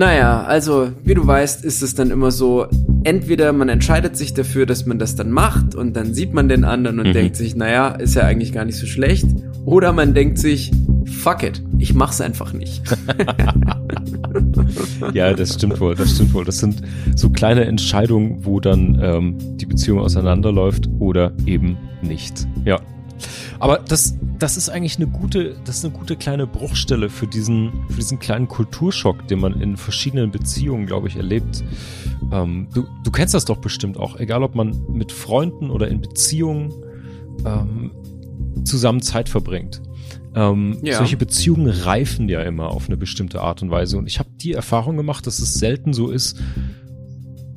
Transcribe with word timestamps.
Naja, 0.00 0.44
also 0.44 0.92
wie 1.04 1.12
du 1.12 1.26
weißt, 1.26 1.62
ist 1.62 1.82
es 1.82 1.94
dann 1.94 2.10
immer 2.10 2.30
so, 2.30 2.66
entweder 3.04 3.52
man 3.52 3.68
entscheidet 3.68 4.16
sich 4.16 4.32
dafür, 4.32 4.64
dass 4.64 4.86
man 4.86 4.98
das 4.98 5.14
dann 5.14 5.30
macht 5.30 5.74
und 5.74 5.94
dann 5.94 6.14
sieht 6.14 6.32
man 6.32 6.48
den 6.48 6.64
anderen 6.64 7.00
und 7.00 7.08
Mhm. 7.08 7.12
denkt 7.12 7.36
sich, 7.36 7.54
naja, 7.54 7.88
ist 7.88 8.14
ja 8.14 8.22
eigentlich 8.22 8.54
gar 8.54 8.64
nicht 8.64 8.78
so 8.78 8.86
schlecht. 8.86 9.26
Oder 9.66 9.92
man 9.92 10.14
denkt 10.14 10.38
sich, 10.38 10.70
fuck 11.04 11.42
it, 11.42 11.62
ich 11.76 11.92
mach's 11.92 12.22
einfach 12.22 12.54
nicht. 12.54 12.82
Ja, 15.12 15.32
das 15.34 15.54
stimmt 15.54 15.80
wohl, 15.80 15.94
das 15.96 16.14
stimmt 16.14 16.32
wohl. 16.34 16.44
Das 16.44 16.58
sind 16.58 16.82
so 17.16 17.30
kleine 17.30 17.64
Entscheidungen, 17.64 18.44
wo 18.44 18.60
dann 18.60 18.98
ähm, 19.02 19.36
die 19.56 19.66
Beziehung 19.66 19.98
auseinanderläuft 19.98 20.88
oder 20.98 21.32
eben 21.46 21.76
nicht. 22.02 22.46
Ja. 22.64 22.78
Aber 23.58 23.78
das, 23.78 24.16
das 24.38 24.56
ist 24.56 24.68
eigentlich 24.68 24.96
eine 24.96 25.06
gute, 25.06 25.56
das 25.64 25.78
ist 25.78 25.84
eine 25.84 25.94
gute 25.94 26.16
kleine 26.16 26.46
Bruchstelle 26.46 27.10
für 27.10 27.26
diesen, 27.26 27.72
für 27.88 27.96
diesen 27.96 28.18
kleinen 28.18 28.48
Kulturschock, 28.48 29.26
den 29.28 29.40
man 29.40 29.60
in 29.60 29.76
verschiedenen 29.76 30.30
Beziehungen, 30.30 30.86
glaube 30.86 31.08
ich, 31.08 31.16
erlebt. 31.16 31.64
Ähm, 32.32 32.68
du, 32.74 32.86
du 33.04 33.10
kennst 33.10 33.34
das 33.34 33.44
doch 33.44 33.58
bestimmt 33.58 33.96
auch, 33.98 34.18
egal 34.18 34.42
ob 34.42 34.54
man 34.54 34.76
mit 34.92 35.12
Freunden 35.12 35.70
oder 35.70 35.88
in 35.88 36.00
Beziehungen 36.00 36.72
ähm, 37.44 37.92
zusammen 38.64 39.02
Zeit 39.02 39.28
verbringt. 39.28 39.82
Ähm, 40.34 40.78
Ja. 40.82 40.98
Solche 40.98 41.16
Beziehungen 41.16 41.68
reifen 41.68 42.28
ja 42.28 42.42
immer 42.42 42.68
auf 42.68 42.86
eine 42.86 42.96
bestimmte 42.96 43.40
Art 43.40 43.62
und 43.62 43.70
Weise. 43.70 43.98
Und 43.98 44.06
ich 44.06 44.18
habe 44.18 44.30
die 44.40 44.52
Erfahrung 44.52 44.96
gemacht, 44.96 45.26
dass 45.26 45.38
es 45.40 45.54
selten 45.54 45.92
so 45.92 46.10
ist, 46.10 46.40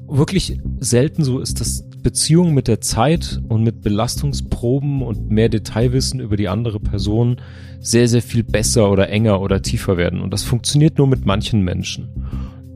wirklich 0.07 0.59
selten 0.79 1.23
so 1.23 1.39
ist, 1.39 1.59
dass 1.59 1.85
Beziehungen 2.03 2.53
mit 2.53 2.67
der 2.67 2.81
Zeit 2.81 3.41
und 3.47 3.63
mit 3.63 3.81
Belastungsproben 3.81 5.01
und 5.01 5.31
mehr 5.31 5.49
Detailwissen 5.49 6.19
über 6.19 6.37
die 6.37 6.49
andere 6.49 6.79
Person 6.79 7.37
sehr, 7.79 8.07
sehr 8.07 8.21
viel 8.21 8.43
besser 8.43 8.91
oder 8.91 9.09
enger 9.09 9.41
oder 9.41 9.61
tiefer 9.61 9.97
werden. 9.97 10.21
Und 10.21 10.31
das 10.31 10.43
funktioniert 10.43 10.97
nur 10.97 11.07
mit 11.07 11.25
manchen 11.25 11.63
Menschen. 11.63 12.09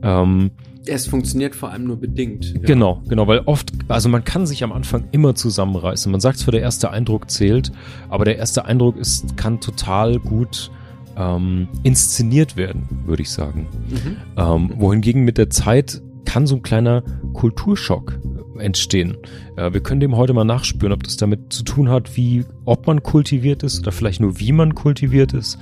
Ähm, 0.02 0.50
Es 0.86 1.06
funktioniert 1.06 1.54
vor 1.54 1.70
allem 1.70 1.84
nur 1.84 1.96
bedingt. 1.98 2.54
Ja. 2.54 2.60
Genau, 2.62 3.02
genau, 3.08 3.26
weil 3.26 3.40
oft, 3.40 3.72
also 3.88 4.08
man 4.08 4.24
kann 4.24 4.46
sich 4.46 4.64
am 4.64 4.72
Anfang 4.72 5.04
immer 5.12 5.34
zusammenreißen. 5.34 6.10
Man 6.10 6.20
sagt 6.20 6.38
zwar, 6.38 6.52
der 6.52 6.62
erste 6.62 6.90
Eindruck 6.90 7.30
zählt, 7.30 7.72
aber 8.08 8.24
der 8.24 8.38
erste 8.38 8.64
Eindruck 8.64 8.96
ist, 8.96 9.36
kann 9.36 9.60
total 9.60 10.18
gut 10.18 10.70
ähm, 11.16 11.68
inszeniert 11.82 12.56
werden, 12.56 12.88
würde 13.04 13.22
ich 13.22 13.30
sagen. 13.30 13.66
Mhm. 13.88 14.16
Ähm, 14.36 14.72
wohingegen 14.76 15.24
mit 15.24 15.36
der 15.36 15.50
Zeit 15.50 16.00
kann 16.24 16.46
so 16.46 16.56
ein 16.56 16.62
kleiner 16.62 17.02
Kulturschock 17.32 18.18
entstehen. 18.60 19.16
Äh, 19.56 19.72
wir 19.72 19.80
können 19.80 20.00
dem 20.00 20.16
heute 20.16 20.32
mal 20.32 20.44
nachspüren, 20.44 20.92
ob 20.92 21.02
das 21.02 21.16
damit 21.16 21.52
zu 21.52 21.62
tun 21.62 21.88
hat, 21.88 22.16
wie, 22.16 22.44
ob 22.64 22.86
man 22.86 23.02
kultiviert 23.02 23.62
ist 23.62 23.80
oder 23.80 23.92
vielleicht 23.92 24.20
nur 24.20 24.38
wie 24.40 24.52
man 24.52 24.74
kultiviert 24.74 25.32
ist. 25.32 25.58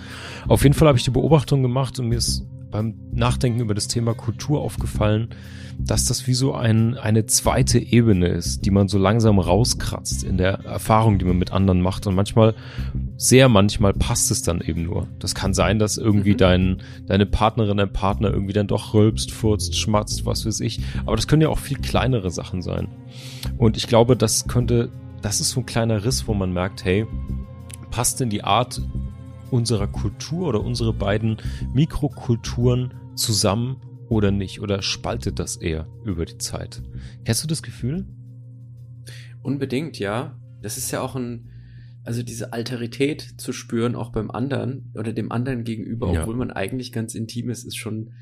Auf 0.49 0.63
jeden 0.63 0.75
Fall 0.75 0.89
habe 0.89 0.99
ich 0.99 1.05
die 1.05 1.11
Beobachtung 1.11 1.63
gemacht 1.63 1.99
und 1.99 2.09
mir 2.09 2.17
ist 2.17 2.47
beim 2.71 2.95
Nachdenken 3.13 3.61
über 3.61 3.75
das 3.75 3.89
Thema 3.89 4.15
Kultur 4.15 4.61
aufgefallen, 4.61 5.29
dass 5.79 6.07
das 6.07 6.27
wie 6.27 6.35
so 6.35 6.55
ein, 6.55 6.95
eine 6.97 7.27
zweite 7.27 7.79
Ebene 7.79 8.29
ist, 8.29 8.65
die 8.65 8.71
man 8.71 8.89
so 8.89 8.99
langsam 8.99 9.39
rauskratzt 9.39 10.25
in 10.25 10.37
der 10.37 10.65
Erfahrung, 10.65 11.19
die 11.19 11.25
man 11.25 11.39
mit 11.39 11.53
anderen 11.53 11.81
macht. 11.81 12.07
Und 12.07 12.15
manchmal, 12.15 12.55
sehr 13.17 13.49
manchmal 13.49 13.93
passt 13.93 14.31
es 14.31 14.43
dann 14.43 14.61
eben 14.61 14.83
nur. 14.83 15.07
Das 15.19 15.35
kann 15.35 15.55
sein, 15.55 15.79
dass 15.79 15.97
irgendwie 15.97 16.33
Mhm. 16.33 16.39
dein, 16.39 16.83
deine 17.07 17.27
Partnerin, 17.27 17.77
dein 17.77 17.93
Partner 17.93 18.31
irgendwie 18.31 18.53
dann 18.53 18.67
doch 18.67 18.95
rülpst, 18.95 19.31
furzt, 19.31 19.77
schmatzt, 19.79 20.27
was 20.27 20.47
weiß 20.47 20.61
ich. 20.61 20.81
Aber 21.05 21.17
das 21.17 21.29
können 21.29 21.43
ja 21.43 21.49
auch 21.49 21.59
viel 21.59 21.79
kleinere 21.79 22.31
Sachen 22.31 22.63
sein. 22.63 22.89
Und 23.59 23.77
ich 23.77 23.87
glaube, 23.87 24.17
das 24.17 24.49
könnte, 24.49 24.91
das 25.23 25.41
ist 25.41 25.51
so 25.51 25.61
ein 25.61 25.67
kleiner 25.67 26.05
Riss, 26.05 26.27
wo 26.27 26.35
man 26.35 26.53
merkt, 26.53 26.85
hey, 26.85 27.07
passt 27.91 28.21
denn 28.21 28.31
die 28.31 28.45
Art 28.45 28.83
unserer 29.51 29.87
Kultur 29.87 30.49
oder 30.49 30.61
unsere 30.61 30.93
beiden 30.93 31.37
Mikrokulturen 31.73 32.95
zusammen 33.15 33.77
oder 34.09 34.31
nicht? 34.31 34.61
Oder 34.61 34.83
spaltet 34.83 35.39
das 35.39 35.57
eher 35.57 35.87
über 36.05 36.25
die 36.25 36.39
Zeit? 36.39 36.83
Kennst 37.25 37.43
du 37.43 37.49
das 37.49 37.63
Gefühl? 37.63 38.07
Unbedingt, 39.43 39.99
ja. 39.99 40.39
Das 40.63 40.77
ist 40.79 40.91
ja 40.91 41.01
auch 41.01 41.15
ein, 41.17 41.51
also 42.05 42.23
diese 42.23 42.53
Alterität 42.53 43.35
zu 43.37 43.53
spüren, 43.53 43.95
auch 43.95 44.11
beim 44.11 44.31
anderen 44.31 44.91
oder 44.95 45.13
dem 45.13 45.31
anderen 45.31 45.65
gegenüber, 45.65 46.13
Ja. 46.13 46.23
obwohl 46.23 46.37
man 46.37 46.51
eigentlich 46.51 46.93
ganz 46.93 47.15
intim 47.15 47.51
ist, 47.51 47.65
ist 47.65 47.77
schon 47.77 48.13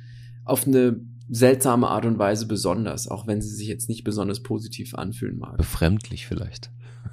auf 0.44 0.66
eine 0.66 1.00
seltsame 1.31 1.88
Art 1.88 2.05
und 2.05 2.19
Weise 2.19 2.47
besonders, 2.47 3.09
auch 3.09 3.27
wenn 3.27 3.41
sie 3.41 3.49
sich 3.55 3.66
jetzt 3.66 3.88
nicht 3.88 4.05
besonders 4.05 4.43
positiv 4.43 4.94
anfühlen 4.94 5.38
mag. 5.38 5.56
Befremdlich 5.56 6.27
vielleicht. 6.27 6.71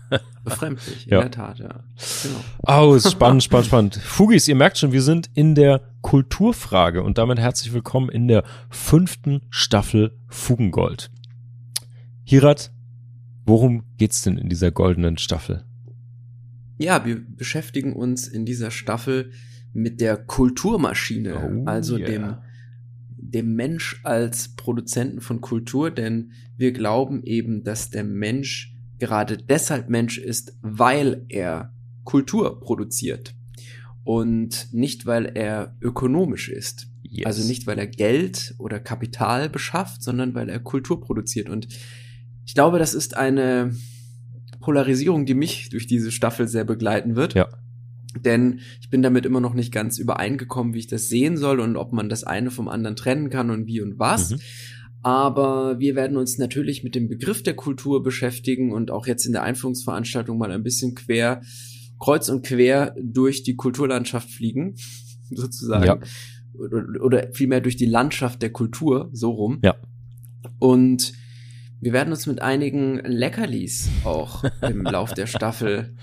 Befremdlich, 0.43 1.05
in 1.07 1.13
Ja. 1.13 1.21
der 1.21 1.31
Tat, 1.31 1.59
ja. 1.59 1.83
Genau. 2.23 2.89
Oh, 2.89 2.93
ist 2.95 3.09
spannend, 3.09 3.43
spannend, 3.43 3.67
spannend. 3.67 3.95
Fugis, 3.95 4.47
ihr 4.47 4.55
merkt 4.55 4.77
schon, 4.77 4.91
wir 4.91 5.01
sind 5.01 5.29
in 5.33 5.55
der 5.55 5.81
Kulturfrage 6.01 7.03
und 7.03 7.17
damit 7.17 7.39
herzlich 7.39 7.71
willkommen 7.73 8.09
in 8.09 8.27
der 8.27 8.43
fünften 8.69 9.41
Staffel 9.49 10.17
Fugengold. 10.27 11.09
Hirat, 12.25 12.71
worum 13.45 13.83
geht's 13.97 14.21
denn 14.21 14.37
in 14.37 14.49
dieser 14.49 14.71
goldenen 14.71 15.17
Staffel? 15.17 15.63
Ja, 16.77 17.05
wir 17.05 17.21
beschäftigen 17.23 17.93
uns 17.93 18.27
in 18.27 18.45
dieser 18.45 18.71
Staffel 18.71 19.31
mit 19.73 20.01
der 20.01 20.17
Kulturmaschine, 20.17 21.35
Oh, 21.63 21.69
also 21.69 21.95
yeah. 21.97 22.07
dem, 22.07 22.35
dem 23.33 23.55
Mensch 23.55 24.01
als 24.03 24.55
Produzenten 24.55 25.21
von 25.21 25.41
Kultur, 25.41 25.91
denn 25.91 26.31
wir 26.57 26.71
glauben 26.71 27.23
eben, 27.23 27.63
dass 27.63 27.89
der 27.89 28.03
Mensch 28.03 28.75
gerade 28.99 29.37
deshalb 29.37 29.89
Mensch 29.89 30.17
ist, 30.17 30.57
weil 30.61 31.25
er 31.29 31.73
Kultur 32.03 32.59
produziert 32.59 33.33
und 34.03 34.67
nicht, 34.71 35.05
weil 35.05 35.31
er 35.35 35.75
ökonomisch 35.81 36.49
ist. 36.49 36.87
Yes. 37.03 37.25
Also 37.25 37.47
nicht, 37.47 37.67
weil 37.67 37.77
er 37.77 37.87
Geld 37.87 38.55
oder 38.57 38.79
Kapital 38.79 39.49
beschafft, 39.49 40.01
sondern 40.03 40.33
weil 40.33 40.49
er 40.49 40.59
Kultur 40.59 41.01
produziert. 41.01 41.49
Und 41.49 41.67
ich 42.45 42.53
glaube, 42.53 42.79
das 42.79 42.93
ist 42.93 43.17
eine 43.17 43.75
Polarisierung, 44.59 45.25
die 45.25 45.33
mich 45.33 45.69
durch 45.69 45.87
diese 45.87 46.11
Staffel 46.11 46.47
sehr 46.47 46.63
begleiten 46.63 47.15
wird. 47.15 47.33
Ja. 47.33 47.49
Denn 48.19 48.59
ich 48.81 48.89
bin 48.89 49.01
damit 49.01 49.25
immer 49.25 49.39
noch 49.39 49.53
nicht 49.53 49.71
ganz 49.71 49.97
übereingekommen, 49.97 50.73
wie 50.73 50.79
ich 50.79 50.87
das 50.87 51.07
sehen 51.07 51.37
soll 51.37 51.59
und 51.59 51.77
ob 51.77 51.93
man 51.93 52.09
das 52.09 52.23
eine 52.23 52.51
vom 52.51 52.67
anderen 52.67 52.95
trennen 52.95 53.29
kann 53.29 53.49
und 53.49 53.67
wie 53.67 53.81
und 53.81 53.99
was. 53.99 54.31
Mhm. 54.31 54.39
Aber 55.03 55.79
wir 55.79 55.95
werden 55.95 56.17
uns 56.17 56.37
natürlich 56.37 56.83
mit 56.83 56.93
dem 56.93 57.07
Begriff 57.07 57.41
der 57.41 57.55
Kultur 57.55 58.03
beschäftigen 58.03 58.71
und 58.71 58.91
auch 58.91 59.07
jetzt 59.07 59.25
in 59.25 59.31
der 59.31 59.43
Einführungsveranstaltung 59.43 60.37
mal 60.37 60.51
ein 60.51 60.63
bisschen 60.63 60.93
quer, 60.93 61.41
kreuz 61.99 62.29
und 62.29 62.45
quer 62.45 62.95
durch 63.01 63.43
die 63.43 63.55
Kulturlandschaft 63.55 64.29
fliegen, 64.29 64.75
sozusagen. 65.31 65.85
Ja. 65.85 65.99
Oder, 66.53 66.85
oder 67.01 67.29
vielmehr 67.33 67.61
durch 67.61 67.77
die 67.77 67.85
Landschaft 67.85 68.41
der 68.41 68.51
Kultur, 68.51 69.09
so 69.13 69.31
rum. 69.31 69.59
Ja. 69.63 69.75
Und 70.59 71.13
wir 71.81 71.93
werden 71.93 72.11
uns 72.13 72.27
mit 72.27 72.41
einigen 72.41 72.99
Leckerlis 73.03 73.89
auch 74.05 74.43
im 74.61 74.83
Lauf 74.83 75.13
der 75.13 75.25
Staffel 75.27 75.95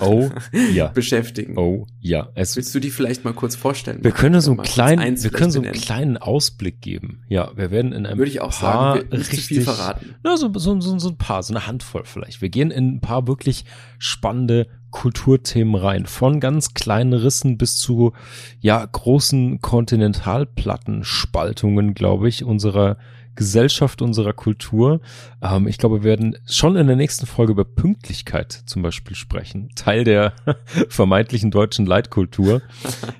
Oh, 0.00 0.30
ja. 0.72 0.88
beschäftigen. 0.94 1.56
Oh, 1.58 1.86
ja. 2.00 2.28
Es, 2.34 2.56
Willst 2.56 2.74
du 2.74 2.80
die 2.80 2.90
vielleicht 2.90 3.24
mal 3.24 3.34
kurz 3.34 3.54
vorstellen? 3.54 4.02
wir 4.02 4.10
können 4.12 4.40
so 4.40 4.52
einen 4.52 4.62
kleinen, 4.62 5.22
wir 5.22 5.30
können 5.30 5.50
so 5.50 5.60
einen 5.60 5.72
kleinen 5.72 6.16
Ausblick 6.16 6.80
geben. 6.80 7.22
Ja, 7.28 7.50
wir 7.56 7.70
werden 7.70 7.92
in 7.92 8.06
einem 8.06 8.18
Würde 8.18 8.30
ich 8.30 8.40
auch 8.40 8.58
paar 8.58 8.96
sagen, 8.96 9.10
wir- 9.10 9.18
richtig, 9.20 9.44
viel 9.44 9.62
verraten. 9.62 10.14
Na, 10.24 10.36
so, 10.36 10.50
so, 10.54 10.80
so, 10.80 10.98
so 10.98 11.08
ein 11.10 11.18
paar, 11.18 11.42
so 11.42 11.52
eine 11.54 11.66
Handvoll 11.66 12.02
vielleicht. 12.04 12.40
Wir 12.42 12.48
gehen 12.48 12.70
in 12.70 12.96
ein 12.96 13.00
paar 13.00 13.26
wirklich 13.28 13.64
spannende 13.98 14.66
Kulturthemen 14.90 15.74
rein. 15.74 16.06
Von 16.06 16.40
ganz 16.40 16.72
kleinen 16.72 17.12
Rissen 17.12 17.58
bis 17.58 17.76
zu, 17.76 18.12
ja, 18.60 18.82
großen 18.84 19.60
Kontinentalplattenspaltungen, 19.60 21.94
glaube 21.94 22.28
ich, 22.28 22.44
unserer 22.44 22.96
Gesellschaft, 23.38 24.02
unserer 24.02 24.32
Kultur. 24.32 25.00
Ähm, 25.40 25.68
ich 25.68 25.78
glaube, 25.78 25.98
wir 26.02 26.04
werden 26.10 26.36
schon 26.44 26.74
in 26.76 26.88
der 26.88 26.96
nächsten 26.96 27.24
Folge 27.24 27.52
über 27.52 27.64
Pünktlichkeit 27.64 28.52
zum 28.66 28.82
Beispiel 28.82 29.14
sprechen. 29.16 29.70
Teil 29.76 30.02
der 30.02 30.32
vermeintlichen 30.88 31.52
deutschen 31.52 31.86
Leitkultur. 31.86 32.62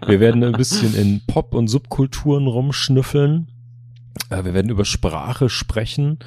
Wir 0.07 0.19
werden 0.19 0.43
ein 0.43 0.53
bisschen 0.53 0.95
in 0.97 1.23
Pop- 1.27 1.55
und 1.55 1.69
Subkulturen 1.69 2.49
rumschnüffeln. 2.49 3.47
Äh, 4.31 4.43
Wir 4.45 4.55
werden 4.55 4.71
über 4.73 4.85
Sprache 4.85 5.49
sprechen 5.49 6.19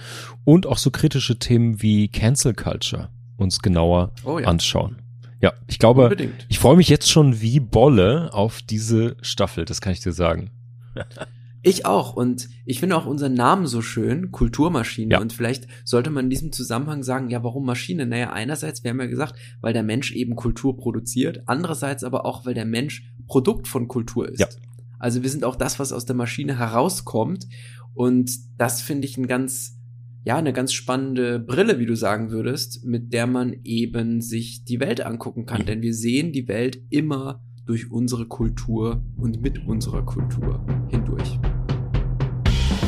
und 0.46 0.66
auch 0.68 0.78
so 0.78 0.90
kritische 0.90 1.38
Themen 1.38 1.82
wie 1.82 2.08
Cancel 2.08 2.54
Culture 2.54 3.10
uns 3.36 3.60
genauer 3.60 4.14
Oh 4.24 4.40
ja, 4.40 4.48
anschauen. 4.48 5.02
Ja, 5.42 5.52
ich 5.68 5.80
glaube, 5.80 6.04
unbedingt. 6.04 6.46
ich 6.48 6.60
freue 6.60 6.78
mich 6.78 6.88
jetzt 6.88 7.12
schon 7.12 7.42
wie 7.42 7.60
Bolle 7.60 8.30
auf 8.32 8.62
diese 8.62 9.18
Staffel, 9.22 9.66
das 9.66 9.82
kann 9.82 9.92
ich 9.92 10.00
dir 10.00 10.14
sagen. 10.14 10.52
Ich 11.64 11.86
auch. 11.86 12.16
Und 12.16 12.50
ich 12.66 12.80
finde 12.80 12.98
auch 12.98 13.06
unseren 13.06 13.34
Namen 13.34 13.68
so 13.68 13.82
schön, 13.82 14.32
Kulturmaschine. 14.32 15.14
Ja. 15.14 15.22
Und 15.22 15.34
vielleicht 15.34 15.68
sollte 15.86 16.10
man 16.10 16.26
in 16.26 16.30
diesem 16.30 16.52
Zusammenhang 16.52 17.04
sagen, 17.04 17.30
ja, 17.30 17.44
warum 17.44 17.66
Maschine? 17.66 18.06
Naja, 18.06 18.32
einerseits, 18.32 18.84
wir 18.84 18.92
haben 18.92 19.00
ja 19.00 19.06
gesagt, 19.06 19.36
weil 19.62 19.74
der 19.74 19.84
Mensch 19.84 20.12
eben 20.12 20.36
Kultur 20.36 20.76
produziert. 20.78 21.44
Andererseits 21.46 22.04
aber 22.04 22.26
auch, 22.26 22.46
weil 22.46 22.56
der 22.56 22.66
Mensch 22.66 23.14
Produkt 23.28 23.68
von 23.68 23.88
Kultur 23.88 24.28
ist. 24.28 24.40
Ja. 24.40 24.48
Also 24.98 25.24
wir 25.24 25.30
sind 25.30 25.44
auch 25.44 25.56
das, 25.56 25.80
was 25.80 25.94
aus 25.94 26.06
der 26.06 26.16
Maschine 26.16 26.58
herauskommt. 26.58 27.48
Und 27.94 28.32
das 28.58 28.82
finde 28.82 29.08
ich 29.08 29.18
ein 29.18 29.28
ganz, 29.28 29.78
ja, 30.24 30.38
eine 30.38 30.54
ganz 30.54 30.74
spannende 30.74 31.40
Brille, 31.40 31.80
wie 31.80 31.86
du 31.86 31.96
sagen 31.96 32.32
würdest, 32.32 32.86
mit 32.86 33.14
der 33.14 33.28
man 33.28 33.56
eben 33.64 34.22
sich 34.22 34.64
die 34.64 34.80
Welt 34.80 35.02
angucken 35.06 35.46
kann. 35.46 35.62
Mhm. 35.62 35.66
Denn 35.66 35.82
wir 35.82 35.94
sehen 35.94 36.32
die 36.32 36.48
Welt 36.48 36.82
immer 36.90 37.42
durch 37.66 37.92
unsere 37.92 38.28
Kultur 38.28 39.04
und 39.18 39.42
mit 39.42 39.66
unserer 39.68 40.04
Kultur 40.04 40.66
hindurch. 40.90 41.40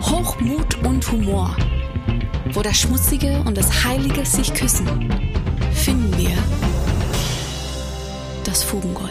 Hochmut 0.00 0.82
und 0.84 1.10
Humor. 1.10 1.56
Wo 2.52 2.62
das 2.62 2.78
Schmutzige 2.78 3.42
und 3.42 3.56
das 3.56 3.84
Heilige 3.84 4.24
sich 4.24 4.54
küssen, 4.54 4.86
finden 5.72 6.16
wir 6.16 6.36
das 8.44 8.62
Fugengold. 8.62 9.10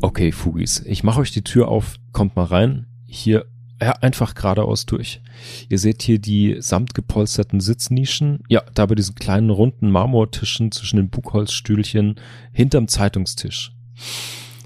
Okay, 0.00 0.32
Fugis, 0.32 0.80
ich 0.80 1.04
mache 1.04 1.20
euch 1.20 1.30
die 1.30 1.44
Tür 1.44 1.68
auf, 1.68 1.96
kommt 2.12 2.34
mal 2.34 2.44
rein. 2.44 2.86
Hier 3.06 3.46
ja, 3.80 3.92
einfach 4.00 4.34
geradeaus 4.34 4.86
durch. 4.86 5.20
Ihr 5.68 5.78
seht 5.78 6.02
hier 6.02 6.18
die 6.18 6.56
samt 6.60 6.94
gepolsterten 6.94 7.60
Sitznischen. 7.60 8.40
Ja, 8.48 8.62
da 8.74 8.86
bei 8.86 8.94
diesen 8.94 9.14
kleinen 9.14 9.50
runden 9.50 9.90
Marmortischen 9.90 10.72
zwischen 10.72 10.96
den 10.96 11.08
Buchholzstühlchen 11.08 12.16
hinterm 12.52 12.88
Zeitungstisch. 12.88 13.72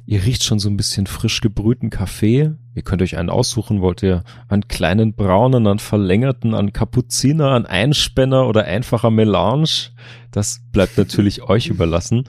Ihr 0.09 0.25
riecht 0.25 0.45
schon 0.45 0.61
so 0.61 0.69
ein 0.71 0.77
bisschen 0.77 1.09
frisch 1.09 1.41
gebrühten 1.41 1.91
Kaffee. 1.91 2.53
Ihr 2.77 2.83
könnt 2.83 3.03
euch 3.03 3.17
einen 3.17 3.29
aussuchen. 3.29 3.81
Wollt 3.81 4.05
ihr 4.05 4.23
einen 4.49 4.69
kleinen 4.69 5.15
braunen, 5.15 5.67
einen 5.67 5.81
verlängerten, 5.81 6.55
einen 6.55 6.73
Kapuziner, 6.73 7.55
einen 7.55 7.67
Einspänner 7.67 8.47
oder 8.47 8.65
einfacher 8.65 9.11
Melange? 9.11 9.91
Das 10.31 10.63
bleibt 10.71 10.97
natürlich 10.97 11.43
euch 11.49 11.67
überlassen. 11.67 12.23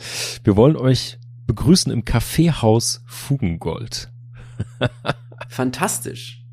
Wir 0.43 0.55
wollen 0.55 0.75
euch 0.75 1.19
begrüßen 1.45 1.91
im 1.91 2.03
Kaffeehaus 2.03 3.03
Fugengold. 3.05 4.11
Fantastisch. 5.49 6.43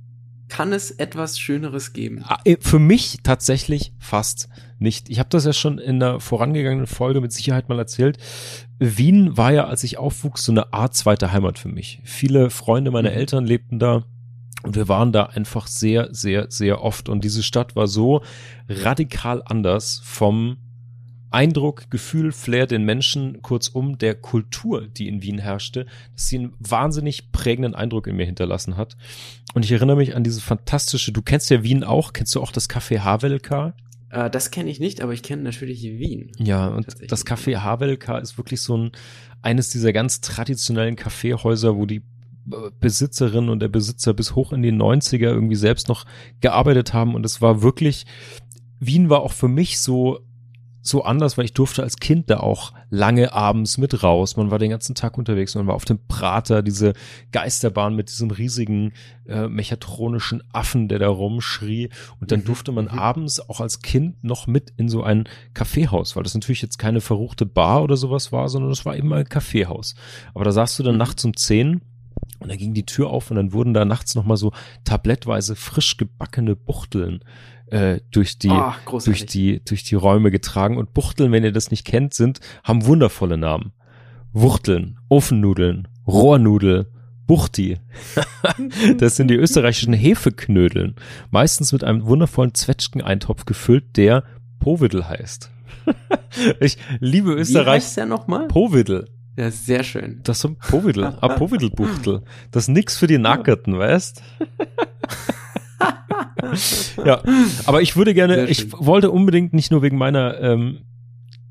Kann 0.55 0.73
es 0.73 0.93
etwas 0.93 1.39
Schöneres 1.39 1.93
geben? 1.93 2.23
Ah, 2.29 2.39
äh, 2.45 2.57
Für 2.61 2.79
mich 2.79 3.19
tatsächlich 3.25 3.93
fast 3.99 4.49
nicht. 4.79 5.11
Ich 5.11 5.19
habe 5.19 5.29
das 5.31 5.45
ja 5.45 5.53
schon 5.53 5.79
in 5.79 5.99
der 5.99 6.21
vorangegangenen 6.21 6.87
Folge 6.87 7.21
mit 7.21 7.33
Sicherheit 7.33 7.69
mal 7.69 7.79
erzählt. 7.79 8.19
Wien 8.79 9.37
war 9.37 9.53
ja, 9.53 9.65
als 9.67 9.83
ich 9.83 9.99
aufwuchs, 9.99 10.45
so 10.45 10.53
eine 10.53 10.73
Art 10.73 10.95
zweite 10.95 11.33
Heimat 11.33 11.59
für 11.59 11.69
mich. 11.69 12.01
Viele 12.05 12.51
Freunde 12.51 12.93
meiner 12.93 13.11
Mhm. 13.11 13.17
Eltern 13.17 13.47
lebten 13.47 13.79
da. 13.81 14.05
Und 14.63 14.77
wir 14.77 14.87
waren 14.89 15.11
da 15.13 15.25
einfach 15.25 15.67
sehr, 15.67 16.09
sehr, 16.15 16.47
sehr 16.51 16.83
oft. 16.83 17.09
Und 17.09 17.25
diese 17.25 17.43
Stadt 17.43 17.75
war 17.75 17.89
so 17.89 18.23
radikal 18.69 19.43
anders 19.45 20.01
vom 20.05 20.59
Eindruck, 21.35 21.91
Gefühl, 21.91 22.31
Flair 22.31 22.67
den 22.67 22.85
Menschen, 22.85 23.43
kurzum 23.43 23.99
der 23.99 24.15
Kultur, 24.15 24.87
die 24.87 25.09
in 25.09 25.21
Wien 25.21 25.39
herrschte, 25.39 25.87
dass 26.15 26.29
sie 26.29 26.39
einen 26.39 26.55
wahnsinnig 26.61 27.33
prägenden 27.33 27.75
Eindruck 27.75 28.07
in 28.07 28.15
mir 28.15 28.25
hinterlassen 28.25 28.77
hat. 28.77 28.97
Und 29.53 29.65
ich 29.65 29.73
erinnere 29.73 29.97
mich 29.97 30.15
an 30.15 30.23
diese 30.23 30.41
fantastische, 30.41 31.11
du 31.11 31.23
kennst 31.23 31.51
ja 31.51 31.65
Wien 31.65 31.83
auch, 31.83 32.13
kennst 32.13 32.35
du 32.37 32.41
auch 32.41 32.53
das 32.53 32.71
Café 32.71 33.01
Havelka? 33.01 33.75
Äh, 34.11 34.31
das 34.31 34.53
kenne 34.53 34.71
ich 34.71 34.79
nicht, 34.79 35.03
aber 35.03 35.13
ich 35.13 35.25
kenne 35.25 35.43
natürlich 35.43 35.83
Wien. 35.83 36.31
Ja, 36.39 36.69
und 36.69 36.87
das 37.09 37.27
Café 37.27 37.57
Havelka 37.57 38.19
ist 38.19 38.39
wirklich 38.39 38.61
so 38.61 38.77
ein, 38.77 38.93
eines 39.43 39.71
dieser 39.71 39.93
ganz 39.93 40.21
traditionellen 40.21 40.95
Kaffeehäuser, 40.95 41.77
wo 41.77 41.85
die 41.85 42.03
äh, 42.53 42.71
Besitzerin 42.79 43.49
und 43.49 43.59
der 43.59 43.69
Besitzer 43.69 44.15
bis 44.15 44.37
hoch 44.37 44.53
in 44.53 44.63
die 44.63 44.73
90er 44.73 45.27
irgendwie 45.27 45.57
selbst 45.57 45.89
noch 45.89 46.05
gearbeitet 46.41 46.95
haben 46.95 47.17
und 47.17 47.27
es 47.27 47.43
war 47.43 47.61
wirklich, 47.61 48.07
Wien 48.79 49.11
war 49.11 49.23
auch 49.23 49.33
für 49.33 49.49
mich 49.49 49.81
so 49.81 50.21
so 50.87 51.03
anders, 51.03 51.39
weil 51.39 51.47
ich 51.47 51.55
durfte 51.55 51.83
als 51.83 51.97
Kind 51.97 52.29
da 52.29 52.41
auch 52.41 52.75
lange 52.91 53.33
abends 53.33 53.79
mit 53.79 54.03
raus. 54.03 54.37
Man 54.37 54.51
war 54.51 54.59
den 54.59 54.69
ganzen 54.71 54.95
Tag 54.95 55.17
unterwegs, 55.17 55.55
man 55.55 55.67
war 55.67 55.75
auf 55.75 55.87
dem 55.87 55.99
Prater, 56.07 56.63
diese 56.63 56.93
Geisterbahn 57.33 57.97
mit 57.97 58.11
diesem 58.11 58.31
riesigen 58.31 58.93
äh, 59.27 59.49
mechatronischen 59.49 60.43
Affen, 60.53 60.89
der 60.89 60.99
da 60.99 61.09
rumschrie. 61.09 61.89
Und 62.21 62.31
dann 62.33 62.41
Mhm, 62.41 62.45
durfte 62.45 62.71
man 62.71 62.85
mhm. 62.85 62.99
abends 62.99 63.41
auch 63.49 63.61
als 63.61 63.81
Kind 63.81 64.23
noch 64.23 64.47
mit 64.47 64.75
in 64.77 64.91
so 64.91 65.03
ein 65.03 65.25
Kaffeehaus, 65.55 66.17
weil 66.17 66.23
das 66.23 66.35
natürlich 66.35 66.61
jetzt 66.61 66.79
keine 66.79 67.01
verruchte 67.01 67.47
Bar 67.47 67.83
oder 67.83 67.97
sowas 67.97 68.31
war, 68.31 68.51
sondern 68.51 68.71
es 68.71 68.85
war 68.85 68.95
eben 68.95 69.11
ein 69.15 69.25
Kaffeehaus. 69.29 69.95
Aber 70.35 70.45
da 70.45 70.53
saßt 70.53 70.79
du 70.79 70.83
dann 70.83 70.97
Mhm. 70.97 70.99
nachts 70.99 71.25
um 71.25 71.35
zehn 71.35 71.81
und 72.41 72.51
da 72.51 72.57
ging 72.57 72.75
die 72.75 72.85
Tür 72.85 73.09
auf 73.09 73.31
und 73.31 73.37
dann 73.37 73.55
wurden 73.55 73.73
da 73.73 73.87
nachts 73.87 74.15
nochmal 74.15 74.37
so 74.37 74.53
tablettweise 74.85 75.57
frisch 75.57 75.97
gebackene 75.97 76.57
Buchteln 76.57 77.21
äh, 77.67 78.01
durch 78.11 78.39
die 78.39 78.51
Ah, 78.51 78.77
großartig. 78.85 79.21
durch 79.21 79.31
die 79.31 79.65
durch 79.65 79.83
die 79.85 79.95
Räume 79.95 80.31
getragen 80.31 80.77
und 80.77 80.95
Buchteln, 80.95 81.33
wenn 81.33 81.45
ihr 81.45 81.53
das 81.53 81.71
nicht 81.71 81.85
kennt, 81.85 82.15
sind 82.15 82.41
haben 82.63 82.87
wundervolle 82.87 83.37
Namen. 83.39 83.73
Wuchteln, 84.33 84.99
Ofennudeln, 85.09 85.89
Rohrnudel, 86.07 86.91
Buchti. 87.27 87.79
das 88.99 89.17
sind 89.17 89.29
die 89.29 89.37
österreichischen 89.37 89.95
Hefeknödeln, 89.95 90.97
meistens 91.31 91.73
mit 91.73 91.85
einem 91.85 92.05
wundervollen 92.07 92.53
Zwetschgeneintopf 92.55 93.45
gefüllt, 93.47 93.97
der 93.97 94.25
Povidel 94.59 95.09
heißt. 95.09 95.51
ich 96.61 96.79
liebe 97.01 97.37
Wie 97.37 97.41
Österreich. 97.41 97.83
heißt 97.85 97.97
der 97.97 98.07
nochmal? 98.07 98.49
Povidel. 98.49 99.09
Ja, 99.37 99.51
sehr 99.51 99.83
schön. 99.83 100.21
Das 100.23 100.39
ist 100.39 100.45
ein 100.45 100.57
Povidel, 100.57 101.05
ein 101.21 101.37
Povidelbuchtel. 101.37 102.23
Das 102.51 102.65
ist 102.65 102.69
nix 102.69 102.97
für 102.97 103.07
die 103.09 103.19
Nackerten, 103.19 103.77
weißt? 103.79 104.23
ja, 107.05 107.23
aber 107.67 107.83
ich 107.83 107.97
würde 107.97 108.15
gerne, 108.15 108.47
ich 108.47 108.73
wollte 108.73 109.11
unbedingt 109.11 109.53
nicht 109.53 109.71
nur 109.71 109.83
wegen 109.83 109.99
meiner 109.99 110.41
ähm, 110.41 110.83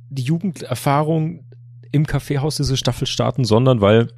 die 0.09 0.23
Jugenderfahrung 0.23 1.45
im 1.91 2.05
Kaffeehaus 2.05 2.57
diese 2.57 2.77
Staffel 2.77 3.07
starten, 3.07 3.45
sondern 3.45 3.81
weil 3.81 4.09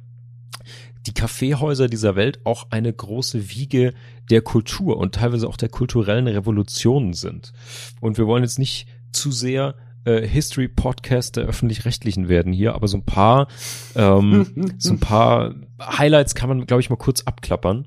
die 1.06 1.14
Kaffeehäuser 1.14 1.88
dieser 1.88 2.16
Welt 2.16 2.40
auch 2.44 2.66
eine 2.70 2.92
große 2.92 3.50
Wiege 3.50 3.94
der 4.30 4.42
Kultur 4.42 4.96
und 4.96 5.14
teilweise 5.14 5.48
auch 5.48 5.56
der 5.56 5.68
kulturellen 5.68 6.26
Revolutionen 6.26 7.14
sind. 7.14 7.52
Und 8.00 8.18
wir 8.18 8.26
wollen 8.26 8.42
jetzt 8.42 8.58
nicht 8.58 8.88
zu 9.12 9.30
sehr 9.30 9.76
äh, 10.04 10.26
History 10.26 10.68
Podcast 10.68 11.36
der 11.36 11.44
öffentlich-rechtlichen 11.44 12.28
werden 12.28 12.52
hier, 12.52 12.74
aber 12.74 12.88
so 12.88 12.96
ein 12.96 13.04
paar 13.04 13.48
ähm, 13.94 14.74
so 14.78 14.92
ein 14.92 15.00
paar 15.00 15.54
Highlights 15.80 16.34
kann 16.34 16.48
man, 16.48 16.66
glaube 16.66 16.80
ich, 16.80 16.90
mal 16.90 16.96
kurz 16.96 17.22
abklappern. 17.22 17.86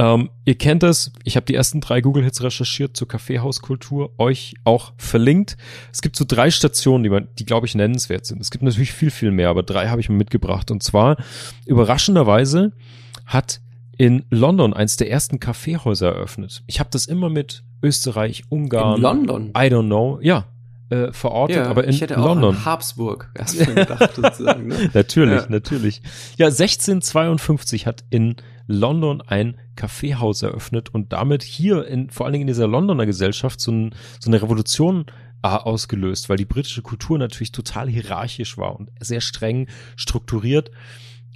Ähm, 0.00 0.30
ihr 0.44 0.54
kennt 0.56 0.84
das, 0.84 1.10
ich 1.24 1.34
habe 1.36 1.44
die 1.46 1.54
ersten 1.54 1.80
drei 1.80 2.00
Google-Hits 2.00 2.42
recherchiert 2.42 2.96
zur 2.96 3.08
Kaffeehauskultur, 3.08 4.12
euch 4.18 4.54
auch 4.64 4.92
verlinkt. 4.96 5.56
Es 5.92 6.02
gibt 6.02 6.14
so 6.14 6.24
drei 6.26 6.50
Stationen, 6.52 7.02
die 7.02 7.10
man, 7.10 7.26
die 7.38 7.44
glaube 7.44 7.66
ich 7.66 7.74
nennenswert 7.74 8.24
sind. 8.24 8.40
Es 8.40 8.50
gibt 8.50 8.62
natürlich 8.62 8.92
viel, 8.92 9.10
viel 9.10 9.32
mehr, 9.32 9.48
aber 9.48 9.64
drei 9.64 9.88
habe 9.88 10.00
ich 10.00 10.08
mal 10.08 10.14
mitgebracht. 10.16 10.70
Und 10.70 10.82
zwar 10.84 11.16
überraschenderweise 11.66 12.72
hat 13.26 13.60
in 13.96 14.24
London 14.30 14.74
eins 14.74 14.96
der 14.96 15.10
ersten 15.10 15.40
Kaffeehäuser 15.40 16.08
eröffnet. 16.14 16.62
Ich 16.66 16.78
habe 16.80 16.90
das 16.92 17.06
immer 17.06 17.28
mit 17.28 17.64
Österreich, 17.82 18.44
Ungarn, 18.48 18.96
In 18.96 19.02
London. 19.02 19.46
I 19.50 19.62
don't 19.68 19.86
know, 19.86 20.18
ja, 20.22 20.46
äh, 20.90 21.12
verortet, 21.12 21.58
aber 21.66 21.84
in 21.84 21.90
ich 21.90 22.00
hätte 22.00 22.18
auch 22.18 22.24
London. 22.26 22.54
an 22.56 22.64
Habsburg 22.64 23.30
erstmal 23.34 23.74
gedacht, 23.74 24.14
sozusagen. 24.14 24.68
Ne? 24.68 24.90
Natürlich, 24.94 25.40
Ja. 25.42 25.46
natürlich. 25.48 26.02
Ja, 26.36 26.46
1652 26.46 27.86
hat 27.86 28.04
in 28.10 28.36
London 28.66 29.20
ein 29.22 29.56
Kaffeehaus 29.78 30.42
eröffnet 30.42 30.92
und 30.92 31.12
damit 31.12 31.42
hier 31.42 31.86
in, 31.86 32.10
vor 32.10 32.26
allen 32.26 32.32
Dingen 32.34 32.42
in 32.42 32.54
dieser 32.54 32.66
Londoner 32.66 33.06
Gesellschaft 33.06 33.60
so, 33.60 33.70
ein, 33.72 33.94
so 34.20 34.28
eine 34.28 34.42
Revolution 34.42 35.06
äh, 35.42 35.48
ausgelöst, 35.48 36.28
weil 36.28 36.36
die 36.36 36.44
britische 36.44 36.82
Kultur 36.82 37.16
natürlich 37.18 37.52
total 37.52 37.88
hierarchisch 37.88 38.58
war 38.58 38.76
und 38.78 38.90
sehr 39.00 39.20
streng 39.20 39.68
strukturiert. 39.96 40.70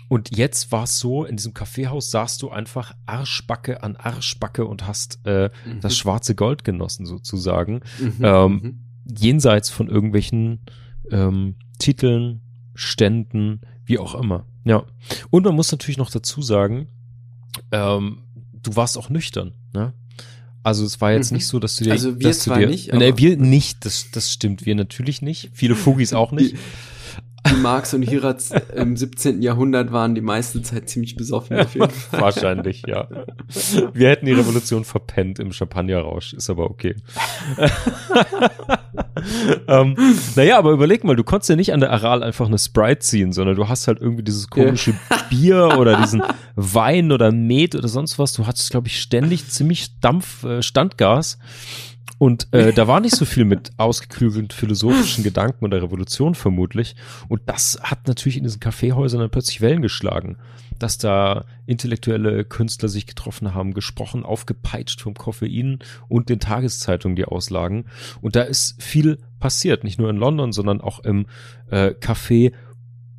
Und 0.09 0.37
jetzt 0.37 0.73
war 0.73 0.83
es 0.85 0.99
so, 0.99 1.25
in 1.25 1.37
diesem 1.37 1.55
Kaffeehaus 1.55 2.11
saßt 2.11 2.43
du 2.43 2.51
einfach 2.51 2.93
Arschbacke 3.07 3.83
an 3.83 3.97
Arschbacke 3.97 4.67
und 4.67 4.87
hast 4.87 5.25
äh, 5.25 5.49
das 5.81 5.97
schwarze 5.97 6.35
Gold 6.35 6.65
genossen 6.65 7.07
sozusagen 7.07 7.81
Mhm. 7.99 8.15
ähm, 8.23 8.53
Mhm. 8.53 8.81
jenseits 9.19 9.71
von 9.71 9.89
irgendwelchen 9.89 10.61
ähm, 11.11 11.55
Titeln, 11.79 12.41
Ständen, 12.75 13.61
wie 13.87 13.99
auch 13.99 14.15
immer. 14.15 14.47
Ja. 14.65 14.85
Und 15.31 15.45
man 15.45 15.55
muss 15.55 15.71
natürlich 15.73 15.99
noch 15.99 16.11
dazu 16.11 16.43
sagen, 16.43 16.89
ähm, 17.71 18.19
du 18.63 18.77
warst 18.77 18.97
auch 18.99 19.09
nüchtern, 19.11 19.53
ne? 19.73 19.93
Also 20.65 20.85
es 20.85 21.01
war 21.01 21.13
jetzt 21.13 21.33
Mhm. 21.33 21.39
nicht 21.39 21.47
so, 21.49 21.59
dass 21.59 21.75
du 21.77 21.85
dir, 21.85 21.93
Also 21.93 22.21
wir 22.21 22.33
zwar 22.33 22.59
dir, 22.61 22.69
nicht, 22.69 22.93
nee, 22.93 23.17
wir 23.17 23.37
nicht, 23.37 23.85
das, 23.85 24.07
das 24.13 24.33
stimmt, 24.33 24.65
wir 24.65 24.77
natürlich 24.77 25.21
nicht. 25.21 25.51
Viele 25.53 25.75
Fugis 25.75 26.13
auch 26.13 26.31
nicht. 26.33 26.55
Die 27.51 27.57
Marx 27.57 27.93
und 27.93 28.03
Hirats 28.03 28.53
im 28.75 28.97
17. 28.97 29.43
Jahrhundert 29.43 29.93
waren 29.93 30.15
die 30.15 30.21
meiste 30.21 30.63
Zeit 30.63 30.89
ziemlich 30.89 31.17
besoffen 31.17 31.59
auf 31.59 31.75
jeden 31.75 31.91
Fall. 31.91 32.21
Wahrscheinlich, 32.21 32.85
ja. 32.87 33.09
Wir 33.93 34.11
hätten 34.11 34.27
die 34.27 34.33
Revolution 34.33 34.85
verpennt 34.85 35.39
im 35.41 35.53
Champagnerrausch, 35.53 36.35
ist 36.35 36.51
aber 36.51 36.71
okay. 36.71 36.95
ähm, 39.69 39.97
naja, 40.37 40.59
aber 40.59 40.71
überleg 40.71 41.03
mal, 41.05 41.17
du 41.17 41.25
konntest 41.25 41.51
ja 41.51 41.57
nicht 41.57 41.73
an 41.73 41.81
der 41.81 41.91
Aral 41.91 42.23
einfach 42.23 42.47
eine 42.47 42.59
Sprite 42.59 43.01
ziehen, 43.01 43.33
sondern 43.33 43.57
du 43.57 43.69
hast 43.69 43.89
halt 43.89 44.01
irgendwie 44.01 44.23
dieses 44.23 44.49
komische 44.49 44.95
Bier 45.29 45.77
oder 45.79 46.01
diesen 46.01 46.23
Wein 46.55 47.11
oder 47.11 47.33
Met 47.33 47.75
oder 47.75 47.89
sonst 47.89 48.19
was. 48.19 48.33
Du 48.35 48.47
hattest, 48.47 48.71
glaube 48.71 48.89
ich, 48.89 49.01
ständig 49.01 49.49
ziemlich 49.49 49.99
Dampf, 50.01 50.45
äh, 50.45 50.63
Standgas. 50.63 51.39
Und 52.23 52.47
äh, 52.53 52.73
da 52.73 52.87
war 52.87 53.01
nicht 53.01 53.17
so 53.17 53.25
viel 53.25 53.45
mit 53.45 53.73
ausgeklügelten 53.79 54.57
philosophischen 54.57 55.25
Gedanken 55.25 55.65
oder 55.65 55.83
Revolution 55.83 56.37
vermutlich. 56.37 56.95
Und 57.27 57.43
das 57.47 57.81
hat 57.83 58.07
natürlich 58.07 58.37
in 58.37 58.45
diesen 58.45 58.61
Kaffeehäusern 58.61 59.19
dann 59.19 59.31
plötzlich 59.31 59.61
Wellen 59.61 59.83
geschlagen, 59.83 60.37
dass 60.79 60.99
da 60.99 61.47
intellektuelle 61.67 62.45
Künstler 62.45 62.89
sich 62.89 63.09
getroffen 63.09 63.55
haben, 63.55 63.75
gesprochen, 63.75 64.23
aufgepeitscht 64.23 65.01
vom 65.01 65.15
Koffein 65.15 65.81
und 66.09 66.29
den 66.29 66.39
Tageszeitungen, 66.39 67.17
die 67.17 67.25
auslagen. 67.25 67.87
Und 68.21 68.37
da 68.37 68.43
ist 68.43 68.81
viel 68.81 69.19
passiert, 69.41 69.83
nicht 69.83 69.99
nur 69.99 70.09
in 70.09 70.17
London, 70.17 70.53
sondern 70.53 70.81
auch 70.81 71.01
im 71.01 71.27
äh, 71.73 71.89
Café 71.89 72.53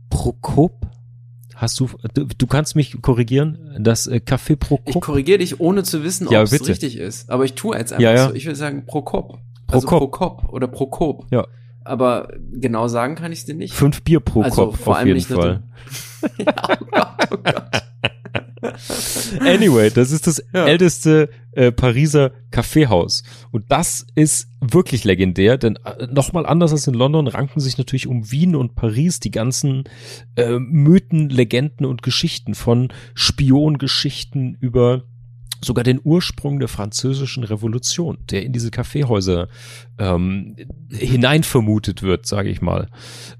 Prokop 0.09 0.87
Hast 1.55 1.79
du, 1.79 1.89
du, 2.13 2.25
du 2.25 2.47
kannst 2.47 2.75
mich 2.75 3.01
korrigieren, 3.01 3.75
das 3.79 4.07
äh, 4.07 4.19
Café 4.25 4.55
Prokop. 4.55 4.95
Ich 4.95 5.01
korrigiere 5.01 5.37
dich, 5.39 5.59
ohne 5.59 5.83
zu 5.83 6.03
wissen, 6.03 6.27
ob 6.27 6.33
Ja, 6.33 6.41
es 6.41 6.51
bitte. 6.51 6.67
richtig 6.69 6.97
ist. 6.97 7.29
Aber 7.29 7.45
ich 7.45 7.53
tue 7.53 7.77
jetzt 7.77 7.93
einfach 7.93 8.03
Ja, 8.03 8.13
ja. 8.13 8.27
so. 8.29 8.33
Ich 8.35 8.45
würde 8.45 8.55
sagen 8.55 8.85
Prokop. 8.85 9.39
Also 9.67 9.87
Prokop. 9.87 10.11
Prokop 10.37 10.53
oder 10.53 10.67
Prokop. 10.67 11.25
Ja. 11.31 11.45
Aber 11.85 12.29
genau 12.51 12.87
sagen 12.87 13.15
kann 13.15 13.31
ich 13.31 13.39
es 13.39 13.45
dir 13.45 13.55
nicht. 13.55 13.73
Fünf 13.73 14.01
Bier 14.03 14.19
pro 14.19 14.41
Also 14.41 14.67
Kopf 14.67 14.79
vor 14.79 14.93
auf 14.93 14.97
allem 14.99 15.07
jeden 15.07 15.17
nicht 15.17 15.27
Fall. 15.29 15.63
ja, 16.37 16.53
oh 16.79 16.85
Gott, 16.91 17.07
oh 17.31 17.37
Gott. 17.43 17.83
Anyway, 19.41 19.89
das 19.89 20.11
ist 20.11 20.25
das 20.27 20.39
älteste 20.53 21.29
äh, 21.55 21.71
Pariser 21.71 22.31
Kaffeehaus. 22.51 23.23
Und 23.51 23.65
das 23.71 24.05
ist 24.15 24.47
wirklich 24.61 25.03
legendär, 25.03 25.57
denn 25.57 25.77
äh, 25.77 26.07
nochmal 26.07 26.45
anders 26.45 26.71
als 26.71 26.87
in 26.87 26.93
London 26.93 27.27
ranken 27.27 27.59
sich 27.59 27.77
natürlich 27.77 28.07
um 28.07 28.31
Wien 28.31 28.55
und 28.55 28.75
Paris 28.75 29.19
die 29.19 29.31
ganzen 29.31 29.83
äh, 30.35 30.59
Mythen, 30.59 31.29
Legenden 31.29 31.85
und 31.85 32.03
Geschichten 32.03 32.55
von 32.55 32.89
Spiongeschichten 33.13 34.57
über 34.59 35.03
sogar 35.63 35.83
den 35.83 36.01
Ursprung 36.03 36.59
der 36.59 36.67
französischen 36.67 37.43
Revolution, 37.43 38.17
der 38.29 38.43
in 38.43 38.51
diese 38.51 38.69
Kaffeehäuser 38.69 39.47
ähm, 39.97 40.55
hinein 40.89 41.43
vermutet 41.43 42.03
wird, 42.03 42.25
sage 42.25 42.49
ich 42.49 42.61
mal. 42.61 42.89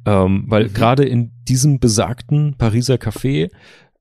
Ähm, 0.06 0.46
weil 0.48 0.66
Mhm. 0.66 0.74
gerade 0.74 1.04
in 1.06 1.32
diesem 1.48 1.80
besagten 1.80 2.56
Pariser 2.58 2.96
Café 2.96 3.52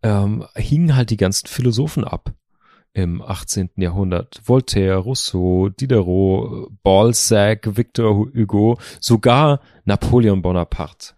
ähm, 0.05 0.45
hingen 0.55 0.95
halt 0.95 1.11
die 1.11 1.17
ganzen 1.17 1.49
Philosophen 1.49 2.05
ab 2.05 2.33
im 2.95 3.23
18. 3.23 3.71
Jahrhundert. 3.77 4.41
Voltaire, 4.45 4.97
Rousseau, 4.99 5.69
Diderot, 5.69 6.71
Balzac, 6.83 7.77
Victor 7.77 8.15
Hugo, 8.15 8.79
sogar 9.01 9.61
Napoleon 9.85 10.43
Bonaparte. 10.43 11.15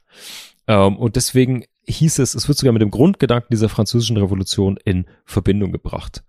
Ähm, 0.67 0.97
und 0.97 1.17
deswegen 1.17 1.65
hieß 1.87 2.19
es, 2.21 2.35
es 2.35 2.49
wird 2.49 2.59
sogar 2.59 2.73
mit 2.73 2.83
dem 2.83 2.91
Grundgedanken 2.91 3.49
dieser 3.51 3.69
französischen 3.69 4.17
Revolution 4.17 4.79
in 4.85 5.07
Verbindung 5.25 5.73
gebracht. 5.73 6.25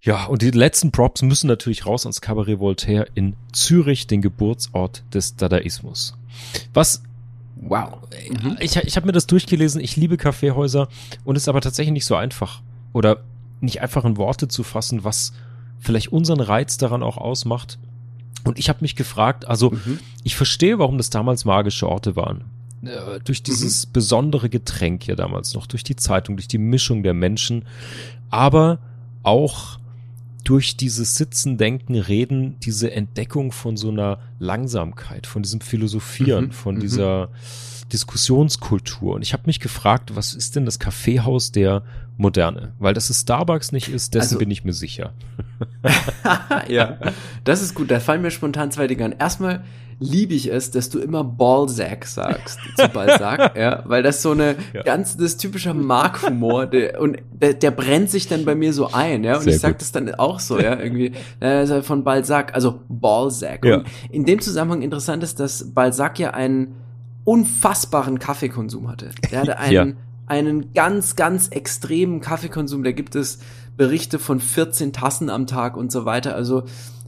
Ja, 0.00 0.26
und 0.26 0.42
die 0.42 0.50
letzten 0.50 0.92
Props 0.92 1.22
müssen 1.22 1.48
natürlich 1.48 1.84
raus 1.84 2.06
ans 2.06 2.20
Cabaret 2.20 2.60
Voltaire 2.60 3.06
in 3.14 3.34
Zürich, 3.52 4.06
den 4.06 4.22
Geburtsort 4.22 5.02
des 5.12 5.36
Dadaismus. 5.36 6.16
Was 6.72 7.02
Wow. 7.60 7.98
Mhm. 8.30 8.56
ich, 8.60 8.76
ich 8.76 8.96
habe 8.96 9.06
mir 9.06 9.12
das 9.12 9.26
durchgelesen, 9.26 9.80
ich 9.80 9.96
liebe 9.96 10.16
Kaffeehäuser 10.16 10.88
und 11.24 11.36
es 11.36 11.42
ist 11.42 11.48
aber 11.48 11.60
tatsächlich 11.60 11.92
nicht 11.92 12.06
so 12.06 12.14
einfach. 12.14 12.62
Oder 12.92 13.24
nicht 13.60 13.80
einfach 13.80 14.04
in 14.04 14.16
Worte 14.16 14.48
zu 14.48 14.62
fassen, 14.62 15.04
was 15.04 15.32
vielleicht 15.78 16.08
unseren 16.12 16.40
Reiz 16.40 16.76
daran 16.76 17.02
auch 17.02 17.16
ausmacht. 17.16 17.78
Und 18.44 18.58
ich 18.58 18.68
habe 18.68 18.78
mich 18.82 18.96
gefragt, 18.96 19.46
also 19.46 19.70
Mhm. 19.70 19.98
ich 20.24 20.36
verstehe, 20.36 20.78
warum 20.78 20.96
das 20.96 21.10
damals 21.10 21.44
magische 21.44 21.88
Orte 21.88 22.16
waren. 22.16 22.44
Äh, 22.82 23.18
durch 23.24 23.42
dieses 23.42 23.86
besondere 23.86 24.48
Getränk 24.48 25.02
hier 25.04 25.16
damals 25.16 25.54
noch, 25.54 25.66
durch 25.66 25.82
die 25.82 25.96
Zeitung, 25.96 26.36
durch 26.36 26.46
die 26.48 26.58
Mischung 26.58 27.02
der 27.02 27.14
Menschen, 27.14 27.64
aber 28.30 28.78
auch 29.24 29.78
durch 30.44 30.76
dieses 30.76 31.16
Sitzen, 31.16 31.58
Denken, 31.58 31.96
Reden, 31.96 32.56
diese 32.60 32.90
Entdeckung 32.92 33.52
von 33.52 33.76
so 33.76 33.90
einer 33.90 34.18
Langsamkeit, 34.38 35.26
von 35.26 35.42
diesem 35.42 35.60
Philosophieren, 35.60 36.46
Mhm, 36.46 36.52
von 36.52 36.74
mhm. 36.76 36.80
dieser 36.80 37.28
Diskussionskultur. 37.92 39.14
Und 39.14 39.22
ich 39.22 39.32
habe 39.32 39.42
mich 39.46 39.60
gefragt, 39.60 40.14
was 40.16 40.34
ist 40.34 40.56
denn 40.56 40.64
das 40.64 40.78
Kaffeehaus 40.78 41.52
der 41.52 41.82
Moderne? 42.18 42.72
Weil 42.78 42.92
dass 42.92 43.08
es 43.10 43.20
Starbucks 43.22 43.72
nicht 43.72 43.88
ist, 43.88 44.14
dessen 44.14 44.24
Also- 44.34 44.38
bin 44.38 44.50
ich 44.50 44.64
mir 44.64 44.74
sicher. 44.74 45.12
ja, 46.68 46.98
das 47.44 47.62
ist 47.62 47.74
gut. 47.74 47.90
Da 47.90 48.00
fallen 48.00 48.22
mir 48.22 48.30
spontan 48.30 48.70
zwei 48.70 48.86
Dinge 48.86 49.04
an. 49.06 49.14
Erstmal 49.18 49.64
liebe 50.00 50.34
ich 50.34 50.52
es, 50.52 50.70
dass 50.70 50.90
du 50.90 51.00
immer 51.00 51.24
Balzac 51.24 52.06
sagst 52.06 52.60
zu 52.76 52.88
Balzac, 52.88 53.56
ja, 53.58 53.82
weil 53.86 54.02
das 54.04 54.22
so 54.22 54.30
eine 54.30 54.54
Ja. 54.72 54.82
ganz 54.82 55.16
das 55.16 55.36
typische 55.38 55.74
Mark-Humor 55.74 56.66
der, 56.66 57.00
und 57.00 57.18
der, 57.32 57.54
der 57.54 57.72
brennt 57.72 58.08
sich 58.08 58.28
dann 58.28 58.44
bei 58.44 58.54
mir 58.54 58.72
so 58.72 58.92
ein, 58.92 59.24
ja, 59.24 59.36
und 59.36 59.42
Sehr 59.42 59.54
ich 59.54 59.60
sag 59.60 59.72
gut. 59.72 59.80
das 59.80 59.90
dann 59.90 60.14
auch 60.14 60.38
so, 60.38 60.60
ja, 60.60 60.78
irgendwie 60.78 61.12
äh, 61.40 61.82
von 61.82 62.04
Balzac, 62.04 62.54
also 62.54 62.80
Balzac. 62.88 63.64
Ja. 63.64 63.82
In 64.10 64.24
dem 64.24 64.40
Zusammenhang 64.40 64.82
interessant 64.82 65.24
ist, 65.24 65.40
dass 65.40 65.72
Balzac 65.74 66.20
ja 66.20 66.30
einen 66.30 66.76
unfassbaren 67.24 68.18
Kaffeekonsum 68.20 68.88
hatte. 68.88 69.10
Der 69.32 69.40
hatte 69.40 69.58
einen 69.58 69.72
Ja. 69.72 69.86
Einen 70.28 70.72
ganz, 70.74 71.16
ganz 71.16 71.48
extremen 71.48 72.20
Kaffeekonsum. 72.20 72.84
Da 72.84 72.92
gibt 72.92 73.14
es 73.14 73.38
Berichte 73.76 74.18
von 74.18 74.40
14 74.40 74.92
Tassen 74.92 75.30
am 75.30 75.46
Tag 75.46 75.76
und 75.76 75.90
so 75.92 76.04
weiter. 76.04 76.34
Also 76.34 76.64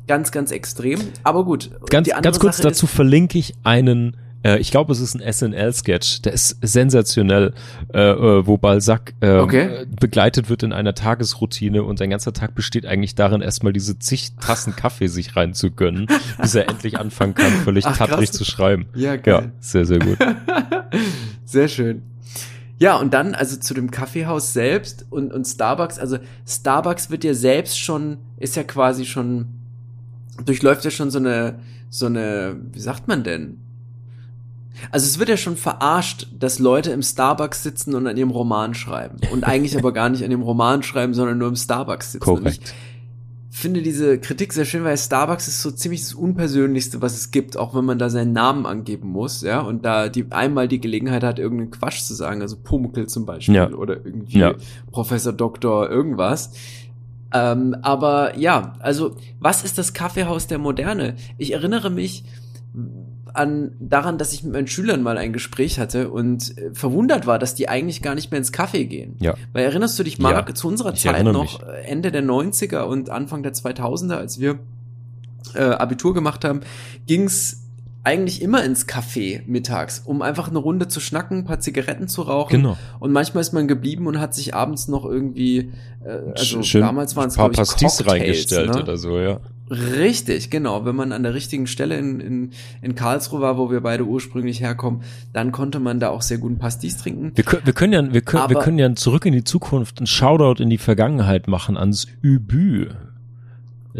ganz, 0.06 0.32
ganz 0.32 0.50
extrem. 0.50 1.00
Aber 1.22 1.44
gut. 1.44 1.70
Ganz, 1.90 2.08
ganz 2.08 2.38
kurz 2.38 2.56
Sache 2.58 2.68
dazu 2.68 2.86
verlinke 2.86 3.38
ich 3.38 3.54
einen, 3.64 4.16
äh, 4.44 4.58
ich 4.58 4.70
glaube, 4.70 4.92
es 4.92 5.00
ist 5.00 5.14
ein 5.14 5.32
SNL-Sketch, 5.32 6.22
der 6.22 6.32
ist 6.32 6.56
sensationell, 6.62 7.52
äh, 7.92 8.00
äh, 8.00 8.46
wo 8.46 8.56
Balzac 8.56 9.14
äh, 9.20 9.36
Okay. 9.38 9.84
begleitet 10.00 10.48
wird 10.48 10.62
in 10.62 10.72
einer 10.72 10.94
Tagesroutine 10.94 11.82
und 11.84 11.98
sein 11.98 12.10
ganzer 12.10 12.32
Tag 12.32 12.54
besteht 12.54 12.86
eigentlich 12.86 13.14
darin, 13.14 13.40
erstmal 13.40 13.72
diese 13.72 13.98
zig 13.98 14.32
Tassen 14.40 14.74
Kaffee 14.74 15.08
sich 15.08 15.36
reinzugönnen, 15.36 16.06
bis 16.40 16.54
er 16.54 16.68
endlich 16.68 16.98
anfangen 16.98 17.34
kann, 17.34 17.52
völlig 17.64 17.84
Ach, 17.86 17.96
tattrig 17.96 18.32
zu 18.32 18.44
schreiben. 18.44 18.86
Ja, 18.94 19.10
Ja, 19.10 19.16
geil. 19.16 19.52
sehr, 19.60 19.84
sehr 19.84 19.98
gut. 19.98 20.18
Sehr 21.44 21.66
schön. 21.66 22.02
Ja, 22.80 22.96
und 22.96 23.12
dann 23.12 23.34
also 23.34 23.58
zu 23.58 23.74
dem 23.74 23.90
Kaffeehaus 23.90 24.54
selbst 24.54 25.04
und, 25.10 25.32
und 25.32 25.44
Starbucks. 25.44 25.98
Also 25.98 26.16
Starbucks 26.48 27.10
wird 27.10 27.24
ja 27.24 27.34
selbst 27.34 27.78
schon, 27.78 28.16
ist 28.38 28.56
ja 28.56 28.64
quasi 28.64 29.04
schon, 29.04 29.48
durchläuft 30.46 30.84
ja 30.86 30.90
schon 30.90 31.10
so 31.10 31.18
eine, 31.18 31.60
so 31.90 32.06
eine, 32.06 32.56
wie 32.72 32.80
sagt 32.80 33.06
man 33.06 33.22
denn? 33.22 33.60
Also 34.90 35.04
es 35.04 35.18
wird 35.18 35.28
ja 35.28 35.36
schon 35.36 35.58
verarscht, 35.58 36.28
dass 36.38 36.58
Leute 36.58 36.90
im 36.92 37.02
Starbucks 37.02 37.62
sitzen 37.62 37.94
und 37.94 38.06
an 38.06 38.16
ihrem 38.16 38.30
Roman 38.30 38.72
schreiben. 38.72 39.18
Und 39.30 39.44
eigentlich 39.44 39.76
aber 39.76 39.92
gar 39.92 40.08
nicht 40.08 40.24
an 40.24 40.30
dem 40.30 40.40
Roman 40.40 40.82
schreiben, 40.82 41.12
sondern 41.12 41.36
nur 41.36 41.48
im 41.48 41.56
Starbucks 41.56 42.12
sitzen. 42.12 42.24
Korrekt. 42.24 42.72
Finde 43.52 43.82
diese 43.82 44.18
Kritik 44.18 44.52
sehr 44.52 44.64
schön, 44.64 44.84
weil 44.84 44.96
Starbucks 44.96 45.48
ist 45.48 45.60
so 45.60 45.70
ziemlich 45.72 46.00
das 46.02 46.14
Unpersönlichste, 46.14 47.02
was 47.02 47.14
es 47.16 47.32
gibt, 47.32 47.56
auch 47.56 47.74
wenn 47.74 47.84
man 47.84 47.98
da 47.98 48.08
seinen 48.08 48.32
Namen 48.32 48.64
angeben 48.64 49.08
muss, 49.08 49.42
ja, 49.42 49.60
und 49.60 49.84
da 49.84 50.08
die 50.08 50.30
einmal 50.30 50.68
die 50.68 50.80
Gelegenheit 50.80 51.24
hat, 51.24 51.38
irgendeinen 51.40 51.72
Quatsch 51.72 52.02
zu 52.02 52.14
sagen, 52.14 52.42
also 52.42 52.56
Pumuckl 52.56 53.06
zum 53.08 53.26
Beispiel 53.26 53.56
Ja. 53.56 53.68
oder 53.70 53.96
irgendwie 53.96 54.38
Ja. 54.38 54.54
Professor 54.92 55.32
Doktor 55.32 55.90
irgendwas. 55.90 56.52
Ähm, 57.32 57.76
aber 57.82 58.38
ja, 58.38 58.74
also 58.80 59.16
was 59.40 59.64
ist 59.64 59.78
das 59.78 59.92
Kaffeehaus 59.94 60.46
der 60.46 60.58
Moderne? 60.58 61.16
Ich 61.38 61.52
erinnere 61.52 61.90
mich 61.90 62.24
an 63.34 63.72
daran, 63.78 64.18
dass 64.18 64.32
ich 64.32 64.42
mit 64.42 64.52
meinen 64.52 64.66
Schülern 64.66 65.02
mal 65.02 65.18
ein 65.18 65.32
Gespräch 65.32 65.78
hatte 65.78 66.10
und 66.10 66.56
äh, 66.58 66.70
verwundert 66.72 67.26
war, 67.26 67.38
dass 67.38 67.54
die 67.54 67.68
eigentlich 67.68 68.02
gar 68.02 68.14
nicht 68.14 68.30
mehr 68.30 68.38
ins 68.38 68.52
Café 68.52 68.84
gehen. 68.84 69.16
Ja. 69.20 69.34
Weil 69.52 69.64
erinnerst 69.64 69.98
du 69.98 70.02
dich, 70.02 70.18
Marc, 70.18 70.48
Ja, 70.48 70.54
zu 70.54 70.68
unserer 70.68 70.94
Zeit 70.94 71.24
noch, 71.24 71.62
äh, 71.62 71.82
Ende 71.82 72.12
der 72.12 72.22
90er 72.22 72.82
und 72.82 73.10
Anfang 73.10 73.42
der 73.42 73.52
2000er, 73.52 74.14
als 74.14 74.40
wir 74.40 74.58
äh, 75.54 75.62
Abitur 75.62 76.14
gemacht 76.14 76.44
haben, 76.44 76.60
ging's 77.06 77.59
eigentlich 78.02 78.40
immer 78.40 78.64
ins 78.64 78.88
Café 78.88 79.42
mittags, 79.46 80.00
um 80.04 80.22
einfach 80.22 80.48
eine 80.48 80.58
Runde 80.58 80.88
zu 80.88 81.00
schnacken, 81.00 81.38
ein 81.38 81.44
paar 81.44 81.60
Zigaretten 81.60 82.08
zu 82.08 82.22
rauchen. 82.22 82.62
Genau. 82.62 82.78
Und 82.98 83.12
manchmal 83.12 83.42
ist 83.42 83.52
man 83.52 83.68
geblieben 83.68 84.06
und 84.06 84.18
hat 84.18 84.34
sich 84.34 84.54
abends 84.54 84.88
noch 84.88 85.04
irgendwie, 85.04 85.72
äh, 86.04 86.32
also 86.34 86.62
Schön 86.62 86.80
damals 86.80 87.14
waren 87.16 87.28
es 87.28 87.34
ein 87.34 87.36
paar 87.36 87.50
glaube 87.50 87.64
ich 87.64 87.70
Pastis 87.70 87.98
Cocktails, 87.98 88.22
reingestellt 88.22 88.74
ne? 88.74 88.82
oder 88.82 88.96
so, 88.96 89.18
ja. 89.18 89.40
Richtig, 89.70 90.50
genau. 90.50 90.84
Wenn 90.84 90.96
man 90.96 91.12
an 91.12 91.22
der 91.22 91.32
richtigen 91.34 91.68
Stelle 91.68 91.96
in, 91.96 92.18
in, 92.18 92.50
in 92.82 92.94
Karlsruhe 92.96 93.40
war, 93.40 93.56
wo 93.56 93.70
wir 93.70 93.80
beide 93.82 94.04
ursprünglich 94.04 94.60
herkommen, 94.60 95.02
dann 95.32 95.52
konnte 95.52 95.78
man 95.78 96.00
da 96.00 96.08
auch 96.08 96.22
sehr 96.22 96.38
guten 96.38 96.58
Pastis 96.58 96.96
trinken. 96.96 97.30
Wir 97.36 97.44
können, 97.44 97.62
wir 97.66 97.72
können 97.72 97.92
ja, 97.92 98.12
wir 98.12 98.20
können, 98.22 98.48
wir 98.48 98.56
Aber- 98.56 98.64
können 98.64 98.78
ja 98.78 98.92
zurück 98.96 99.26
in 99.26 99.32
die 99.32 99.44
Zukunft 99.44 99.98
einen 99.98 100.08
Shoutout 100.08 100.60
in 100.60 100.70
die 100.70 100.78
Vergangenheit 100.78 101.46
machen 101.46 101.76
ans 101.76 102.08
Übü. 102.20 102.88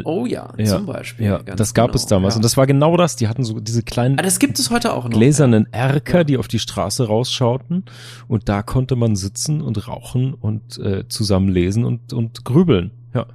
Oh 0.05 0.27
ja, 0.27 0.53
Ja, 0.57 0.65
zum 0.67 0.87
Beispiel. 0.87 1.27
Ja, 1.27 1.39
ganz 1.39 1.59
das 1.59 1.75
gab 1.75 1.89
genau, 1.89 1.97
es 1.97 2.07
damals. 2.07 2.35
Ja. 2.35 2.37
Und 2.37 2.45
das 2.45 2.57
war 2.57 2.67
genau 2.67 2.97
das. 2.97 3.17
Die 3.17 3.29
hatten 3.29 3.45
so 3.45 3.61
diese 3.61 3.83
kleinen 3.83 4.19
ah, 4.19 4.23
das 4.23 4.39
gibt 4.39 4.59
es 4.59 4.71
heute 4.71 4.93
auch 4.93 5.05
noch. 5.05 5.11
gläsernen 5.11 5.67
Erker, 5.73 6.25
die 6.25 6.37
auf 6.37 6.49
die 6.49 6.59
Straße 6.59 7.07
rausschauten. 7.07 7.85
Und 8.29 8.49
da 8.49 8.63
konnte 8.63 8.97
man 8.97 9.17
sitzen 9.17 9.61
und 9.61 9.89
rauchen 9.89 10.35
und 10.35 10.79
äh, 10.79 11.09
zusammen 11.09 11.49
lesen 11.49 11.85
und, 11.85 12.13
und 12.13 12.45
grübeln. 12.45 12.93
Ja. 13.15 13.27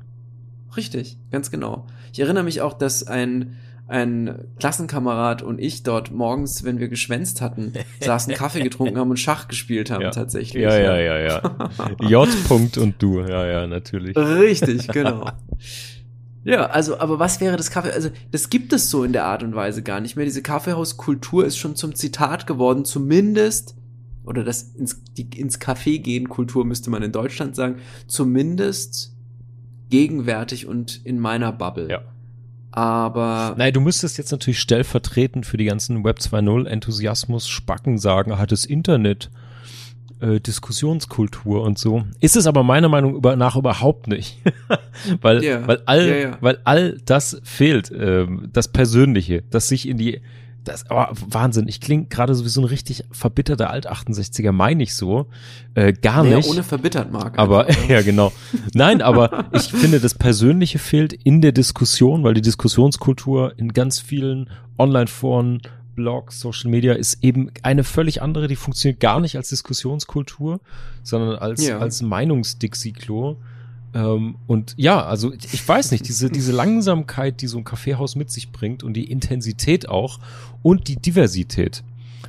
Richtig, 0.77 1.17
ganz 1.31 1.51
genau. 1.51 1.87
Ich 2.13 2.19
erinnere 2.19 2.43
mich 2.43 2.61
auch, 2.61 2.73
dass 2.73 3.05
ein, 3.05 3.55
ein 3.87 4.45
Klassenkamerad 4.59 5.41
und 5.41 5.59
ich 5.59 5.83
dort 5.83 6.11
morgens, 6.11 6.63
wenn 6.63 6.79
wir 6.79 6.87
geschwänzt 6.87 7.41
hatten, 7.41 7.73
saßen, 8.01 8.33
Kaffee 8.33 8.61
getrunken 8.63 8.97
haben 8.97 9.09
und 9.09 9.17
Schach 9.17 9.47
gespielt 9.47 9.91
haben 9.91 10.01
Ja. 10.03 10.11
tatsächlich. 10.11 10.63
Ja, 10.63 10.77
ja, 10.77 10.97
ja, 10.97 11.17
ja. 11.19 11.41
J. 12.01 12.27
Punkt 12.47 12.77
und 12.77 12.95
du. 13.01 13.19
Ja, 13.21 13.45
ja, 13.45 13.67
natürlich. 13.67 14.15
Richtig, 14.17 14.87
genau. 14.87 15.29
Ja, 16.45 16.67
also, 16.67 16.99
aber 16.99 17.17
was 17.17 17.41
wäre 17.41 17.57
das 17.57 17.71
Kaffee? 17.71 17.91
Also, 17.91 18.11
das 18.31 18.51
gibt 18.51 18.71
es 18.71 18.91
so 18.91 19.03
in 19.03 19.13
der 19.13 19.25
Art 19.25 19.41
und 19.41 19.55
Weise 19.55 19.81
gar 19.81 19.99
nicht 19.99 20.15
mehr. 20.15 20.25
Diese 20.25 20.43
Kaffeehauskultur 20.43 21.43
ist 21.43 21.57
schon 21.57 21.75
zum 21.75 21.95
Zitat 21.95 22.45
geworden, 22.45 22.85
zumindest, 22.85 23.75
oder 24.23 24.43
das 24.43 24.61
ins, 24.61 25.03
die, 25.17 25.27
ins 25.37 25.59
Café 25.59 25.99
gehen 25.99 26.29
Kultur 26.29 26.63
müsste 26.63 26.91
man 26.91 27.01
in 27.01 27.11
Deutschland 27.11 27.55
sagen, 27.55 27.77
zumindest 28.05 29.15
gegenwärtig 29.89 30.67
und 30.67 31.03
in 31.03 31.19
meiner 31.19 31.51
Bubble. 31.51 31.89
Ja. 31.89 32.01
Aber, 32.71 33.55
Nein, 33.57 33.73
du 33.73 33.81
müsstest 33.81 34.19
jetzt 34.19 34.31
natürlich 34.31 34.59
stellvertretend 34.59 35.47
für 35.47 35.57
die 35.57 35.65
ganzen 35.65 36.03
Web 36.03 36.19
2.0 36.19 36.67
Enthusiasmus 36.67 37.47
Spacken 37.47 37.97
sagen, 37.97 38.37
hat 38.37 38.51
das 38.51 38.65
Internet 38.65 39.31
äh, 40.19 40.39
Diskussionskultur 40.39 41.61
und 41.61 41.77
so. 41.77 42.03
Ist 42.19 42.35
es 42.35 42.47
aber 42.47 42.63
meiner 42.63 42.89
Meinung 42.89 43.21
nach 43.21 43.55
überhaupt 43.55 44.07
nicht. 44.07 44.39
weil, 45.21 45.43
Ja, 45.43 45.67
weil 45.67 45.81
all, 45.85 46.07
ja, 46.07 46.15
ja. 46.15 46.37
weil 46.41 46.59
all 46.63 46.97
das 47.05 47.41
fehlt, 47.43 47.91
ähm, 47.91 48.49
das 48.53 48.69
Persönliche, 48.69 49.43
das 49.49 49.67
sich 49.67 49.87
in 49.87 49.97
die, 49.97 50.21
das, 50.63 50.85
oh, 50.89 51.05
Wahnsinn, 51.11 51.67
ich 51.67 51.79
klinge 51.79 52.05
gerade 52.05 52.33
so 52.33 52.43
wie 52.43 52.49
so 52.49 52.61
ein 52.61 52.65
richtig 52.65 53.03
verbitterter 53.11 53.69
Alt-68er, 53.69 54.51
meine 54.51 54.83
ich 54.83 54.95
so, 54.95 55.27
äh, 55.75 55.93
gar 55.93 56.23
naja, 56.23 56.37
nicht. 56.37 56.49
ohne 56.49 56.63
verbittert, 56.63 57.11
Marc. 57.11 57.37
Aber 57.37 57.67
einfach, 57.67 57.87
ne? 57.87 57.93
ja, 57.93 58.01
genau. 58.01 58.31
Nein, 58.73 59.01
aber 59.01 59.45
ich 59.53 59.71
finde, 59.71 59.99
das 59.99 60.15
Persönliche 60.15 60.79
fehlt 60.79 61.13
in 61.13 61.41
der 61.41 61.51
Diskussion, 61.51 62.23
weil 62.23 62.33
die 62.33 62.41
Diskussionskultur 62.41 63.53
in 63.57 63.73
ganz 63.73 63.99
vielen 63.99 64.49
Online-Foren, 64.77 65.61
Blogs, 65.95 66.39
Social 66.39 66.69
Media 66.69 66.93
ist 66.93 67.23
eben 67.23 67.49
eine 67.63 67.83
völlig 67.83 68.21
andere, 68.21 68.47
die 68.47 68.55
funktioniert 68.55 68.99
gar 68.99 69.19
nicht 69.19 69.35
als 69.37 69.49
Diskussionskultur, 69.49 70.59
sondern 71.03 71.35
als, 71.37 71.65
Ja. 71.65 71.79
als 71.79 72.01
Meinungsdixiklo. 72.01 73.37
Ähm, 73.93 74.35
und 74.47 74.73
ja, 74.77 75.05
also 75.05 75.33
ich 75.33 75.67
weiß 75.67 75.91
nicht, 75.91 76.07
diese, 76.07 76.29
diese 76.29 76.51
Langsamkeit, 76.51 77.41
die 77.41 77.47
so 77.47 77.57
ein 77.57 77.63
Kaffeehaus 77.63 78.15
mit 78.15 78.29
sich 78.29 78.51
bringt 78.51 78.83
und 78.83 78.93
die 78.93 79.09
Intensität 79.09 79.87
auch 79.89 80.19
und 80.61 80.87
die 80.87 80.97
Diversität. 80.97 81.83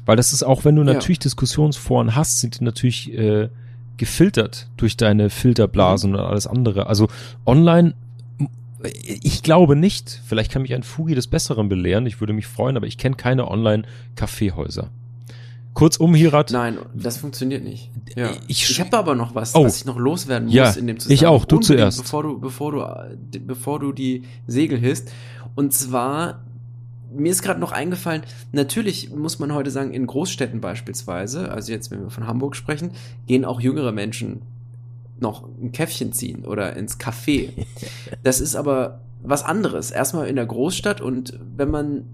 Weil 0.05 0.17
das 0.17 0.33
ist 0.33 0.45
auch, 0.45 0.65
wenn 0.65 0.77
du 0.77 0.83
Ja. 0.83 0.93
natürlich 0.95 1.19
Diskussionsforen 1.19 2.15
hast, 2.15 2.39
sind 2.39 2.61
die 2.61 2.65
natürlich 2.65 3.13
äh, 3.13 3.49
gefiltert 3.97 4.69
durch 4.77 4.97
deine 4.97 5.31
Filterblasen 5.31 6.15
und 6.15 6.21
alles 6.21 6.47
andere. 6.47 6.87
Also 6.87 7.09
online, 7.47 7.95
ich 8.83 9.43
glaube 9.43 9.75
nicht, 9.77 10.21
vielleicht 10.27 10.53
kann 10.53 10.63
mich 10.63 10.75
ein 10.75 10.83
Fugi 10.83 11.15
des 11.15 11.27
Besseren 11.29 11.69
belehren, 11.69 12.07
ich 12.07 12.21
würde 12.21 12.33
mich 12.33 12.47
freuen, 12.47 12.77
aber 12.77 12.87
ich 12.87 12.99
kenne 12.99 13.17
keine 13.17 13.49
Online-Kaffeehäuser. 13.51 14.91
Kurzum, 15.75 16.15
Hirat, 16.15 16.53
Nein, 16.53 16.79
das 16.95 17.19
funktioniert 17.19 17.63
nicht. 17.63 17.91
Ja. 18.17 18.31
Ich 18.49 18.71
Ich, 18.71 18.81
habe 18.81 18.97
aber 18.97 19.15
noch 19.15 19.35
was, 19.35 19.55
Oh. 19.55 19.65
was 19.65 19.77
ich 19.77 19.85
noch 19.85 19.99
loswerden 19.99 20.47
muss 20.47 20.55
Ja, 20.55 20.71
in 20.71 20.87
dem 20.87 20.97
ich 21.09 21.27
auch. 21.27 21.45
Du 21.45 21.57
Unbedingt, 21.57 21.65
zuerst. 21.79 22.03
Bevor 22.03 22.23
du, 22.23 22.41
bevor 22.41 22.73
du, 22.73 23.41
bevor 23.41 23.79
du 23.79 23.93
die 23.93 24.23
Segel 24.47 24.79
hisst. 24.79 25.13
Und 25.55 25.75
zwar, 25.75 26.45
mir 27.15 27.31
ist 27.31 27.43
gerade 27.43 27.61
noch 27.61 27.73
eingefallen, 27.73 28.23
natürlich 28.53 29.11
muss 29.11 29.39
man 29.39 29.53
heute 29.53 29.71
sagen, 29.71 29.93
in 29.93 30.07
Großstädten 30.07 30.63
beispielsweise, 30.63 31.51
also 31.51 31.73
jetzt, 31.73 31.91
wenn 31.91 32.01
wir 32.01 32.11
von 32.11 32.27
Hamburg 32.27 32.57
sprechen, 32.57 32.93
gehen 33.27 33.45
auch 33.45 33.61
jüngere 33.61 33.93
Menschen 33.93 34.41
noch 35.21 35.45
ein 35.45 35.73
Käffchen 35.73 36.13
ziehen 36.13 36.45
oder 36.45 36.77
ins 36.77 36.99
Café. 36.99 37.51
Das 38.23 38.41
ist 38.41 38.57
aber 38.57 39.01
was 39.23 39.45
anderes. 39.45 39.91
Erstmal 39.91 40.29
in 40.29 40.37
der 40.37 40.47
Großstadt 40.47 41.01
und 41.01 41.39
wenn 41.57 41.71
man, 41.71 42.05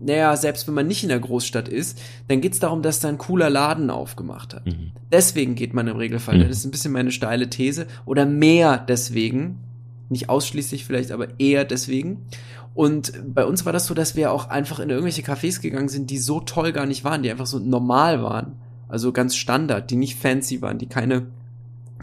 naja, 0.00 0.36
selbst 0.36 0.66
wenn 0.66 0.74
man 0.74 0.86
nicht 0.86 1.02
in 1.02 1.08
der 1.08 1.20
Großstadt 1.20 1.68
ist, 1.68 2.00
dann 2.28 2.40
geht's 2.40 2.58
darum, 2.58 2.82
dass 2.82 3.00
da 3.00 3.08
ein 3.08 3.18
cooler 3.18 3.48
Laden 3.48 3.90
aufgemacht 3.90 4.54
hat. 4.54 4.66
Mhm. 4.66 4.92
Deswegen 5.12 5.54
geht 5.54 5.72
man 5.72 5.86
im 5.86 5.96
Regelfall. 5.96 6.38
Mhm. 6.38 6.48
Das 6.48 6.58
ist 6.58 6.64
ein 6.64 6.70
bisschen 6.70 6.92
meine 6.92 7.12
steile 7.12 7.48
These. 7.48 7.86
Oder 8.06 8.26
mehr 8.26 8.78
deswegen. 8.78 9.60
Nicht 10.08 10.28
ausschließlich 10.28 10.84
vielleicht, 10.84 11.10
aber 11.10 11.38
eher 11.38 11.64
deswegen. 11.64 12.26
Und 12.74 13.12
bei 13.34 13.46
uns 13.46 13.64
war 13.64 13.72
das 13.72 13.86
so, 13.86 13.94
dass 13.94 14.16
wir 14.16 14.30
auch 14.30 14.50
einfach 14.50 14.80
in 14.80 14.90
irgendwelche 14.90 15.22
Cafés 15.22 15.62
gegangen 15.62 15.88
sind, 15.88 16.10
die 16.10 16.18
so 16.18 16.40
toll 16.40 16.72
gar 16.72 16.86
nicht 16.86 17.04
waren, 17.04 17.22
die 17.22 17.30
einfach 17.30 17.46
so 17.46 17.58
normal 17.58 18.22
waren. 18.22 18.56
Also 18.86 19.12
ganz 19.12 19.34
Standard, 19.34 19.90
die 19.90 19.96
nicht 19.96 20.18
fancy 20.18 20.60
waren, 20.60 20.78
die 20.78 20.86
keine, 20.86 21.26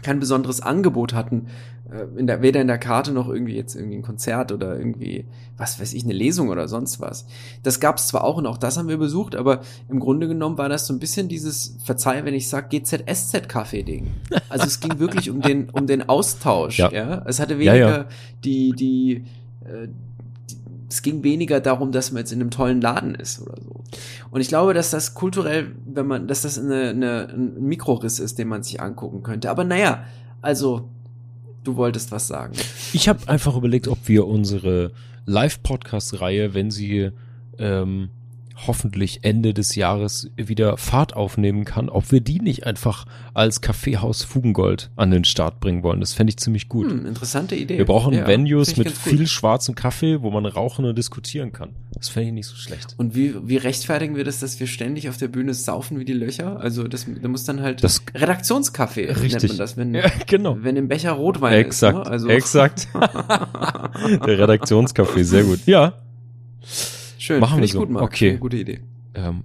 kein 0.04 0.20
besonderes 0.20 0.60
Angebot 0.60 1.12
hatten. 1.14 1.46
äh, 1.90 2.04
In 2.18 2.26
der, 2.28 2.40
weder 2.42 2.60
in 2.60 2.68
der 2.68 2.78
Karte 2.78 3.10
noch 3.12 3.28
irgendwie 3.28 3.56
jetzt 3.56 3.74
irgendwie 3.74 3.96
ein 3.96 4.02
Konzert 4.02 4.52
oder 4.52 4.78
irgendwie, 4.78 5.26
was 5.56 5.80
weiß 5.80 5.92
ich, 5.94 6.04
eine 6.04 6.12
Lesung 6.12 6.48
oder 6.50 6.68
sonst 6.68 7.00
was. 7.00 7.26
Das 7.62 7.80
gab 7.80 7.96
es 7.98 8.06
zwar 8.08 8.22
auch 8.24 8.36
und 8.36 8.46
auch 8.46 8.58
das 8.58 8.76
haben 8.76 8.88
wir 8.88 8.98
besucht, 8.98 9.34
aber 9.34 9.60
im 9.88 9.98
Grunde 10.00 10.28
genommen 10.28 10.58
war 10.58 10.68
das 10.68 10.86
so 10.86 10.92
ein 10.94 10.98
bisschen 11.00 11.28
dieses, 11.28 11.76
verzeih, 11.84 12.24
wenn 12.24 12.34
ich 12.34 12.48
sag 12.48 12.70
GZSZ-Kaffee-Ding. 12.70 14.08
Also 14.48 14.66
es 14.66 14.80
ging 14.80 14.98
wirklich 14.98 15.30
um 15.30 15.40
den, 15.40 15.70
um 15.70 15.86
den 15.86 16.08
Austausch, 16.08 16.78
Ja. 16.78 16.92
ja. 16.92 17.22
Es 17.26 17.40
hatte 17.40 17.54
Ja, 17.54 17.58
weniger 17.72 17.98
ja. 17.98 18.04
die, 18.44 18.72
die, 18.72 19.24
äh, 19.64 19.88
die, 19.88 20.03
es 20.88 21.02
ging 21.02 21.22
weniger 21.22 21.60
darum, 21.60 21.92
dass 21.92 22.12
man 22.12 22.20
jetzt 22.20 22.32
in 22.32 22.40
einem 22.40 22.50
tollen 22.50 22.80
Laden 22.80 23.14
ist 23.14 23.40
oder 23.40 23.56
so. 23.60 23.82
Und 24.30 24.40
ich 24.40 24.48
glaube, 24.48 24.74
dass 24.74 24.90
das 24.90 25.14
kulturell, 25.14 25.74
wenn 25.86 26.06
man, 26.06 26.28
dass 26.28 26.42
das 26.42 26.58
eine, 26.58 26.90
eine, 26.90 27.28
ein 27.28 27.62
Mikroriss 27.62 28.18
ist, 28.18 28.38
den 28.38 28.48
man 28.48 28.62
sich 28.62 28.80
angucken 28.80 29.22
könnte. 29.22 29.50
Aber 29.50 29.64
naja, 29.64 30.04
also, 30.42 30.88
du 31.62 31.76
wolltest 31.76 32.12
was 32.12 32.26
sagen. 32.26 32.54
Ich 32.92 33.08
habe 33.08 33.28
einfach 33.28 33.56
überlegt, 33.56 33.88
ob 33.88 33.98
wir 34.06 34.26
unsere 34.26 34.92
Live-Podcast-Reihe, 35.26 36.54
wenn 36.54 36.70
sie 36.70 37.10
ähm, 37.58 38.10
hoffentlich 38.66 39.20
Ende 39.22 39.52
des 39.54 39.74
Jahres 39.74 40.30
wieder 40.36 40.76
Fahrt 40.76 41.14
aufnehmen 41.14 41.64
kann, 41.64 41.88
ob 41.88 42.12
wir 42.12 42.20
die 42.20 42.38
nicht 42.40 42.66
einfach 42.66 43.04
als 43.34 43.60
Kaffeehaus 43.60 44.22
Fugengold 44.22 44.90
an 44.96 45.10
den 45.10 45.24
Start 45.24 45.58
bringen 45.60 45.82
wollen. 45.82 46.00
Das 46.00 46.12
fände 46.12 46.30
ich 46.30 46.36
ziemlich 46.36 46.68
gut. 46.68 46.90
Hm, 46.90 47.04
interessante 47.06 47.56
Idee. 47.56 47.78
Wir 47.78 47.84
brauchen 47.84 48.14
Ja, 48.14 48.26
Venues 48.26 48.76
mit 48.76 48.86
ganz 48.86 49.02
gut. 49.02 49.12
viel 49.12 49.26
schwarzem 49.26 49.74
Kaffee, 49.74 50.22
wo 50.22 50.30
man 50.30 50.46
rauchen 50.46 50.84
und 50.84 50.96
diskutieren 50.96 51.52
kann. 51.52 51.70
Das 51.94 52.08
fände 52.08 52.28
ich 52.28 52.34
nicht 52.34 52.46
so 52.46 52.54
schlecht. 52.56 52.94
Und 52.96 53.14
wie, 53.14 53.34
wie 53.48 53.56
rechtfertigen 53.56 54.14
wir 54.16 54.24
das, 54.24 54.40
dass 54.40 54.60
wir 54.60 54.66
ständig 54.66 55.08
auf 55.08 55.16
der 55.16 55.28
Bühne 55.28 55.52
saufen 55.54 55.98
wie 55.98 56.04
die 56.04 56.12
Löcher? 56.12 56.60
Also 56.60 56.86
das, 56.86 57.06
da 57.22 57.28
muss 57.28 57.44
dann 57.44 57.60
halt 57.60 57.82
Das- 57.82 58.02
Redaktionskaffee 58.14 59.06
nennt 59.06 59.20
Richtig. 59.22 59.48
man 59.50 59.58
das, 59.58 59.76
wenn, 59.76 59.94
Ja, 59.94 60.04
genau. 60.26 60.56
wenn 60.60 60.76
im 60.76 60.88
Becher 60.88 61.12
Rotwein 61.12 61.54
Exakt, 61.54 61.98
ist. 61.98 62.04
Ne? 62.04 62.10
Also 62.10 62.28
exakt. 62.28 62.88
Der 62.94 64.38
Redaktionskaffee, 64.38 65.22
sehr 65.24 65.44
gut. 65.44 65.60
Ja, 65.66 65.94
schön, 67.24 67.40
Machen 67.40 67.58
find 67.60 67.62
wir 67.62 67.68
so. 67.72 67.78
gut, 67.80 67.90
Marc. 67.90 68.02
Okay. 68.04 68.36
Gute 68.38 68.56
Idee. 68.58 68.80
ähm, 69.14 69.44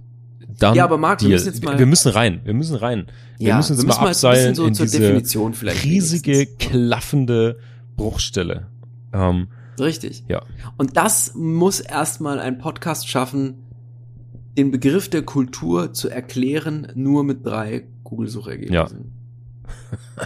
dann 0.58 0.74
Ja, 0.74 0.84
aber 0.84 0.98
Marc, 0.98 1.22
wir 1.22 1.28
müssen 1.30 1.46
jetzt 1.46 1.64
mal- 1.64 1.78
wir 1.78 1.86
müssen 1.86 2.10
rein. 2.12 2.40
Wir 2.44 2.52
müssen 2.54 2.76
rein. 2.76 3.06
Wir 3.38 3.48
Ja, 3.48 3.56
müssen 3.56 3.72
uns 3.72 3.82
wir 3.82 3.86
müssen 3.86 4.00
mal 4.02 4.08
abseilen 4.08 4.54
so 4.54 4.66
in 4.66 4.74
zur 4.74 4.86
diese 4.86 4.98
Definition 5.00 5.54
vielleicht 5.54 5.84
riesige, 5.84 6.32
wenigstens. 6.32 6.58
klaffende 6.70 7.58
Bruchstelle. 7.96 8.66
Ähm, 9.12 9.48
Richtig. 9.78 10.24
ja. 10.28 10.42
Und 10.76 10.96
das 10.96 11.34
muss 11.34 11.80
erstmal 11.80 12.38
ein 12.40 12.58
Podcast 12.58 13.08
schaffen, 13.08 13.54
den 14.58 14.70
Begriff 14.70 15.08
der 15.08 15.22
Kultur 15.22 15.92
zu 15.94 16.10
erklären, 16.10 16.88
nur 16.94 17.24
mit 17.24 17.46
drei 17.46 17.84
Google-Suchergebnissen. 18.04 19.12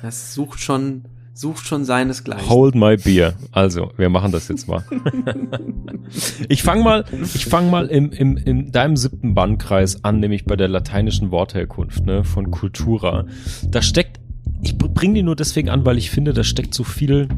Das 0.02 0.34
sucht 0.34 0.58
schon, 0.60 1.04
sucht 1.34 1.66
schon 1.66 1.84
seinesgleichen. 1.84 2.48
Hold 2.48 2.76
my 2.76 2.96
beer. 2.96 3.34
Also, 3.50 3.90
wir 3.96 4.08
machen 4.08 4.30
das 4.32 4.48
jetzt 4.48 4.68
mal. 4.68 4.84
ich 6.48 6.62
fange 6.62 6.84
mal, 6.84 7.04
ich 7.34 7.46
fang 7.46 7.70
mal 7.70 7.86
im, 7.86 8.12
im, 8.12 8.36
in 8.36 8.70
deinem 8.70 8.96
siebten 8.96 9.34
Bandkreis 9.34 10.04
an, 10.04 10.20
nämlich 10.20 10.44
bei 10.44 10.54
der 10.54 10.68
lateinischen 10.68 11.32
Wortherkunft, 11.32 12.06
ne, 12.06 12.22
von 12.24 12.52
Cultura. 12.52 13.26
Da 13.68 13.82
steckt, 13.82 14.20
ich 14.62 14.78
bringe 14.78 15.14
die 15.14 15.22
nur 15.22 15.36
deswegen 15.36 15.68
an, 15.68 15.84
weil 15.84 15.98
ich 15.98 16.10
finde, 16.10 16.32
da 16.32 16.44
steckt 16.44 16.72
so 16.72 16.84
viel 16.84 17.28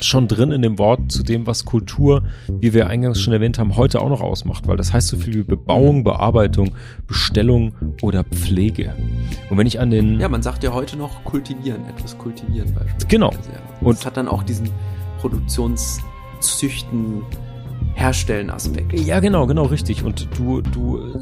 schon 0.00 0.28
drin 0.28 0.52
in 0.52 0.62
dem 0.62 0.78
Wort 0.78 1.10
zu 1.12 1.22
dem, 1.22 1.46
was 1.46 1.64
Kultur, 1.64 2.22
wie 2.48 2.72
wir 2.74 2.86
eingangs 2.88 3.20
schon 3.20 3.32
erwähnt 3.32 3.58
haben, 3.58 3.76
heute 3.76 4.00
auch 4.00 4.08
noch 4.08 4.20
ausmacht, 4.20 4.66
weil 4.68 4.76
das 4.76 4.92
heißt 4.92 5.08
so 5.08 5.16
viel 5.16 5.34
wie 5.34 5.42
Bebauung, 5.42 6.04
Bearbeitung, 6.04 6.72
Bestellung 7.06 7.72
oder 8.02 8.24
Pflege. 8.24 8.92
Und 9.50 9.58
wenn 9.58 9.66
ich 9.66 9.80
an 9.80 9.90
den, 9.90 10.20
Ja, 10.20 10.28
man 10.28 10.42
sagt 10.42 10.62
ja 10.64 10.72
heute 10.72 10.96
noch 10.96 11.24
kultivieren, 11.24 11.84
etwas 11.88 12.16
kultivieren 12.18 12.72
beispielsweise. 12.74 13.06
Genau. 13.08 13.30
Ja. 13.30 13.38
Und- 13.80 13.98
das 13.98 14.06
hat 14.06 14.16
dann 14.16 14.28
auch 14.28 14.42
diesen 14.42 14.70
Produktionszüchten, 15.20 17.22
Herstellen 17.94 18.50
Aspekt. 18.50 18.92
Ja, 18.98 19.20
genau, 19.20 19.46
genau, 19.46 19.64
richtig. 19.64 20.04
Und 20.04 20.28
du, 20.36 20.60
du, 20.60 20.98
äh, 20.98 21.18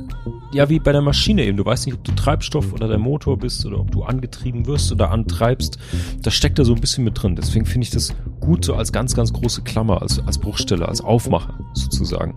ja, 0.55 0.69
wie 0.69 0.79
bei 0.79 0.93
der 0.93 1.03
Maschine 1.03 1.45
eben. 1.45 1.57
Du 1.57 1.65
weißt 1.65 1.87
nicht, 1.87 1.97
ob 1.97 2.05
du 2.05 2.13
Treibstoff 2.13 2.73
oder 2.73 2.89
der 2.89 2.99
Motor 2.99 3.37
bist 3.39 3.67
oder 3.67 3.81
ob 3.81 3.91
du 3.91 4.05
angetrieben 4.05 4.67
wirst 4.67 4.93
oder 4.93 5.11
antreibst. 5.11 5.79
Das 6.23 6.35
steckt 6.35 6.59
da 6.59 6.65
so 6.65 6.75
ein 6.75 6.81
bisschen 6.81 7.05
mit 7.05 7.21
drin. 7.21 7.37
Deswegen 7.37 7.67
finde 7.67 7.85
ich 7.85 7.91
das 7.91 8.15
gut 8.41 8.65
so 8.65 8.75
als 8.75 8.93
ganz, 8.93 9.15
ganz 9.15 9.33
große 9.33 9.63
Klammer, 9.63 10.01
als, 10.01 10.25
als 10.27 10.39
Bruchstelle, 10.39 10.89
als 10.89 11.01
Aufmacher 11.01 11.59
sozusagen. 11.75 12.35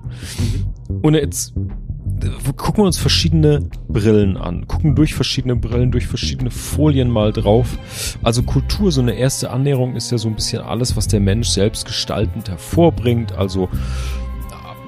Und 1.03 1.13
jetzt 1.13 1.53
äh, 1.55 2.53
gucken 2.55 2.83
wir 2.83 2.87
uns 2.87 2.97
verschiedene 2.97 3.69
Brillen 3.87 4.37
an, 4.37 4.67
gucken 4.67 4.95
durch 4.95 5.13
verschiedene 5.13 5.55
Brillen, 5.55 5.91
durch 5.91 6.07
verschiedene 6.07 6.49
Folien 6.49 7.09
mal 7.09 7.31
drauf. 7.31 7.77
Also 8.23 8.43
Kultur, 8.43 8.91
so 8.91 9.01
eine 9.01 9.13
erste 9.13 9.51
Annäherung 9.51 9.95
ist 9.95 10.11
ja 10.11 10.17
so 10.17 10.27
ein 10.27 10.35
bisschen 10.35 10.63
alles, 10.63 10.95
was 10.95 11.07
der 11.07 11.19
Mensch 11.19 11.49
selbst 11.49 11.85
gestaltend 11.85 12.49
hervorbringt. 12.49 13.33
Also 13.33 13.69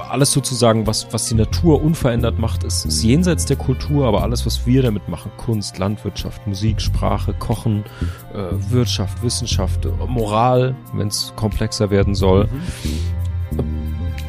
alles 0.09 0.31
sozusagen, 0.31 0.87
was, 0.87 1.11
was 1.11 1.27
die 1.27 1.35
Natur 1.35 1.81
unverändert 1.81 2.39
macht, 2.39 2.63
ist, 2.63 2.85
ist 2.85 3.03
jenseits 3.03 3.45
der 3.45 3.57
Kultur, 3.57 4.07
aber 4.07 4.23
alles, 4.23 4.45
was 4.45 4.65
wir 4.65 4.81
damit 4.81 5.07
machen, 5.07 5.31
Kunst, 5.37 5.77
Landwirtschaft, 5.77 6.45
Musik, 6.47 6.81
Sprache, 6.81 7.33
Kochen, 7.33 7.83
äh, 8.33 8.71
Wirtschaft, 8.71 9.21
Wissenschaft, 9.23 9.87
Moral, 10.07 10.75
wenn 10.93 11.07
es 11.07 11.33
komplexer 11.35 11.89
werden 11.89 12.15
soll. 12.15 12.45
Mhm. 12.45 13.79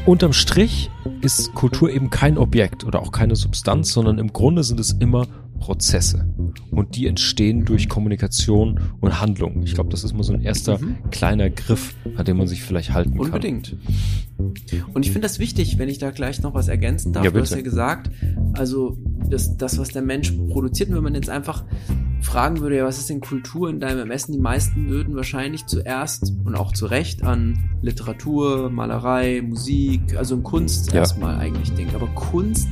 Unterm 0.07 0.33
Strich 0.33 0.91
ist 1.21 1.55
Kultur 1.55 1.91
eben 1.91 2.11
kein 2.11 2.39
Objekt 2.39 2.85
oder 2.85 3.01
auch 3.01 3.13
keine 3.13 3.37
Substanz, 3.37 3.93
sondern 3.93 4.19
im 4.19 4.33
Grunde 4.33 4.65
sind 4.65 4.81
es 4.81 4.93
immer 4.93 5.27
Prozesse. 5.61 6.27
Und 6.71 6.97
die 6.97 7.07
entstehen 7.07 7.65
durch 7.65 7.89
Kommunikation 7.89 8.81
und 9.01 9.21
Handlung. 9.21 9.63
Ich 9.63 9.75
glaube, 9.75 9.91
das 9.91 10.03
ist 10.03 10.15
mal 10.15 10.25
so 10.25 10.33
ein 10.33 10.43
erster 10.43 10.79
mhm. 10.79 10.97
kleiner 11.11 11.51
Griff, 11.51 11.95
an 12.17 12.25
dem 12.25 12.39
man 12.39 12.49
sich 12.49 12.63
vielleicht 12.63 12.93
halten 12.93 13.11
kann. 13.11 13.27
Unbedingt. 13.27 13.77
Und 14.39 15.05
ich 15.05 15.13
finde 15.13 15.27
das 15.27 15.39
wichtig, 15.39 15.79
wenn 15.79 15.89
ich 15.89 15.99
da 15.99 16.11
gleich 16.11 16.43
noch 16.43 16.55
was 16.55 16.69
ergänzen 16.69 17.13
darf. 17.13 17.25
Ja, 17.25 17.31
du 17.31 17.41
hast 17.41 17.55
ja 17.55 17.61
gesagt, 17.61 18.11
also 18.55 18.97
das, 19.29 19.57
das, 19.57 19.79
was 19.79 19.91
der 19.91 20.03
Mensch 20.03 20.33
produziert, 20.33 20.91
wenn 20.93 21.03
man 21.03 21.15
jetzt 21.15 21.29
einfach 21.29 21.65
fragen 22.23 22.61
würde, 22.61 22.77
ja, 22.77 22.85
was 22.85 22.99
ist 22.99 23.11
denn 23.11 23.21
Kultur 23.21 23.69
in 23.69 23.81
deinem 23.81 23.99
Ermessen? 23.99 24.33
Die 24.33 24.39
meisten 24.39 24.89
würden 24.89 25.15
wahrscheinlich 25.15 25.67
zuerst 25.67 26.33
und 26.45 26.55
auch 26.55 26.73
zu 26.73 26.87
Recht 26.87 27.23
an 27.23 27.59
Literatur, 27.83 28.71
Malerei, 28.71 29.43
Musik, 29.43 30.17
also 30.17 30.39
Kunst 30.39 30.93
ja. 30.93 31.01
erstmal 31.01 31.37
eigentlich 31.37 31.73
denken. 31.73 31.95
Aber 31.95 32.09
Kunst 32.09 32.69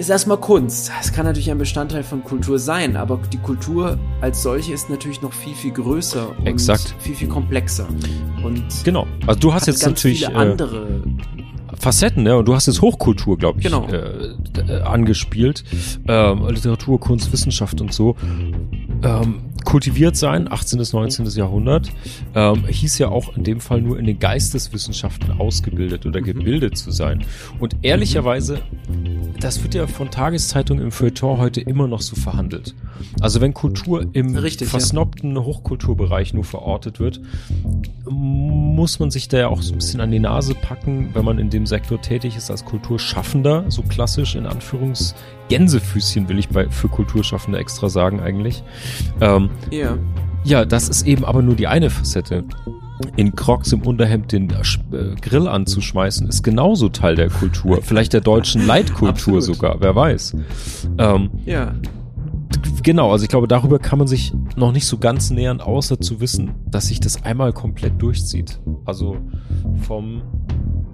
ist 0.00 0.08
erstmal 0.08 0.38
Kunst. 0.38 0.90
Es 0.98 1.12
kann 1.12 1.26
natürlich 1.26 1.50
ein 1.50 1.58
Bestandteil 1.58 2.02
von 2.02 2.24
Kultur 2.24 2.58
sein, 2.58 2.96
aber 2.96 3.20
die 3.30 3.36
Kultur 3.36 3.98
als 4.22 4.42
solche 4.42 4.72
ist 4.72 4.88
natürlich 4.88 5.20
noch 5.20 5.32
viel, 5.32 5.54
viel 5.54 5.72
größer 5.72 6.38
und 6.38 6.46
Exakt. 6.46 6.94
viel, 6.98 7.14
viel 7.14 7.28
komplexer. 7.28 7.86
Und 8.42 8.64
genau. 8.82 9.06
Also 9.26 9.40
du 9.40 9.52
hast 9.52 9.66
jetzt 9.66 9.84
natürlich 9.84 10.24
viele 10.24 10.32
äh, 10.32 10.36
andere 10.36 11.02
Facetten, 11.78 12.22
ne? 12.22 12.36
Und 12.36 12.48
du 12.48 12.54
hast 12.54 12.66
jetzt 12.66 12.80
Hochkultur, 12.80 13.36
glaube 13.36 13.58
ich, 13.58 13.64
genau. 13.64 13.86
äh, 13.88 14.34
äh, 14.66 14.80
angespielt. 14.80 15.64
Ähm, 16.08 16.46
Literatur, 16.48 16.98
Kunst, 16.98 17.30
Wissenschaft 17.32 17.80
und 17.82 17.92
so. 17.92 18.16
Ähm, 19.02 19.50
kultiviert 19.64 20.16
sein, 20.16 20.50
18. 20.50 20.78
bis 20.78 20.92
19. 20.92 21.26
Jahrhundert, 21.26 21.90
ähm, 22.34 22.66
hieß 22.66 22.98
ja 22.98 23.08
auch 23.08 23.36
in 23.36 23.44
dem 23.44 23.60
Fall 23.60 23.80
nur 23.80 23.98
in 23.98 24.06
den 24.06 24.18
Geisteswissenschaften 24.18 25.38
ausgebildet 25.38 26.06
oder 26.06 26.20
mhm. 26.20 26.24
gebildet 26.24 26.76
zu 26.76 26.90
sein. 26.90 27.24
Und 27.58 27.76
ehrlicherweise, 27.82 28.60
das 29.40 29.62
wird 29.62 29.74
ja 29.74 29.86
von 29.86 30.10
Tageszeitungen 30.10 30.84
im 30.84 30.92
Feuilleton 30.92 31.38
heute 31.38 31.60
immer 31.60 31.88
noch 31.88 32.00
so 32.00 32.16
verhandelt. 32.16 32.74
Also 33.20 33.40
wenn 33.40 33.54
Kultur 33.54 34.06
im 34.12 34.36
Richtig, 34.36 34.68
versnobten 34.68 35.34
ja. 35.34 35.42
Hochkulturbereich 35.42 36.34
nur 36.34 36.44
verortet 36.44 37.00
wird, 37.00 37.20
muss 38.04 38.98
man 38.98 39.10
sich 39.10 39.28
da 39.28 39.38
ja 39.38 39.48
auch 39.48 39.62
so 39.62 39.72
ein 39.72 39.78
bisschen 39.78 40.00
an 40.00 40.10
die 40.10 40.18
Nase 40.18 40.54
packen, 40.54 41.10
wenn 41.14 41.24
man 41.24 41.38
in 41.38 41.50
dem 41.50 41.66
Sektor 41.66 42.00
tätig 42.00 42.36
ist 42.36 42.50
als 42.50 42.64
Kulturschaffender, 42.64 43.64
so 43.68 43.82
klassisch 43.82 44.34
in 44.34 44.46
Anführungs 44.46 45.14
Gänsefüßchen 45.48 46.28
will 46.28 46.38
ich 46.38 46.48
bei 46.48 46.68
für 46.68 46.88
Kulturschaffende 46.88 47.58
extra 47.58 47.88
sagen 47.88 48.20
eigentlich. 48.20 48.62
Ähm, 49.20 49.50
ja. 49.70 49.98
Ja, 50.44 50.64
das 50.64 50.88
ist 50.88 51.06
eben 51.06 51.24
aber 51.24 51.42
nur 51.42 51.56
die 51.56 51.66
eine 51.66 51.90
Facette. 51.90 52.44
In 53.16 53.34
Crocs 53.34 53.72
im 53.72 53.82
Unterhemd 53.82 54.32
den 54.32 54.50
äh, 54.50 55.14
Grill 55.20 55.48
anzuschmeißen, 55.48 56.28
ist 56.28 56.42
genauso 56.42 56.88
Teil 56.88 57.16
der 57.16 57.30
Kultur. 57.30 57.80
Vielleicht 57.82 58.12
der 58.12 58.20
deutschen 58.20 58.66
Leitkultur 58.66 59.42
sogar, 59.42 59.80
wer 59.80 59.94
weiß. 59.94 60.36
Ähm, 60.98 61.30
ja. 61.44 61.74
Genau, 62.82 63.12
also 63.12 63.24
ich 63.24 63.28
glaube, 63.28 63.46
darüber 63.46 63.78
kann 63.78 63.98
man 63.98 64.08
sich 64.08 64.32
noch 64.56 64.72
nicht 64.72 64.86
so 64.86 64.98
ganz 64.98 65.30
nähern, 65.30 65.60
außer 65.60 66.00
zu 66.00 66.20
wissen, 66.20 66.54
dass 66.66 66.88
sich 66.88 67.00
das 67.00 67.24
einmal 67.24 67.52
komplett 67.52 68.00
durchzieht. 68.00 68.58
Also 68.84 69.18
vom 69.82 70.22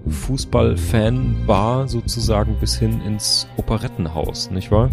Fußballfan-Bar 0.08 1.88
sozusagen 1.88 2.56
bis 2.60 2.76
hin 2.76 3.00
ins 3.02 3.46
Operettenhaus, 3.56 4.50
nicht 4.50 4.70
wahr? 4.70 4.90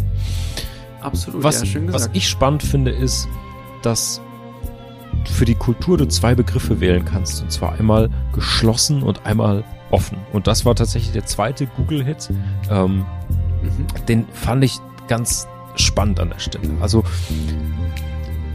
Absolut, 1.01 1.43
was, 1.43 1.59
ja, 1.59 1.65
schön 1.65 1.87
gesagt. 1.87 2.05
Was 2.05 2.09
ich 2.13 2.27
spannend 2.29 2.63
finde, 2.63 2.91
ist, 2.91 3.27
dass 3.81 4.21
für 5.27 5.45
die 5.45 5.55
Kultur 5.55 5.97
du 5.97 6.07
zwei 6.07 6.35
Begriffe 6.35 6.79
wählen 6.79 7.05
kannst. 7.05 7.41
Und 7.41 7.51
zwar 7.51 7.73
einmal 7.73 8.09
geschlossen 8.33 9.03
und 9.03 9.25
einmal 9.25 9.63
offen. 9.91 10.17
Und 10.31 10.47
das 10.47 10.65
war 10.65 10.75
tatsächlich 10.75 11.13
der 11.13 11.25
zweite 11.25 11.67
Google-Hit. 11.67 12.29
Ähm, 12.69 12.97
mhm. 13.61 14.05
Den 14.07 14.25
fand 14.33 14.63
ich 14.63 14.79
ganz 15.07 15.47
spannend 15.75 16.19
an 16.19 16.29
der 16.29 16.39
Stelle. 16.39 16.69
Also 16.81 17.03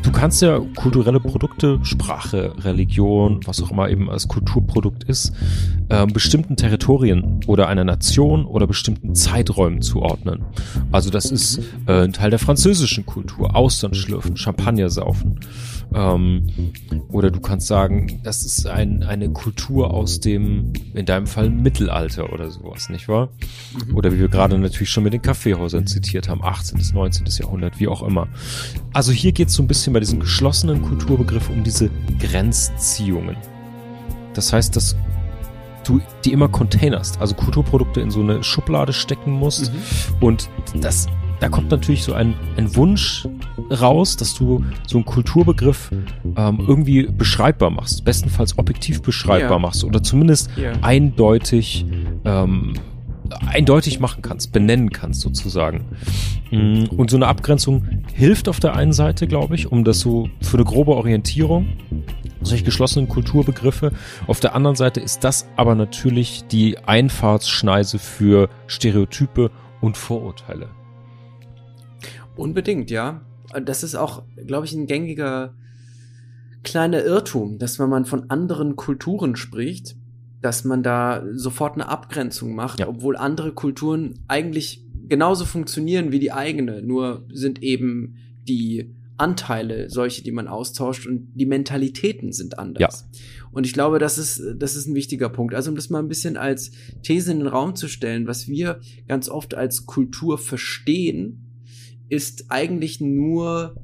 Du 0.08 0.12
kannst 0.12 0.40
ja 0.40 0.58
kulturelle 0.76 1.20
Produkte, 1.20 1.80
Sprache, 1.82 2.54
Religion, 2.64 3.40
was 3.44 3.62
auch 3.62 3.70
immer 3.70 3.90
eben 3.90 4.08
als 4.08 4.26
Kulturprodukt 4.26 5.04
ist, 5.04 5.34
äh, 5.90 6.06
bestimmten 6.06 6.56
Territorien 6.56 7.40
oder 7.46 7.68
einer 7.68 7.84
Nation 7.84 8.46
oder 8.46 8.66
bestimmten 8.66 9.14
Zeiträumen 9.14 9.82
zuordnen. 9.82 10.46
Also 10.92 11.10
das 11.10 11.30
ist 11.30 11.60
äh, 11.86 12.04
ein 12.04 12.14
Teil 12.14 12.30
der 12.30 12.38
französischen 12.38 13.04
Kultur, 13.04 13.54
Austern 13.54 13.92
schlürfen, 13.92 14.38
Champagner 14.38 14.88
saufen. 14.88 15.40
Ähm, 15.94 16.46
oder 17.08 17.30
du 17.30 17.40
kannst 17.40 17.66
sagen, 17.66 18.20
das 18.22 18.44
ist 18.44 18.66
ein, 18.66 19.02
eine 19.02 19.30
Kultur 19.30 19.92
aus 19.92 20.20
dem, 20.20 20.72
in 20.94 21.06
deinem 21.06 21.26
Fall 21.26 21.50
Mittelalter 21.50 22.32
oder 22.32 22.50
sowas, 22.50 22.88
nicht 22.90 23.08
wahr? 23.08 23.30
Mhm. 23.86 23.96
Oder 23.96 24.12
wie 24.12 24.18
wir 24.18 24.28
gerade 24.28 24.58
natürlich 24.58 24.90
schon 24.90 25.04
mit 25.04 25.12
den 25.12 25.22
Kaffeehäusern 25.22 25.86
zitiert 25.86 26.28
haben, 26.28 26.42
18. 26.42 26.78
bis 26.78 26.92
19. 26.92 27.26
Jahrhundert, 27.26 27.80
wie 27.80 27.88
auch 27.88 28.02
immer. 28.02 28.28
Also 28.92 29.12
hier 29.12 29.32
geht 29.32 29.48
es 29.48 29.54
so 29.54 29.62
ein 29.62 29.68
bisschen 29.68 29.92
bei 29.92 30.00
diesem 30.00 30.20
geschlossenen 30.20 30.82
Kulturbegriff 30.82 31.48
um 31.48 31.64
diese 31.64 31.90
Grenzziehungen. 32.18 33.36
Das 34.34 34.52
heißt, 34.52 34.76
dass 34.76 34.94
du 35.84 36.00
die 36.24 36.32
immer 36.32 36.48
containerst, 36.48 37.20
also 37.20 37.34
Kulturprodukte 37.34 38.00
in 38.00 38.10
so 38.10 38.20
eine 38.20 38.44
Schublade 38.44 38.92
stecken 38.92 39.32
musst 39.32 39.72
mhm. 39.72 39.78
und 40.20 40.50
das 40.74 41.08
da 41.40 41.48
kommt 41.48 41.70
natürlich 41.70 42.02
so 42.02 42.12
ein, 42.12 42.34
ein 42.56 42.74
Wunsch 42.76 43.28
raus, 43.70 44.16
dass 44.16 44.34
du 44.34 44.64
so 44.86 44.98
einen 44.98 45.04
Kulturbegriff 45.04 45.90
ähm, 46.36 46.64
irgendwie 46.66 47.04
beschreibbar 47.04 47.70
machst, 47.70 48.04
bestenfalls 48.04 48.58
objektiv 48.58 49.02
beschreibbar 49.02 49.52
ja. 49.52 49.58
machst 49.58 49.84
oder 49.84 50.02
zumindest 50.02 50.50
ja. 50.56 50.72
eindeutig 50.82 51.86
ähm, 52.24 52.74
eindeutig 53.46 54.00
machen 54.00 54.22
kannst, 54.22 54.52
benennen 54.52 54.90
kannst 54.90 55.20
sozusagen. 55.20 55.84
Mm, 56.50 56.84
und 56.96 57.10
so 57.10 57.16
eine 57.16 57.26
Abgrenzung 57.26 57.86
hilft 58.14 58.48
auf 58.48 58.60
der 58.60 58.74
einen 58.74 58.92
Seite, 58.92 59.26
glaube 59.26 59.54
ich, 59.54 59.70
um 59.70 59.84
das 59.84 60.00
so 60.00 60.30
für 60.40 60.56
eine 60.56 60.64
grobe 60.64 60.92
Orientierung, 60.96 61.68
solche 62.40 62.64
geschlossenen 62.64 63.08
Kulturbegriffe. 63.08 63.92
Auf 64.26 64.40
der 64.40 64.54
anderen 64.54 64.76
Seite 64.76 65.00
ist 65.00 65.24
das 65.24 65.46
aber 65.56 65.74
natürlich 65.74 66.44
die 66.50 66.78
Einfahrtsschneise 66.78 67.98
für 67.98 68.48
Stereotype 68.66 69.50
und 69.80 69.96
Vorurteile. 69.96 70.70
Unbedingt, 72.38 72.90
ja. 72.90 73.22
Das 73.64 73.82
ist 73.82 73.94
auch, 73.94 74.22
glaube 74.46 74.66
ich, 74.66 74.72
ein 74.72 74.86
gängiger 74.86 75.54
kleiner 76.62 77.04
Irrtum, 77.04 77.58
dass 77.58 77.78
wenn 77.78 77.88
man 77.88 78.04
von 78.04 78.30
anderen 78.30 78.76
Kulturen 78.76 79.36
spricht, 79.36 79.96
dass 80.40 80.64
man 80.64 80.82
da 80.82 81.24
sofort 81.32 81.74
eine 81.74 81.88
Abgrenzung 81.88 82.54
macht, 82.54 82.80
ja. 82.80 82.88
obwohl 82.88 83.16
andere 83.16 83.52
Kulturen 83.52 84.20
eigentlich 84.28 84.84
genauso 85.08 85.46
funktionieren 85.46 86.12
wie 86.12 86.20
die 86.20 86.32
eigene, 86.32 86.82
nur 86.82 87.26
sind 87.32 87.62
eben 87.62 88.16
die 88.46 88.94
Anteile 89.16 89.90
solche, 89.90 90.22
die 90.22 90.30
man 90.30 90.46
austauscht 90.46 91.06
und 91.06 91.32
die 91.34 91.46
Mentalitäten 91.46 92.32
sind 92.32 92.58
anders. 92.58 93.08
Ja. 93.10 93.20
Und 93.50 93.66
ich 93.66 93.72
glaube, 93.72 93.98
das 93.98 94.16
ist, 94.16 94.40
das 94.56 94.76
ist 94.76 94.86
ein 94.86 94.94
wichtiger 94.94 95.28
Punkt. 95.28 95.54
Also 95.54 95.70
um 95.70 95.76
das 95.76 95.90
mal 95.90 95.98
ein 95.98 96.08
bisschen 96.08 96.36
als 96.36 96.70
These 97.02 97.32
in 97.32 97.38
den 97.38 97.48
Raum 97.48 97.74
zu 97.74 97.88
stellen, 97.88 98.28
was 98.28 98.46
wir 98.46 98.80
ganz 99.08 99.28
oft 99.28 99.54
als 99.54 99.86
Kultur 99.86 100.38
verstehen, 100.38 101.47
ist 102.08 102.46
eigentlich 102.48 103.00
nur 103.00 103.76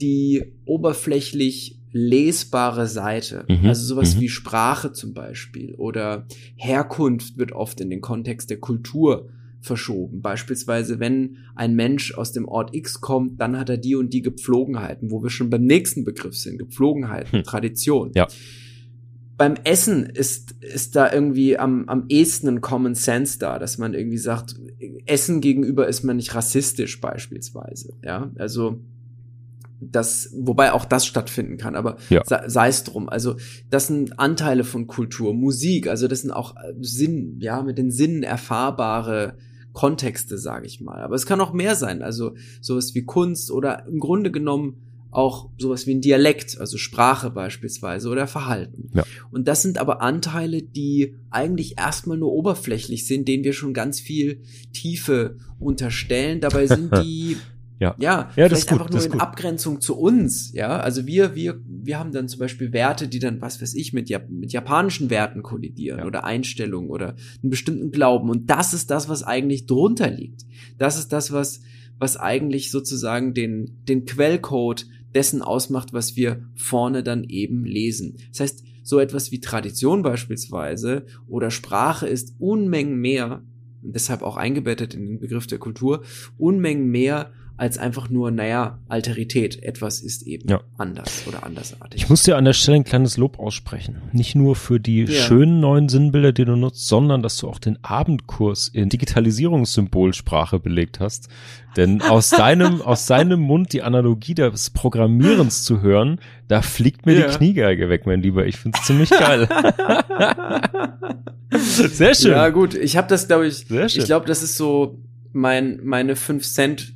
die 0.00 0.52
oberflächlich 0.64 1.78
lesbare 1.92 2.86
Seite. 2.86 3.44
Mhm. 3.48 3.66
Also 3.66 3.84
sowas 3.86 4.16
mhm. 4.16 4.20
wie 4.20 4.28
Sprache 4.28 4.92
zum 4.92 5.14
Beispiel 5.14 5.74
oder 5.76 6.26
Herkunft 6.56 7.38
wird 7.38 7.52
oft 7.52 7.80
in 7.80 7.90
den 7.90 8.02
Kontext 8.02 8.50
der 8.50 8.58
Kultur 8.58 9.30
verschoben. 9.62 10.20
Beispielsweise, 10.20 11.00
wenn 11.00 11.38
ein 11.54 11.74
Mensch 11.74 12.14
aus 12.14 12.32
dem 12.32 12.46
Ort 12.46 12.74
X 12.74 13.00
kommt, 13.00 13.40
dann 13.40 13.58
hat 13.58 13.68
er 13.70 13.78
die 13.78 13.94
und 13.94 14.12
die 14.12 14.22
Gepflogenheiten, 14.22 15.10
wo 15.10 15.22
wir 15.22 15.30
schon 15.30 15.50
beim 15.50 15.64
nächsten 15.64 16.04
Begriff 16.04 16.36
sind. 16.36 16.58
Gepflogenheiten, 16.58 17.38
hm. 17.38 17.42
Tradition. 17.44 18.12
Ja. 18.14 18.28
Beim 19.36 19.54
Essen 19.64 20.06
ist, 20.06 20.52
ist 20.62 20.96
da 20.96 21.12
irgendwie 21.12 21.58
am, 21.58 21.88
am 21.88 22.06
ehesten 22.08 22.48
ein 22.48 22.60
Common 22.62 22.94
Sense 22.94 23.38
da, 23.38 23.58
dass 23.58 23.76
man 23.76 23.92
irgendwie 23.92 24.18
sagt, 24.18 24.54
Essen 25.04 25.40
gegenüber 25.40 25.86
ist 25.88 26.04
man 26.04 26.16
nicht 26.16 26.34
rassistisch 26.34 27.00
beispielsweise. 27.00 27.92
Ja, 28.02 28.30
also 28.38 28.80
das, 29.80 30.30
wobei 30.34 30.72
auch 30.72 30.84
das 30.84 31.06
stattfinden 31.06 31.58
kann, 31.58 31.76
aber 31.76 31.96
ja. 32.08 32.22
sei 32.24 32.68
es 32.68 32.84
drum. 32.84 33.08
Also 33.08 33.36
das 33.70 33.88
sind 33.88 34.18
Anteile 34.18 34.64
von 34.64 34.86
Kultur, 34.86 35.34
Musik, 35.34 35.86
also 35.88 36.08
das 36.08 36.22
sind 36.22 36.30
auch 36.30 36.56
äh, 36.56 36.72
Sinn, 36.80 37.36
ja, 37.40 37.62
mit 37.62 37.78
den 37.78 37.90
Sinnen 37.90 38.22
erfahrbare 38.22 39.36
Kontexte, 39.72 40.38
sage 40.38 40.66
ich 40.66 40.80
mal. 40.80 41.02
Aber 41.02 41.14
es 41.14 41.26
kann 41.26 41.40
auch 41.40 41.52
mehr 41.52 41.74
sein, 41.74 42.02
also 42.02 42.34
sowas 42.62 42.94
wie 42.94 43.04
Kunst 43.04 43.50
oder 43.50 43.86
im 43.86 43.98
Grunde 43.98 44.30
genommen 44.30 44.85
auch 45.16 45.48
sowas 45.58 45.86
wie 45.86 45.94
ein 45.94 46.00
Dialekt, 46.02 46.58
also 46.60 46.76
Sprache 46.76 47.30
beispielsweise 47.30 48.08
oder 48.10 48.26
Verhalten. 48.26 48.90
Ja. 48.94 49.04
Und 49.30 49.48
das 49.48 49.62
sind 49.62 49.78
aber 49.78 50.02
Anteile, 50.02 50.62
die 50.62 51.14
eigentlich 51.30 51.78
erstmal 51.78 52.18
nur 52.18 52.32
oberflächlich 52.32 53.06
sind, 53.06 53.26
denen 53.26 53.42
wir 53.44 53.54
schon 53.54 53.72
ganz 53.72 53.98
viel 53.98 54.42
Tiefe 54.74 55.38
unterstellen. 55.58 56.40
Dabei 56.40 56.66
sind 56.66 56.92
die 57.02 57.38
Ja. 57.78 57.94
ja, 57.98 58.30
Ja, 58.36 58.48
das 58.48 58.60
vielleicht 58.60 58.62
ist 58.64 58.68
gut, 58.68 58.78
einfach 58.80 58.90
das 58.90 59.04
nur 59.04 59.12
in 59.14 59.18
gut. 59.18 59.20
Abgrenzung 59.22 59.80
zu 59.80 59.96
uns, 59.98 60.52
ja. 60.52 60.78
Also 60.80 61.06
wir, 61.06 61.34
wir, 61.34 61.60
wir 61.66 61.98
haben 61.98 62.12
dann 62.12 62.28
zum 62.28 62.40
Beispiel 62.40 62.72
Werte, 62.74 63.08
die 63.08 63.18
dann, 63.18 63.40
was 63.40 63.60
weiß 63.62 63.74
ich, 63.74 63.92
mit, 63.94 64.10
Jap 64.10 64.28
mit 64.30 64.52
japanischen 64.52 65.08
Werten 65.08 65.42
kollidieren 65.42 66.00
Ja. 66.00 66.04
oder 66.06 66.24
Einstellungen 66.24 66.90
oder 66.90 67.16
einen 67.42 67.50
bestimmten 67.50 67.90
Glauben. 67.90 68.28
Und 68.28 68.50
das 68.50 68.74
ist 68.74 68.90
das, 68.90 69.08
was 69.08 69.22
eigentlich 69.22 69.66
drunter 69.66 70.10
liegt. 70.10 70.42
Das 70.78 70.98
ist 70.98 71.10
das, 71.12 71.32
was, 71.32 71.60
was 71.98 72.18
eigentlich 72.18 72.70
sozusagen 72.70 73.32
den, 73.32 73.78
den 73.88 74.04
Quellcode 74.04 74.84
dessen 75.16 75.40
ausmacht, 75.40 75.94
was 75.94 76.14
wir 76.14 76.46
vorne 76.54 77.02
dann 77.02 77.24
eben 77.24 77.64
lesen. 77.64 78.18
Das 78.30 78.40
heißt, 78.40 78.64
so 78.82 79.00
etwas 79.00 79.32
wie 79.32 79.40
Tradition 79.40 80.02
beispielsweise 80.02 81.06
oder 81.26 81.50
Sprache 81.50 82.06
ist 82.06 82.36
Unmengen 82.38 82.96
mehr, 83.00 83.42
deshalb 83.80 84.22
auch 84.22 84.36
eingebettet 84.36 84.94
in 84.94 85.06
den 85.06 85.18
Begriff 85.18 85.46
der 85.46 85.58
Kultur, 85.58 86.04
Unmengen 86.36 86.90
mehr 86.90 87.32
als 87.58 87.78
einfach 87.78 88.10
nur, 88.10 88.30
naja, 88.30 88.78
Alterität. 88.88 89.62
Etwas 89.62 90.00
ist 90.00 90.22
eben 90.26 90.48
Ja. 90.48 90.60
anders 90.76 91.24
oder 91.26 91.44
andersartig. 91.44 92.02
Ich 92.02 92.08
muss 92.10 92.22
dir 92.22 92.36
an 92.36 92.44
der 92.44 92.52
Stelle 92.52 92.76
ein 92.76 92.84
kleines 92.84 93.16
Lob 93.16 93.38
aussprechen. 93.38 93.96
Nicht 94.12 94.34
nur 94.34 94.56
für 94.56 94.78
die 94.78 95.04
Ja. 95.04 95.22
schönen 95.22 95.60
neuen 95.60 95.88
Sinnbilder, 95.88 96.32
die 96.32 96.44
du 96.44 96.54
nutzt, 96.56 96.86
sondern 96.86 97.22
dass 97.22 97.38
du 97.38 97.48
auch 97.48 97.58
den 97.58 97.78
Abendkurs 97.82 98.68
in 98.68 98.88
Digitalisierungssymbolsprache 98.90 100.58
belegt 100.60 101.00
hast. 101.00 101.28
Denn 101.76 102.02
aus 102.02 102.30
deinem, 102.30 102.80
aus 102.82 103.06
seinem 103.06 103.40
Mund 103.40 103.72
die 103.72 103.82
Analogie 103.82 104.34
des 104.34 104.70
Programmierens 104.70 105.64
zu 105.64 105.80
hören, 105.80 106.20
da 106.48 106.60
fliegt 106.62 107.06
mir 107.06 107.18
Ja. 107.18 107.26
die 107.28 107.36
Kniegeige 107.36 107.88
weg, 107.88 108.06
mein 108.06 108.20
Lieber. 108.22 108.46
Ich 108.46 108.56
find's 108.56 108.84
ziemlich 108.84 109.10
geil. 109.10 109.48
Sehr 111.52 112.14
schön. 112.14 112.32
Ja, 112.32 112.48
gut, 112.50 112.74
ich 112.74 112.96
habe 112.96 113.08
das, 113.08 113.28
glaube 113.28 113.46
ich, 113.46 113.66
Sehr 113.66 113.88
schön. 113.88 114.00
ich 114.00 114.06
glaube, 114.06 114.26
das 114.26 114.42
ist 114.42 114.56
so 114.56 114.98
mein, 115.32 115.80
meine 115.84 116.16
fünf 116.16 116.44
Cent 116.44 116.94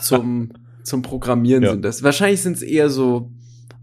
zum, 0.00 0.52
zum 0.82 1.02
Programmieren 1.02 1.62
Ja. 1.62 1.70
sind 1.72 1.84
das. 1.84 2.02
Wahrscheinlich 2.02 2.40
sind 2.42 2.56
es 2.56 2.62
eher 2.62 2.88
so, 2.90 3.30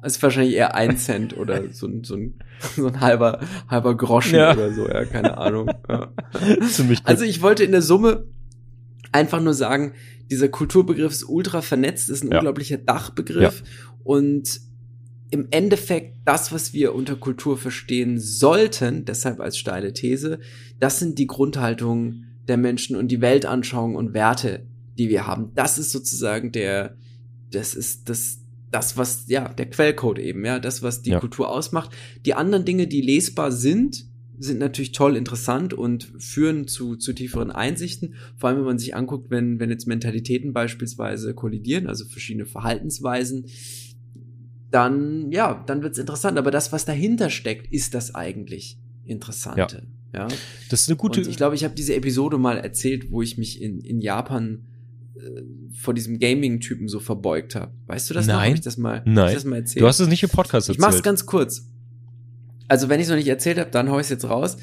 es 0.02 0.18
ist 0.18 0.24
wahrscheinlich 0.24 0.56
eher 0.56 0.76
ein 0.76 0.98
Cent 0.98 1.38
oder 1.38 1.64
so 1.74 1.88
ein, 1.88 2.04
so 2.04 2.16
ein, 2.16 2.36
so 2.76 2.88
ein 2.88 3.00
halber, 3.02 3.40
halber 3.68 3.96
Groschen 3.98 4.36
Ja. 4.40 4.54
oder 4.54 4.74
so, 4.74 4.88
ja, 4.88 5.06
keine 5.06 5.38
Ahnung. 5.38 5.72
Ja. 5.88 6.12
Also 7.04 7.24
ich 7.24 7.42
wollte 7.42 7.64
in 7.64 7.72
der 7.72 7.82
Summe 7.82 8.26
einfach 9.12 9.42
nur 9.42 9.54
sagen, 9.54 9.94
dieser 10.30 10.48
Kulturbegriff 10.50 11.12
ist 11.12 11.28
ultra 11.28 11.62
vernetzt, 11.62 12.10
ist 12.10 12.24
ein 12.24 12.32
Ja. 12.32 12.38
unglaublicher 12.40 12.78
Dachbegriff 12.78 13.64
und 14.04 14.62
im 15.32 15.48
Endeffekt 15.52 16.18
das, 16.26 16.52
was 16.52 16.74
wir 16.74 16.96
unter 16.96 17.16
Kultur 17.16 17.58
verstehen 17.58 18.20
sollten, 18.20 19.06
deshalb 19.06 19.40
als 19.40 19.58
steile 19.58 19.94
These, 19.94 20.40
das 20.80 21.00
sind 21.00 21.20
die 21.20 21.28
Grundhaltungen 21.28 22.38
der 22.48 22.58
Menschen 22.58 22.96
und 22.96 23.10
die 23.10 23.22
Weltanschauung 23.22 23.96
und 23.96 24.14
Werte, 24.16 24.66
die 25.00 25.10
wir 25.10 25.26
haben. 25.26 25.52
Das 25.56 25.80
ist 25.80 25.92
sozusagen 25.92 26.52
der, 26.52 26.96
das 27.52 27.74
ist 27.74 28.10
das, 28.10 28.40
das 28.70 28.98
was, 28.98 29.26
ja, 29.28 29.50
der 29.50 29.70
Quellcode 29.70 30.20
eben, 30.20 30.46
ja, 30.46 30.60
das, 30.60 30.84
was 30.84 31.02
die 31.02 31.12
Ja. 31.12 31.20
Kultur 31.20 31.50
ausmacht. 31.50 31.92
Die 32.26 32.36
anderen 32.36 32.66
Dinge, 32.66 32.86
die 32.86 33.02
lesbar 33.02 33.52
sind, 33.52 34.06
sind 34.38 34.60
natürlich 34.60 34.92
toll 34.92 35.18
interessant 35.18 35.74
und 35.74 36.14
führen 36.18 36.68
zu, 36.68 36.96
zu 36.96 37.14
tieferen 37.14 37.52
Einsichten. 37.52 38.14
Vor 38.38 38.50
allem, 38.50 38.60
wenn 38.60 38.66
man 38.66 38.80
sich 38.80 38.96
anguckt, 38.96 39.32
wenn, 39.32 39.60
wenn 39.60 39.70
jetzt 39.70 39.88
Mentalitäten 39.88 40.54
beispielsweise 40.54 41.34
kollidieren, 41.34 41.88
also 41.88 42.06
verschiedene 42.06 42.46
Verhaltensweisen, 42.46 43.48
dann, 44.72 45.32
ja, 45.32 45.64
dann 45.66 45.82
wird's 45.82 45.98
interessant. 45.98 46.38
Aber 46.38 46.52
das, 46.52 46.72
was 46.72 46.86
dahinter 46.86 47.30
steckt, 47.30 47.74
ist 47.74 47.96
das 47.96 48.14
eigentlich 48.16 48.78
Interessante. 49.10 49.88
Ja. 50.14 50.28
das 50.70 50.82
ist 50.82 50.90
eine 50.90 50.96
gute, 50.96 51.22
Und 51.22 51.28
ich 51.28 51.38
glaube, 51.38 51.56
ich 51.56 51.64
habe 51.64 51.74
diese 51.74 51.96
Episode 51.96 52.38
mal 52.38 52.58
erzählt, 52.58 53.12
wo 53.12 53.24
ich 53.24 53.40
mich 53.40 53.60
in, 53.60 53.80
in 53.82 54.02
Japan 54.02 54.68
vor 55.74 55.94
diesem 55.94 56.20
Gaming-Typen 56.20 56.88
so 56.88 57.00
verbeugt 57.00 57.56
habe. 57.56 57.72
Weißt 57.88 58.10
du 58.10 58.14
das 58.14 58.28
noch? 58.28 58.36
Nein. 58.36 58.50
Hab 58.50 58.56
ich 58.56 58.62
das 58.62 58.78
mal, 58.78 59.02
Nein. 59.06 59.30
ich 59.30 59.34
das 59.36 59.46
mal 59.46 59.58
erzählt? 59.58 59.84
du 59.84 59.88
hast 59.88 60.00
es 60.00 60.08
nicht 60.08 60.24
im 60.24 60.30
Podcast 60.30 60.70
Ich 60.70 60.78
mach's 60.78 60.96
erzählt. 60.96 61.06
ganz 61.06 61.26
kurz. 61.26 61.68
Also, 62.68 62.90
wenn 62.90 63.00
ich 63.00 63.06
es 63.06 63.10
noch 63.10 63.18
nicht 63.18 63.28
erzählt 63.28 63.58
habe, 63.58 63.72
dann 63.72 63.90
hau 63.90 63.96
ich 63.98 64.04
es 64.06 64.10
jetzt 64.10 64.30
raus. 64.30 64.58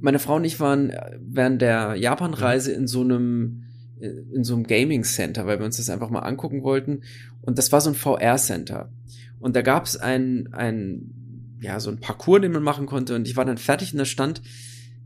Meine 0.00 0.18
Frau 0.18 0.36
und 0.36 0.44
ich 0.44 0.60
waren 0.60 0.90
äh, 0.90 1.18
während 1.20 1.62
der 1.62 1.94
Japan-Reise 1.94 2.72
in 2.72 2.86
so 2.86 3.00
einem 3.02 3.62
äh, 4.00 4.08
in 4.34 4.44
so 4.44 4.54
einem 4.54 4.64
Gaming 4.66 5.04
Center, 5.04 5.46
weil 5.46 5.58
wir 5.58 5.66
uns 5.66 5.76
das 5.76 5.88
einfach 5.90 6.10
mal 6.10 6.20
angucken 6.20 6.62
wollten. 6.62 7.02
Und 7.42 7.58
das 7.58 7.72
war 7.72 7.80
so 7.80 7.90
ein 7.90 7.94
VR 7.94 8.36
Center. 8.36 8.90
Und 9.38 9.54
da 9.54 9.62
gab 9.62 9.86
es 9.86 9.96
ein, 9.96 10.48
ein, 10.52 11.58
ja, 11.60 11.78
so 11.78 11.90
ein 11.90 11.98
Parcours, 12.00 12.40
den 12.42 12.52
man 12.52 12.62
machen 12.62 12.86
konnte. 12.86 13.14
Und 13.14 13.28
ich 13.28 13.36
war 13.36 13.44
dann 13.44 13.58
fertig 13.58 13.92
und 13.92 13.98
da 13.98 14.04
stand 14.04 14.42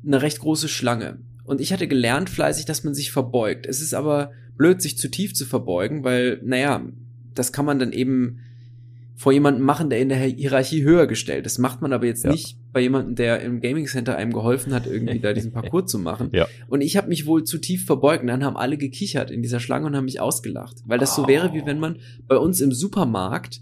eine 0.05 0.23
recht 0.23 0.39
große 0.41 0.69
Schlange. 0.69 1.19
Und 1.45 1.61
ich 1.61 1.73
hatte 1.73 1.89
gelernt 1.89 2.31
fleißig, 2.31 2.65
dass 2.65 2.85
man 2.85 2.95
sich 2.95 3.11
verbeugt. 3.11 3.67
Es 3.67 3.81
ist 3.81 3.93
aber 3.93 4.31
blöd, 4.61 4.83
sich 4.83 4.99
zu 4.99 5.09
tief 5.11 5.33
zu 5.33 5.47
verbeugen, 5.47 6.05
weil, 6.05 6.39
naja, 6.45 6.83
das 7.35 7.51
kann 7.51 7.65
man 7.65 7.79
dann 7.79 7.93
eben 7.93 8.41
vor 9.17 9.33
jemandem 9.33 9.65
machen, 9.65 9.89
der 9.89 10.01
in 10.01 10.11
der 10.11 10.19
Hierarchie 10.19 10.83
höher 10.83 11.07
gestellt 11.07 11.47
ist. 11.47 11.57
Macht 11.59 11.81
man 11.81 11.95
aber 11.95 12.05
jetzt 12.05 12.25
Ja. 12.25 12.31
nicht 12.31 12.59
bei 12.75 12.81
jemandem, 12.83 13.15
der 13.15 13.41
im 13.41 13.61
Gaming 13.63 13.87
Center 13.87 14.17
einem 14.17 14.33
geholfen 14.35 14.75
hat, 14.75 14.87
irgendwie 14.87 15.19
da 15.19 15.33
diesen 15.33 15.53
Parcours 15.57 15.91
zu 15.91 15.99
machen. 15.99 16.29
Ja. 16.33 16.47
Und 16.69 16.83
ich 16.83 16.99
habe 16.99 17.09
mich 17.09 17.25
wohl 17.27 17.45
zu 17.45 17.57
tief 17.59 17.87
verbeugt. 17.87 18.21
Und 18.23 18.27
dann 18.29 18.45
haben 18.45 18.57
alle 18.59 18.77
gekichert 18.77 19.31
in 19.31 19.41
dieser 19.43 19.61
Schlange 19.61 19.87
und 19.87 19.97
haben 19.97 20.05
mich 20.05 20.21
ausgelacht. 20.21 20.77
Weil 20.85 20.99
das 20.99 21.15
so 21.17 21.25
Oh. 21.25 21.29
wäre, 21.29 21.55
wie 21.55 21.65
wenn 21.65 21.79
man 21.81 21.97
bei 22.29 22.37
uns 22.37 22.61
im 22.61 22.73
Supermarkt 22.73 23.61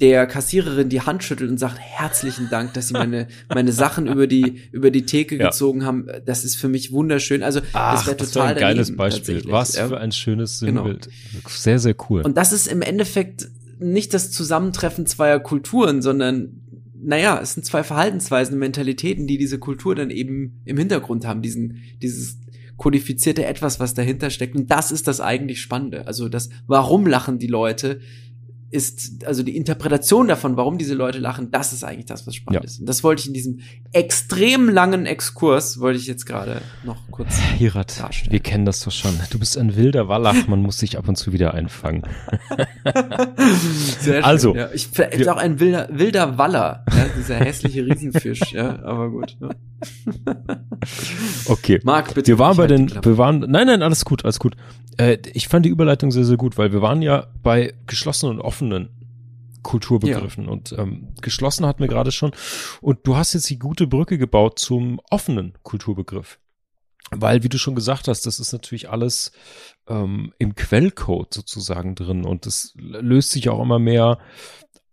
der 0.00 0.26
Kassiererin 0.26 0.88
die 0.90 1.00
Hand 1.00 1.24
schüttelt 1.24 1.50
und 1.50 1.58
sagt, 1.58 1.78
herzlichen 1.78 2.48
Dank, 2.50 2.74
dass 2.74 2.88
Sie 2.88 2.92
meine, 2.92 3.28
meine 3.48 3.72
Sachen 3.72 4.06
über 4.06 4.26
die, 4.26 4.60
über 4.70 4.90
die 4.90 5.06
Theke 5.06 5.36
Ja. 5.36 5.46
gezogen 5.46 5.84
haben. 5.84 6.06
Das 6.26 6.44
ist 6.44 6.56
für 6.56 6.68
mich 6.68 6.92
wunderschön. 6.92 7.42
Also, 7.42 7.60
Ach, 7.72 7.94
das 7.94 8.06
wäre 8.06 8.16
das 8.16 8.30
total 8.32 8.48
war 8.48 8.54
ein 8.56 8.60
geiles 8.60 8.94
Beispiel. 8.94 9.42
Was 9.46 9.78
für 9.78 9.98
ein 9.98 10.12
schönes 10.12 10.60
Genau. 10.60 10.82
Sinnbild. 10.84 11.08
Sehr, 11.48 11.78
sehr 11.78 11.94
cool. 12.10 12.22
Und 12.22 12.36
das 12.36 12.52
ist 12.52 12.66
im 12.66 12.82
Endeffekt 12.82 13.48
nicht 13.78 14.12
das 14.12 14.30
Zusammentreffen 14.30 15.06
zweier 15.06 15.40
Kulturen, 15.40 16.02
sondern 16.02 16.60
naja, 17.02 17.38
es 17.42 17.54
sind 17.54 17.64
zwei 17.64 17.82
Verhaltensweisen, 17.84 18.58
Mentalitäten, 18.58 19.26
die 19.26 19.38
diese 19.38 19.58
Kultur 19.58 19.94
dann 19.94 20.10
eben 20.10 20.60
im 20.64 20.76
Hintergrund 20.76 21.24
haben, 21.26 21.40
diesen, 21.40 21.82
dieses 22.02 22.38
kodifizierte 22.76 23.44
Etwas, 23.46 23.80
was 23.80 23.94
dahinter 23.94 24.30
steckt. 24.30 24.56
Und 24.56 24.70
das 24.70 24.90
ist 24.92 25.06
das 25.08 25.20
eigentlich 25.20 25.60
Spannende. 25.60 26.06
Also 26.06 26.28
das, 26.28 26.50
warum 26.66 27.06
lachen 27.06 27.38
die 27.38 27.46
Leute, 27.46 28.00
ist, 28.70 29.24
also 29.26 29.42
die 29.42 29.56
Interpretation 29.56 30.26
davon, 30.28 30.56
warum 30.56 30.76
diese 30.76 30.94
Leute 30.94 31.18
lachen, 31.18 31.50
das 31.52 31.72
ist 31.72 31.84
eigentlich 31.84 32.06
das, 32.06 32.26
was 32.26 32.34
spannend 32.34 32.62
Ja. 32.62 32.66
ist. 32.66 32.80
Und 32.80 32.86
das 32.86 33.04
wollte 33.04 33.20
ich 33.20 33.28
in 33.28 33.34
diesem 33.34 33.60
extrem 33.92 34.68
langen 34.68 35.06
Exkurs, 35.06 35.78
wollte 35.80 35.98
ich 35.98 36.06
jetzt 36.06 36.26
gerade 36.26 36.60
noch 36.84 36.96
kurz 37.10 37.36
Hirat, 37.58 38.00
darstellen. 38.00 38.32
wir 38.32 38.40
kennen 38.40 38.64
das 38.66 38.80
doch 38.80 38.90
schon. 38.92 39.12
Du 39.30 39.38
bist 39.38 39.56
ein 39.56 39.76
wilder 39.76 40.08
Wallach, 40.08 40.48
man 40.48 40.60
muss 40.62 40.78
sich 40.78 40.98
ab 40.98 41.08
und 41.08 41.16
zu 41.16 41.32
wieder 41.32 41.54
einfangen. 41.54 42.02
Sehr 44.00 44.14
schön, 44.16 44.24
Also, 44.24 44.54
ja. 44.54 44.68
ich 44.72 44.88
vielleicht 44.92 45.18
wir- 45.20 45.32
auch 45.32 45.38
ein 45.38 45.60
wilder, 45.60 45.88
wilder 45.92 46.36
Waller, 46.38 46.84
ja, 46.90 47.06
dieser 47.16 47.36
hässliche 47.36 47.86
Riesenfisch, 47.86 48.52
ja, 48.52 48.82
aber 48.82 49.10
gut. 49.10 49.36
Ja. 49.40 49.50
Okay. 51.46 51.80
Marc, 51.84 52.14
bitte. 52.14 52.28
Wir 52.28 52.38
waren 52.38 52.56
bei 52.56 52.66
den, 52.66 52.90
wir 53.04 53.18
waren, 53.18 53.40
nein, 53.40 53.66
nein, 53.66 53.82
alles 53.82 54.04
gut, 54.04 54.24
alles 54.24 54.38
gut. 54.38 54.56
Äh, 54.96 55.18
ich 55.34 55.48
fand 55.48 55.66
die 55.66 55.70
Überleitung 55.70 56.10
sehr, 56.10 56.24
sehr 56.24 56.36
gut, 56.36 56.56
weil 56.58 56.72
wir 56.72 56.80
waren 56.82 57.02
ja 57.02 57.26
bei 57.42 57.74
geschlossenen 57.86 58.36
und 58.36 58.40
offenen 58.40 58.55
Kulturbegriffen 59.66 60.48
und 60.48 60.72
ähm, 60.78 61.08
geschlossen 61.20 61.66
hatten 61.66 61.80
wir 61.80 61.88
gerade 61.88 62.12
schon. 62.12 62.30
Und 62.80 63.00
du 63.02 63.16
hast 63.16 63.34
jetzt 63.34 63.50
die 63.50 63.58
gute 63.58 63.88
Brücke 63.88 64.16
gebaut 64.16 64.60
zum 64.60 65.00
offenen 65.10 65.54
Kulturbegriff. 65.64 66.38
Weil, 67.10 67.42
wie 67.42 67.48
du 67.48 67.58
schon 67.58 67.74
gesagt 67.74 68.06
hast, 68.06 68.26
das 68.26 68.38
ist 68.38 68.52
natürlich 68.52 68.88
alles 68.90 69.32
ähm, 69.88 70.32
im 70.38 70.54
Quellcode 70.54 71.34
sozusagen 71.34 71.96
drin 71.96 72.24
und 72.24 72.46
das 72.46 72.74
löst 72.76 73.32
sich 73.32 73.48
auch 73.48 73.60
immer 73.60 73.80
mehr 73.80 74.18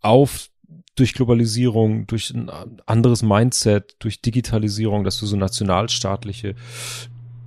auf 0.00 0.48
durch 0.96 1.14
Globalisierung, 1.14 2.08
durch 2.08 2.30
ein 2.30 2.50
anderes 2.86 3.22
Mindset, 3.22 3.96
durch 4.00 4.20
Digitalisierung, 4.20 5.04
dass 5.04 5.20
wir 5.20 5.28
so 5.28 5.36
nationalstaatliche 5.36 6.56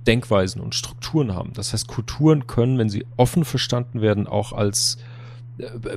Denkweisen 0.06 0.62
und 0.62 0.74
Strukturen 0.74 1.34
haben. 1.34 1.52
Das 1.52 1.74
heißt, 1.74 1.88
Kulturen 1.88 2.46
können, 2.46 2.78
wenn 2.78 2.88
sie 2.88 3.06
offen 3.18 3.44
verstanden 3.44 4.00
werden, 4.00 4.26
auch 4.26 4.52
als 4.52 4.96
äh, 4.96 5.17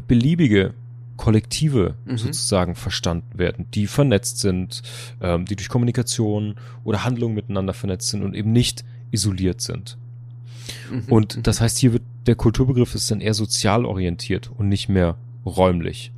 beliebige 0.08 0.74
Kollektive 1.17 1.95
Mhm. 2.06 2.17
sozusagen 2.17 2.76
verstanden 2.76 3.38
werden, 3.38 3.67
die 3.74 3.86
vernetzt 3.88 4.39
sind, 4.39 4.82
ähm, 5.21 5.45
die 5.45 5.56
durch 5.56 5.69
Kommunikation 5.69 6.56
oder 6.84 7.04
Handlungen 7.04 7.36
miteinander 7.36 7.74
vernetzt 7.74 8.10
sind 8.10 8.24
und 8.24 8.34
eben 8.34 8.52
nicht 8.52 8.84
isoliert 9.12 9.62
sind. 9.62 9.97
Mhm. 10.91 11.04
Und 11.12 11.47
das 11.47 11.62
heißt, 11.62 11.78
hier 11.78 11.93
wird 11.93 12.04
der 12.26 12.36
Kulturbegriff 12.36 12.95
ist 12.95 13.10
dann 13.12 13.19
eher 13.21 13.34
sozial 13.34 13.86
orientiert 13.86 14.50
und 14.56 14.67
nicht 14.69 14.89
mehr 14.89 15.17
räumlich. 15.45 16.12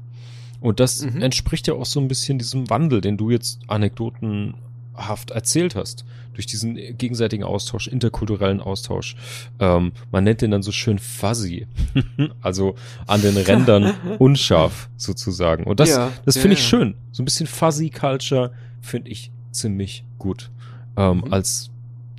Und 0.59 0.79
das 0.79 1.05
Mhm. 1.05 1.21
entspricht 1.21 1.67
ja 1.67 1.73
auch 1.73 1.85
so 1.85 1.99
ein 1.99 2.07
bisschen 2.07 2.37
diesem 2.39 2.69
Wandel, 2.69 3.01
den 3.01 3.17
du 3.17 3.29
jetzt 3.29 3.59
Anekdoten 3.67 4.53
haft 4.95 5.31
erzählt 5.31 5.75
hast. 5.75 6.05
Durch 6.33 6.45
diesen 6.47 6.75
gegenseitigen 6.97 7.43
Austausch, 7.43 7.87
interkulturellen 7.87 8.59
Austausch. 8.59 9.15
Ähm, 9.59 9.91
man 10.11 10.23
nennt 10.23 10.41
den 10.41 10.49
dann 10.49 10.63
so 10.63 10.71
schön 10.71 10.97
fuzzy. 10.97 11.67
also 12.41 12.73
an 13.05 13.21
den 13.21 13.37
Rändern 13.37 13.93
unscharf 14.19 14.89
sozusagen. 14.97 15.65
Und 15.65 15.79
das, 15.79 15.89
Ja, 15.89 16.11
das 16.25 16.35
ja, 16.35 16.41
finde 16.41 16.55
ich 16.55 16.61
ja. 16.63 16.69
schön. 16.69 16.95
So 17.11 17.21
ein 17.21 17.25
bisschen 17.25 17.45
fuzzy 17.45 17.89
Culture 17.91 18.51
finde 18.81 19.11
ich 19.11 19.31
ziemlich 19.51 20.05
gut. 20.17 20.49
Ähm, 20.97 21.23
Mhm. 21.25 21.33
Als, 21.33 21.69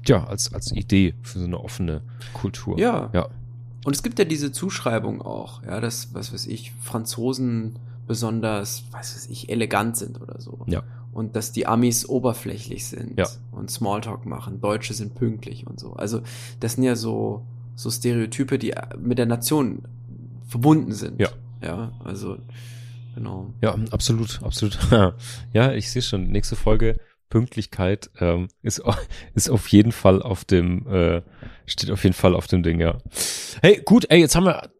ja, 0.06 0.24
als, 0.24 0.52
als 0.52 0.70
Idee 0.72 1.14
für 1.22 1.38
so 1.40 1.44
eine 1.46 1.58
offene 1.60 2.02
Kultur. 2.34 2.78
Ja. 2.78 3.10
Ja. 3.12 3.28
Und 3.84 3.94
es 3.96 4.02
gibt 4.02 4.18
ja 4.18 4.24
diese 4.24 4.52
Zuschreibung 4.52 5.20
auch, 5.22 5.62
ja, 5.64 5.80
dass, 5.80 6.14
was 6.14 6.32
weiß 6.32 6.46
ich, 6.46 6.72
Franzosen 6.82 7.78
besonders, 8.06 8.84
was 8.92 9.14
weiß 9.14 9.26
ich, 9.30 9.48
elegant 9.50 9.96
sind 9.96 10.20
oder 10.20 10.40
so. 10.40 10.64
Ja. 10.66 10.82
Und 11.14 11.36
dass 11.36 11.52
die 11.52 11.66
Amis 11.66 12.06
oberflächlich 12.08 12.86
sind 12.86 13.18
Ja. 13.18 13.26
und 13.52 13.70
Smalltalk 13.70 14.26
machen. 14.26 14.60
Deutsche 14.60 14.92
sind 14.94 15.14
pünktlich 15.14 15.66
und 15.66 15.78
so. 15.80 15.94
Also, 15.94 16.20
das 16.60 16.74
sind 16.74 16.82
ja 16.84 16.96
so, 16.96 17.46
so 17.76 17.90
Stereotype, 17.90 18.58
die 18.58 18.74
mit 18.98 19.18
der 19.18 19.26
Nation 19.26 19.82
verbunden 20.46 20.92
sind. 20.92 21.20
Ja. 21.20 21.28
Ja, 21.62 21.92
also, 22.04 22.36
genau. 23.14 23.54
Ja, 23.62 23.76
absolut, 23.90 24.42
absolut. 24.42 24.78
ja, 25.52 25.72
ich 25.72 25.90
sehe 25.90 26.02
schon. 26.02 26.24
Nächste 26.30 26.56
Folge 26.56 26.98
Pünktlichkeit 27.30 28.10
ähm, 28.20 28.48
ist 28.62 28.82
ist 29.34 29.50
auf 29.50 29.68
jeden 29.68 29.92
Fall 29.92 30.22
auf 30.22 30.44
dem 30.44 30.86
äh, 30.86 31.22
steht 31.66 31.90
auf 31.90 32.04
jeden 32.04 32.14
Fall 32.14 32.34
auf 32.34 32.46
dem 32.46 32.62
Ding. 32.62 32.80
Ja. 32.80 32.98
Hey, 33.62 33.80
gut. 33.84 34.06
Ey, 34.10 34.20
jetzt 34.20 34.36
haben 34.36 34.44
wir 34.46 34.70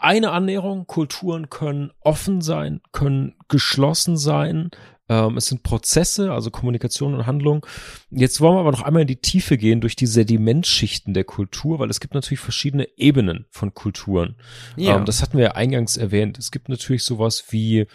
eine 0.00 0.30
Annäherung. 0.30 0.86
Kulturen 0.86 1.50
können 1.50 1.90
offen 2.00 2.40
sein, 2.40 2.80
können 2.92 3.34
geschlossen 3.48 4.16
sein. 4.16 4.70
Ähm, 5.08 5.36
es 5.36 5.46
sind 5.46 5.62
Prozesse, 5.62 6.32
also 6.32 6.50
Kommunikation 6.50 7.14
und 7.14 7.26
Handlung. 7.26 7.64
Jetzt 8.10 8.40
wollen 8.40 8.56
wir 8.56 8.60
aber 8.60 8.72
noch 8.72 8.82
einmal 8.82 9.02
in 9.02 9.08
die 9.08 9.20
Tiefe 9.20 9.56
gehen 9.56 9.80
durch 9.80 9.96
die 9.96 10.06
Sedimentschichten 10.06 11.14
der 11.14 11.24
Kultur, 11.24 11.78
weil 11.78 11.90
es 11.90 12.00
gibt 12.00 12.14
natürlich 12.14 12.40
verschiedene 12.40 12.88
Ebenen 12.98 13.46
von 13.50 13.74
Kulturen. 13.74 14.36
Ja. 14.76 14.96
Ähm, 14.96 15.04
das 15.04 15.22
hatten 15.22 15.38
wir 15.38 15.44
ja 15.44 15.52
eingangs 15.52 15.96
erwähnt. 15.96 16.38
Es 16.38 16.50
gibt 16.50 16.68
natürlich 16.68 17.04
sowas 17.04 17.44
wie 17.50 17.86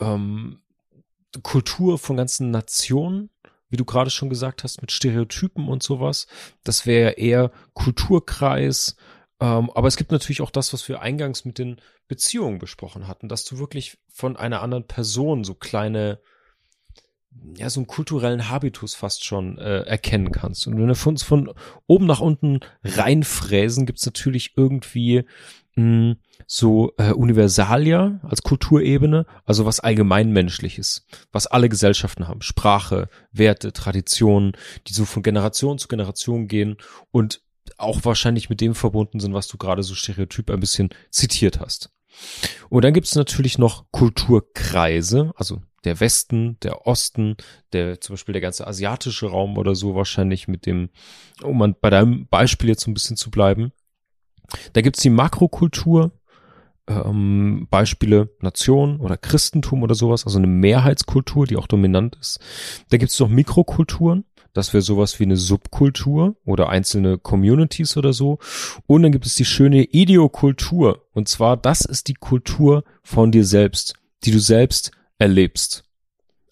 ähm, 0.00 0.60
Kultur 1.42 1.98
von 1.98 2.16
ganzen 2.16 2.50
Nationen, 2.50 3.30
wie 3.68 3.76
du 3.76 3.84
gerade 3.84 4.10
schon 4.10 4.28
gesagt 4.28 4.64
hast, 4.64 4.80
mit 4.80 4.92
Stereotypen 4.92 5.68
und 5.68 5.82
sowas. 5.82 6.26
Das 6.64 6.86
wäre 6.86 7.12
eher 7.12 7.50
Kulturkreis. 7.72 8.96
Ähm, 9.40 9.70
aber 9.74 9.88
es 9.88 9.96
gibt 9.96 10.12
natürlich 10.12 10.40
auch 10.40 10.50
das, 10.50 10.72
was 10.72 10.88
wir 10.88 11.00
eingangs 11.00 11.44
mit 11.44 11.58
den 11.58 11.80
Beziehungen 12.12 12.58
besprochen 12.58 13.08
hatten, 13.08 13.26
dass 13.26 13.46
du 13.46 13.58
wirklich 13.58 13.96
von 14.12 14.36
einer 14.36 14.60
anderen 14.60 14.86
Person 14.86 15.44
so 15.44 15.54
kleine, 15.54 16.20
ja, 17.56 17.70
so 17.70 17.80
einen 17.80 17.86
kulturellen 17.86 18.50
Habitus 18.50 18.94
fast 18.94 19.24
schon 19.24 19.56
äh, 19.56 19.80
erkennen 19.84 20.30
kannst. 20.30 20.66
Und 20.66 20.76
wenn 20.76 20.88
wir 20.88 20.94
von 20.94 21.16
von 21.16 21.54
oben 21.86 22.04
nach 22.04 22.20
unten 22.20 22.60
reinfräsen, 22.84 23.86
gibt's 23.86 24.04
natürlich 24.04 24.52
irgendwie 24.58 25.24
mh, 25.76 26.16
so 26.46 26.92
äh, 26.98 27.12
Universalia 27.12 28.20
als 28.24 28.42
Kulturebene, 28.42 29.24
also 29.46 29.64
was 29.64 29.80
allgemeinmenschliches, 29.80 31.06
was 31.32 31.46
alle 31.46 31.70
Gesellschaften 31.70 32.28
haben, 32.28 32.42
Sprache, 32.42 33.08
Werte, 33.30 33.72
Traditionen, 33.72 34.52
die 34.86 34.92
so 34.92 35.06
von 35.06 35.22
Generation 35.22 35.78
zu 35.78 35.88
Generation 35.88 36.46
gehen 36.46 36.76
und 37.10 37.40
auch 37.78 38.04
wahrscheinlich 38.04 38.50
mit 38.50 38.60
dem 38.60 38.74
verbunden 38.74 39.18
sind, 39.18 39.32
was 39.32 39.48
du 39.48 39.56
gerade 39.56 39.82
so 39.82 39.94
stereotyp 39.94 40.50
ein 40.50 40.60
bisschen 40.60 40.90
zitiert 41.10 41.58
hast. 41.58 41.90
Und 42.68 42.84
dann 42.84 42.94
gibt 42.94 43.06
es 43.06 43.14
natürlich 43.14 43.58
noch 43.58 43.84
Kulturkreise, 43.90 45.32
also 45.36 45.60
der 45.84 46.00
Westen, 46.00 46.58
der 46.62 46.86
Osten, 46.86 47.36
der 47.72 48.00
zum 48.00 48.14
Beispiel 48.14 48.32
der 48.32 48.42
ganze 48.42 48.66
asiatische 48.66 49.26
Raum 49.26 49.58
oder 49.58 49.74
so 49.74 49.94
wahrscheinlich 49.94 50.48
mit 50.48 50.66
dem, 50.66 50.90
um 51.42 51.60
an, 51.62 51.74
bei 51.80 51.90
deinem 51.90 52.26
Beispiel 52.28 52.68
jetzt 52.68 52.84
so 52.84 52.90
ein 52.90 52.94
bisschen 52.94 53.16
zu 53.16 53.30
bleiben. 53.30 53.72
Da 54.72 54.80
gibt's 54.80 55.00
die 55.00 55.10
Makrokultur, 55.10 56.12
ähm, 56.88 57.66
Beispiele 57.70 58.30
Nation 58.40 59.00
oder 59.00 59.16
Christentum 59.16 59.82
oder 59.82 59.94
sowas, 59.94 60.24
also 60.24 60.38
eine 60.38 60.46
Mehrheitskultur, 60.46 61.46
die 61.46 61.56
auch 61.56 61.66
dominant 61.66 62.16
ist. 62.20 62.40
Da 62.90 62.96
gibt's 62.96 63.18
noch 63.18 63.28
Mikrokulturen, 63.28 64.24
das 64.54 64.72
wäre 64.74 64.82
sowas 64.82 65.18
wie 65.18 65.24
eine 65.24 65.36
Subkultur 65.36 66.36
oder 66.44 66.68
einzelne 66.68 67.18
Communities 67.18 67.96
oder 67.96 68.12
so. 68.12 68.38
Und 68.86 69.02
dann 69.02 69.12
gibt 69.12 69.26
es 69.26 69.34
die 69.34 69.44
schöne 69.44 69.82
Ideokultur. 69.84 71.06
Und 71.12 71.28
zwar, 71.28 71.56
das 71.56 71.82
ist 71.84 72.08
die 72.08 72.14
Kultur 72.14 72.84
von 73.02 73.32
dir 73.32 73.44
selbst, 73.44 73.94
die 74.24 74.30
du 74.30 74.38
selbst 74.38 74.90
erlebst. 75.18 75.84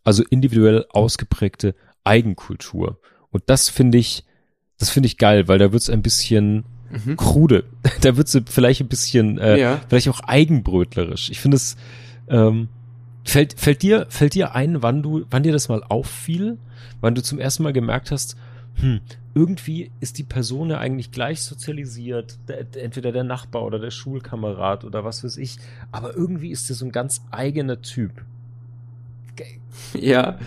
Also 0.02 0.24
individuell 0.30 0.86
ausgeprägte 0.90 1.74
Eigenkultur. 2.04 2.98
Und 3.30 3.42
das 3.46 3.68
finde 3.68 3.98
ich, 3.98 4.24
das 4.78 4.90
finde 4.90 5.06
ich 5.08 5.18
geil, 5.18 5.46
weil 5.48 5.58
da 5.58 5.72
wird's 5.72 5.90
ein 5.90 6.02
bisschen 6.02 6.64
Mhm. 6.90 7.16
krude. 7.16 7.64
Da 8.00 8.16
wird's 8.16 8.36
vielleicht 8.46 8.80
ein 8.80 8.88
bisschen, 8.88 9.38
äh, 9.38 9.60
Ja. 9.60 9.80
vielleicht 9.88 10.08
auch 10.08 10.20
eigenbrötlerisch. 10.20 11.30
Ich 11.30 11.38
finde 11.38 11.56
es, 11.56 11.76
ähm, 12.28 12.68
fällt, 13.30 13.58
fällt 13.58 13.82
dir, 13.82 14.06
fällt 14.08 14.34
dir 14.34 14.54
ein, 14.54 14.82
wann 14.82 15.02
du, 15.02 15.24
wann 15.30 15.42
dir 15.42 15.52
das 15.52 15.68
mal 15.68 15.82
auffiel, 15.88 16.58
wann 17.00 17.14
du 17.14 17.22
zum 17.22 17.38
ersten 17.38 17.62
Mal 17.62 17.72
gemerkt 17.72 18.10
hast, 18.10 18.36
hm, 18.76 19.00
irgendwie 19.34 19.90
ist 20.00 20.18
die 20.18 20.22
Person 20.24 20.70
ja 20.70 20.78
eigentlich 20.78 21.10
gleich 21.12 21.42
sozialisiert, 21.42 22.38
der, 22.48 22.64
der- 22.64 22.84
entweder 22.84 23.12
der 23.12 23.24
Nachbar 23.24 23.62
oder 23.64 23.78
der 23.78 23.90
Schulkamerad 23.90 24.84
oder 24.84 25.04
was 25.04 25.22
weiß 25.24 25.36
ich, 25.36 25.58
aber 25.92 26.14
irgendwie 26.16 26.50
ist 26.50 26.68
der 26.68 26.76
so 26.76 26.84
ein 26.84 26.92
ganz 26.92 27.22
eigener 27.30 27.80
Typ. 27.82 28.12
Ja. 29.94 30.38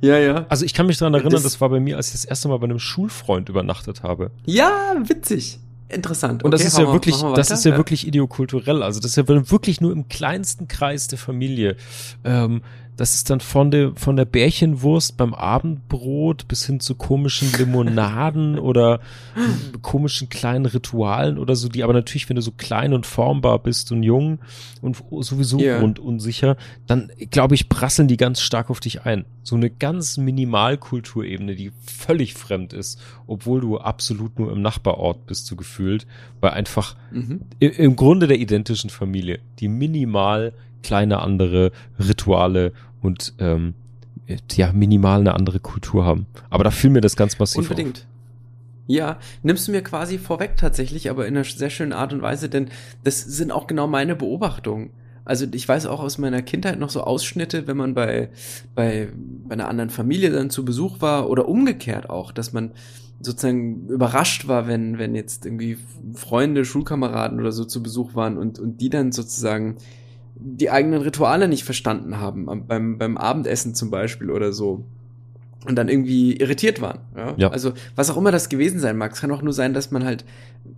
Ja, 0.00 0.18
ja. 0.18 0.46
Also 0.48 0.64
ich 0.64 0.74
kann 0.74 0.86
mich 0.86 0.98
daran 0.98 1.14
erinnern, 1.14 1.32
Das- 1.32 1.42
das, 1.44 1.60
war 1.60 1.68
bei 1.68 1.78
mir, 1.78 1.96
als 1.96 2.08
ich 2.08 2.12
das 2.12 2.24
erste 2.24 2.48
Mal 2.48 2.58
bei 2.58 2.64
einem 2.64 2.80
Schulfreund 2.80 3.48
übernachtet 3.48 4.02
habe. 4.02 4.32
Ja, 4.46 4.94
witzig. 5.04 5.60
Interessant. 5.92 6.42
Und 6.42 6.50
das 6.52 6.60
Okay, 6.62 6.68
ist 6.68 6.74
hau 6.76 6.80
ja 6.80 6.86
mal- 6.86 6.92
wirklich, 6.94 7.22
mal 7.22 7.34
das 7.34 7.50
ist 7.50 7.64
ja, 7.64 7.76
wirklich 7.76 8.06
idiokulturell. 8.06 8.82
Also 8.82 9.00
das 9.00 9.10
ist 9.12 9.16
ja 9.16 9.28
wirklich 9.28 9.80
nur 9.80 9.92
im 9.92 10.08
kleinsten 10.08 10.68
Kreis 10.68 11.06
der 11.08 11.18
Familie. 11.18 11.76
Ähm, 12.24 12.62
das 12.96 13.14
ist 13.14 13.30
dann 13.30 13.40
von 13.40 13.70
der, 13.70 13.92
von 13.96 14.16
der 14.16 14.26
Bärchenwurst 14.26 15.16
beim 15.16 15.32
Abendbrot 15.34 16.46
bis 16.46 16.66
hin 16.66 16.78
zu 16.78 16.94
komischen 16.94 17.50
Limonaden 17.56 18.58
oder 18.58 19.00
komischen 19.80 20.28
kleinen 20.28 20.66
Ritualen 20.66 21.38
oder 21.38 21.56
so, 21.56 21.68
die 21.68 21.82
aber 21.82 21.92
natürlich, 21.94 22.28
wenn 22.28 22.36
du 22.36 22.42
so 22.42 22.52
klein 22.52 22.92
und 22.92 23.06
formbar 23.06 23.58
bist 23.60 23.90
und 23.92 24.02
jung 24.02 24.38
und 24.82 25.02
sowieso 25.20 25.58
Ja. 25.58 25.78
grundunsicher, 25.78 26.56
dann 26.86 27.10
glaube 27.30 27.54
ich, 27.54 27.68
prasseln 27.68 28.08
die 28.08 28.16
ganz 28.16 28.40
stark 28.40 28.68
auf 28.70 28.80
dich 28.80 29.02
ein. 29.06 29.24
So 29.42 29.56
eine 29.56 29.70
ganz 29.70 30.18
Minimalkulturebene, 30.18 31.54
die 31.56 31.72
völlig 31.84 32.34
fremd 32.34 32.72
ist, 32.72 33.00
obwohl 33.26 33.60
du 33.60 33.78
absolut 33.78 34.38
nur 34.38 34.52
im 34.52 34.62
Nachbarort 34.62 35.26
bist, 35.26 35.46
so 35.46 35.56
gefühlt, 35.56 36.06
weil 36.40 36.50
einfach 36.52 36.96
Mhm. 37.10 37.40
im 37.58 37.96
Grunde 37.96 38.26
der 38.26 38.38
identischen 38.38 38.90
Familie, 38.90 39.40
die 39.58 39.68
minimal 39.68 40.52
kleine 40.82 41.20
andere 41.20 41.72
Rituale 41.98 42.72
und 43.00 43.34
ähm, 43.38 43.74
ja, 44.52 44.72
minimal 44.72 45.20
eine 45.20 45.34
andere 45.34 45.60
Kultur 45.60 46.04
haben. 46.04 46.26
Aber 46.50 46.64
da 46.64 46.70
fiel 46.70 46.90
mir 46.90 47.00
das 47.00 47.16
ganz 47.16 47.38
massiv 47.38 47.70
Unbedingt. 47.70 48.06
Ja, 48.86 49.18
nimmst 49.42 49.68
du 49.68 49.72
mir 49.72 49.82
quasi 49.82 50.18
vorweg 50.18 50.56
tatsächlich, 50.56 51.08
aber 51.08 51.26
in 51.26 51.36
einer 51.36 51.44
sehr 51.44 51.70
schönen 51.70 51.92
Art 51.92 52.12
und 52.12 52.22
Weise, 52.22 52.48
denn 52.48 52.68
das 53.04 53.20
sind 53.20 53.52
auch 53.52 53.66
genau 53.66 53.86
meine 53.86 54.16
Beobachtungen. 54.16 54.90
Also 55.24 55.46
ich 55.52 55.68
weiß 55.68 55.86
auch 55.86 56.00
aus 56.00 56.18
meiner 56.18 56.42
Kindheit 56.42 56.80
noch 56.80 56.90
so 56.90 57.02
Ausschnitte, 57.02 57.68
wenn 57.68 57.76
man 57.76 57.94
bei, 57.94 58.30
bei, 58.74 59.08
bei 59.46 59.52
einer 59.52 59.68
anderen 59.68 59.90
Familie 59.90 60.30
dann 60.30 60.50
zu 60.50 60.64
Besuch 60.64 61.00
war 61.00 61.30
oder 61.30 61.48
umgekehrt 61.48 62.10
auch, 62.10 62.32
dass 62.32 62.52
man 62.52 62.72
sozusagen 63.20 63.88
überrascht 63.88 64.48
war, 64.48 64.66
wenn, 64.66 64.98
wenn 64.98 65.14
jetzt 65.14 65.46
irgendwie 65.46 65.78
Freunde, 66.14 66.64
Schulkameraden 66.64 67.38
oder 67.38 67.52
so 67.52 67.64
zu 67.64 67.82
Besuch 67.82 68.16
waren 68.16 68.36
und, 68.36 68.58
und 68.58 68.80
die 68.80 68.90
dann 68.90 69.12
sozusagen 69.12 69.76
die 70.34 70.70
eigenen 70.70 71.02
Rituale 71.02 71.48
nicht 71.48 71.64
verstanden 71.64 72.18
haben, 72.18 72.46
beim, 72.66 72.98
beim 72.98 73.16
Abendessen 73.16 73.74
zum 73.74 73.90
Beispiel 73.90 74.30
oder 74.30 74.52
so. 74.52 74.84
Und 75.64 75.76
dann 75.76 75.88
irgendwie 75.88 76.36
irritiert 76.38 76.80
waren. 76.80 76.98
Ja? 77.16 77.34
Ja. 77.36 77.48
Also, 77.50 77.72
was 77.94 78.10
auch 78.10 78.16
immer 78.16 78.32
das 78.32 78.48
gewesen 78.48 78.80
sein 78.80 78.96
mag. 78.96 79.12
Es 79.12 79.20
kann 79.20 79.30
auch 79.30 79.42
nur 79.42 79.52
sein, 79.52 79.74
dass 79.74 79.92
man 79.92 80.04
halt, 80.04 80.24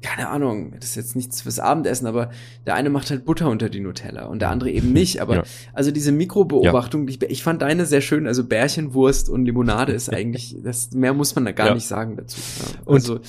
keine 0.03 0.29
Ahnung, 0.29 0.73
das 0.79 0.91
ist 0.91 0.97
jetzt 0.97 1.17
nichts 1.17 1.41
fürs 1.41 1.59
Abendessen, 1.59 2.07
aber 2.07 2.29
der 2.67 2.75
eine 2.75 2.91
macht 2.91 3.09
halt 3.09 3.25
Butter 3.25 3.49
unter 3.49 3.71
die 3.71 3.81
Nutella 3.81 4.27
und 4.27 4.41
der 4.43 4.51
andere 4.51 4.71
eben 4.71 4.93
nicht. 4.93 5.23
Aber 5.23 5.37
Ja. 5.37 5.43
also 5.73 5.91
diese 5.91 6.13
Mikrobeobachtung, 6.13 7.09
ich, 7.09 7.23
ich 7.23 7.43
fand 7.43 7.63
deine 7.63 7.87
sehr 7.87 8.03
schön. 8.03 8.27
Also 8.27 8.45
Bärchenwurst 8.45 9.31
und 9.31 9.47
Limonade 9.47 9.93
ist 9.95 10.13
eigentlich, 10.13 10.55
das 10.63 10.91
mehr 10.93 11.15
muss 11.15 11.35
man 11.35 11.47
da 11.47 11.53
gar 11.53 11.69
Ja. 11.69 11.75
nicht 11.75 11.87
sagen 11.87 12.19
dazu. 12.19 12.39
Ja. 12.61 12.81
Und- 12.85 12.95
Also, 12.97 13.21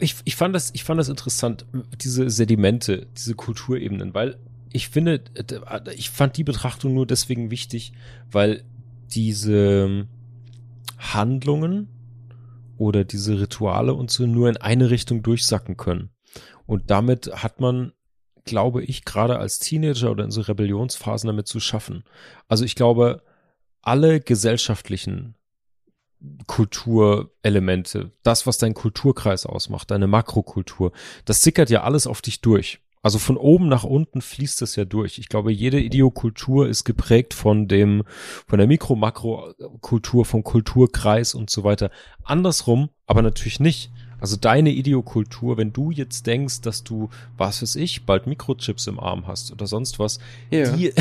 Ich, 0.00 0.16
ich, 0.24 0.34
fand 0.34 0.52
das, 0.56 0.70
ich 0.74 0.82
fand 0.82 0.98
das 0.98 1.08
interessant, 1.08 1.64
diese 2.00 2.28
Sedimente, 2.28 3.06
diese 3.16 3.34
Kulturebenen, 3.34 4.12
weil 4.14 4.36
ich 4.72 4.88
finde, 4.88 5.22
äh, 5.34 5.94
ich 5.94 6.10
fand 6.10 6.36
die 6.36 6.44
Betrachtung 6.44 6.94
nur 6.94 7.06
deswegen 7.06 7.50
wichtig, 7.50 7.92
weil 8.30 8.64
diese 9.10 10.06
Handlungen 10.98 11.88
oder 12.76 13.04
diese 13.04 13.40
Rituale 13.40 13.94
und 13.94 14.10
so 14.10 14.26
nur 14.26 14.48
in 14.48 14.56
eine 14.56 14.90
Richtung 14.90 15.22
durchsacken 15.22 15.76
können. 15.76 16.10
Und 16.66 16.90
damit 16.90 17.30
hat 17.42 17.60
man, 17.60 17.92
glaube 18.44 18.82
ich, 18.84 19.04
gerade 19.04 19.38
als 19.38 19.58
Teenager 19.58 20.10
oder 20.10 20.24
in 20.24 20.30
so 20.30 20.42
Rebellionsphasen 20.42 21.26
damit 21.26 21.46
zu 21.48 21.60
schaffen. 21.60 22.04
Also 22.46 22.64
ich 22.64 22.74
glaube, 22.74 23.22
alle 23.80 24.20
gesellschaftlichen 24.20 25.34
Kulturelemente, 26.46 28.10
das, 28.22 28.46
was 28.46 28.58
dein 28.58 28.74
Kulturkreis 28.74 29.46
ausmacht, 29.46 29.90
deine 29.90 30.08
Makrokultur, 30.08 30.92
das 31.24 31.42
sickert 31.42 31.70
ja 31.70 31.84
alles 31.84 32.06
auf 32.06 32.20
dich 32.20 32.40
durch. 32.40 32.80
Also 33.02 33.18
von 33.18 33.36
oben 33.36 33.68
nach 33.68 33.84
unten 33.84 34.20
fließt 34.20 34.62
es 34.62 34.76
ja 34.76 34.84
durch. 34.84 35.18
Ich 35.18 35.28
glaube, 35.28 35.52
jede 35.52 35.80
Ideokultur 35.80 36.68
ist 36.68 36.84
geprägt 36.84 37.34
von 37.34 37.68
dem, 37.68 38.02
von 38.46 38.58
der 38.58 38.66
Mikro-Makro-Kultur, 38.66 40.24
vom 40.24 40.42
Kulturkreis 40.42 41.34
und 41.34 41.50
so 41.50 41.64
weiter. 41.64 41.90
Andersrum, 42.24 42.90
aber 43.06 43.22
natürlich 43.22 43.60
nicht. 43.60 43.90
Also 44.20 44.36
deine 44.36 44.70
Ideokultur, 44.70 45.56
wenn 45.56 45.72
du 45.72 45.90
jetzt 45.90 46.26
denkst, 46.26 46.60
dass 46.62 46.82
du, 46.82 47.08
was 47.36 47.62
weiß 47.62 47.76
ich, 47.76 48.04
bald 48.04 48.26
Mikrochips 48.26 48.88
im 48.88 48.98
Arm 48.98 49.26
hast 49.28 49.52
oder 49.52 49.66
sonst 49.66 49.98
was, 49.98 50.18
ja. 50.50 50.72
die 50.72 50.92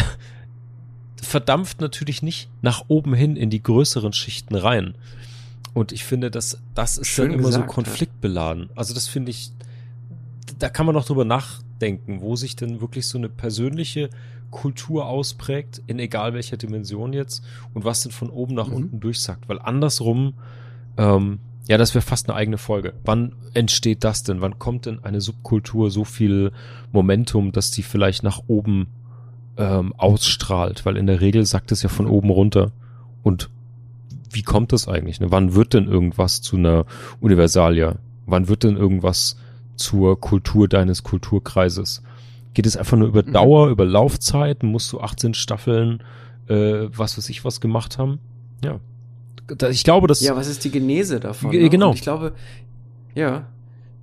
verdampft 1.21 1.81
natürlich 1.81 2.21
nicht 2.21 2.49
nach 2.61 2.85
oben 2.89 3.15
hin 3.15 3.35
in 3.35 3.49
die 3.49 3.63
größeren 3.63 4.13
Schichten 4.13 4.55
rein. 4.55 4.95
Und 5.73 5.91
ich 5.91 6.03
finde, 6.03 6.31
dass 6.31 6.59
das 6.75 6.97
ist 6.97 7.07
Schön 7.07 7.29
dann 7.29 7.39
immer 7.39 7.49
gesagt, 7.49 7.69
so 7.69 7.73
konfliktbeladen. 7.73 8.69
Also 8.75 8.93
das 8.93 9.07
finde 9.07 9.31
ich, 9.31 9.51
da 10.59 10.69
kann 10.69 10.85
man 10.85 10.95
noch 10.95 11.05
drüber 11.05 11.25
nachdenken, 11.77 12.21
wo 12.21 12.35
sich 12.35 12.55
denn 12.55 12.81
wirklich 12.81 13.07
so 13.07 13.17
eine 13.17 13.29
persönliche 13.29 14.09
Kultur 14.51 15.07
ausprägt, 15.07 15.81
in 15.87 15.99
egal 15.99 16.33
welcher 16.33 16.57
Dimension 16.57 17.13
jetzt, 17.13 17.43
und 17.73 17.85
was 17.85 18.01
denn 18.01 18.11
von 18.11 18.29
oben 18.29 18.55
nach 18.55 18.67
mhm. 18.67 18.75
unten 18.75 18.99
durchsagt. 18.99 19.47
Weil 19.49 19.59
andersrum, 19.59 20.33
ähm, 20.97 21.39
ja, 21.67 21.77
das 21.77 21.93
wäre 21.93 22.01
fast 22.01 22.29
eine 22.29 22.37
eigene 22.37 22.57
Folge. 22.57 22.93
Wann 23.03 23.33
entsteht 23.53 24.03
das 24.03 24.23
denn? 24.23 24.41
Wann 24.41 24.57
kommt 24.57 24.85
denn 24.85 25.03
eine 25.03 25.19
Subkultur 25.19 25.91
so 25.91 26.05
viel 26.05 26.51
Momentum, 26.93 27.51
dass 27.51 27.71
die 27.71 27.83
vielleicht 27.83 28.23
nach 28.23 28.41
oben 28.47 28.87
ähm, 29.57 29.93
ausstrahlt? 29.97 30.85
Weil 30.85 30.95
in 30.95 31.07
der 31.07 31.19
Regel 31.19 31.45
sagt 31.45 31.73
es 31.73 31.83
ja 31.83 31.89
von 31.89 32.07
oben 32.07 32.29
runter. 32.29 32.71
Und 33.21 33.49
wie 34.31 34.43
kommt 34.43 34.71
das 34.71 34.87
eigentlich? 34.87 35.19
Ne? 35.19 35.29
Wann 35.29 35.55
wird 35.55 35.73
denn 35.73 35.87
irgendwas 35.87 36.41
zu 36.41 36.55
einer 36.55 36.85
Universalia? 37.19 37.97
Wann 38.25 38.47
wird 38.47 38.63
denn 38.63 38.77
irgendwas 38.77 39.35
zur 39.77 40.19
Kultur 40.19 40.67
deines 40.67 41.03
Kulturkreises? 41.03 42.03
Geht 42.53 42.65
es 42.65 42.75
einfach 42.75 42.97
nur 42.97 43.07
über 43.07 43.23
mhm. 43.23 43.33
Dauer, 43.33 43.69
über 43.69 43.85
Laufzeit? 43.85 44.63
Musst 44.63 44.91
du 44.91 44.99
18 44.99 45.33
Staffeln, 45.33 46.03
äh, 46.47 46.87
was 46.91 47.17
weiß 47.17 47.29
ich, 47.29 47.45
was 47.45 47.61
gemacht 47.61 47.97
haben? 47.97 48.19
Ja. 48.63 48.79
Ich 49.69 49.83
glaube, 49.83 50.07
dass. 50.07 50.19
Ja, 50.19 50.35
was 50.35 50.47
ist 50.47 50.65
die 50.65 50.71
Genese 50.71 51.19
davon? 51.19 51.51
Ne? 51.51 51.69
Genau. 51.69 51.89
Und 51.89 51.95
ich 51.95 52.01
glaube, 52.01 52.33
ja, 53.15 53.47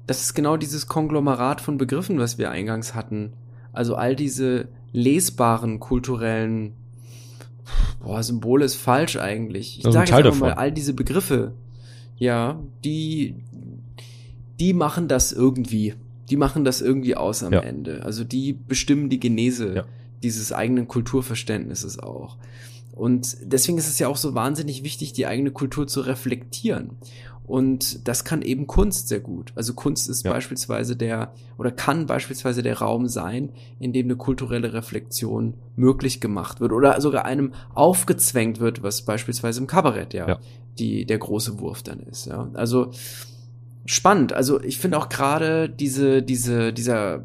das 0.06 0.22
ist 0.22 0.34
genau 0.34 0.56
dieses 0.56 0.86
Konglomerat 0.86 1.60
von 1.60 1.76
Begriffen, 1.76 2.18
was 2.18 2.38
wir 2.38 2.50
eingangs 2.50 2.94
hatten. 2.94 3.34
Also 3.72 3.94
all 3.94 4.16
diese 4.16 4.68
lesbaren 4.92 5.80
kulturellen 5.80 6.74
boah, 8.00 8.22
Symbol 8.22 8.62
ist 8.62 8.76
falsch 8.76 9.16
eigentlich. 9.16 9.78
Ich 9.78 9.92
sage 9.92 10.10
jetzt 10.10 10.40
mal, 10.40 10.54
all 10.54 10.72
diese 10.72 10.94
Begriffe, 10.94 11.52
ja, 12.16 12.60
die, 12.84 13.36
die 14.60 14.72
machen 14.72 15.08
das 15.08 15.32
irgendwie. 15.32 15.94
Die 16.30 16.36
machen 16.36 16.64
das 16.64 16.80
irgendwie 16.80 17.16
aus 17.16 17.42
am 17.42 17.52
ja. 17.52 17.60
Ende. 17.60 18.02
Also 18.04 18.24
die 18.24 18.52
bestimmen 18.52 19.10
die 19.10 19.20
Genese 19.20 19.74
ja. 19.74 19.84
dieses 20.22 20.52
eigenen 20.52 20.88
Kulturverständnisses 20.88 21.98
auch. 21.98 22.38
Und 22.92 23.36
deswegen 23.42 23.76
ist 23.76 23.88
es 23.88 23.98
ja 23.98 24.08
auch 24.08 24.16
so 24.16 24.34
wahnsinnig 24.34 24.84
wichtig, 24.84 25.12
die 25.12 25.26
eigene 25.26 25.50
Kultur 25.50 25.86
zu 25.86 26.00
reflektieren. 26.00 26.92
Und 27.46 28.08
das 28.08 28.24
kann 28.24 28.40
eben 28.40 28.66
Kunst 28.66 29.08
sehr 29.08 29.20
gut. 29.20 29.52
Also 29.54 29.74
Kunst 29.74 30.08
ist 30.08 30.24
ja. 30.24 30.32
beispielsweise 30.32 30.96
der 30.96 31.34
oder 31.58 31.70
kann 31.70 32.06
beispielsweise 32.06 32.62
der 32.62 32.78
Raum 32.78 33.06
sein, 33.06 33.50
in 33.78 33.92
dem 33.92 34.06
eine 34.06 34.16
kulturelle 34.16 34.72
Reflexion 34.72 35.54
möglich 35.76 36.20
gemacht 36.20 36.60
wird 36.60 36.72
oder 36.72 36.98
sogar 37.02 37.26
einem 37.26 37.52
aufgezwängt 37.74 38.60
wird, 38.60 38.82
was 38.82 39.02
beispielsweise 39.02 39.60
im 39.60 39.66
Kabarett 39.66 40.14
ja, 40.14 40.26
ja. 40.26 40.38
die 40.78 41.04
der 41.04 41.18
große 41.18 41.60
Wurf 41.60 41.82
dann 41.82 42.00
ist. 42.00 42.26
Ja. 42.26 42.48
Also 42.54 42.92
spannend. 43.86 44.32
Also 44.32 44.60
ich 44.62 44.78
finde 44.78 44.98
auch 44.98 45.08
gerade 45.08 45.68
diese 45.68 46.22
diese 46.22 46.72
dieser 46.72 47.24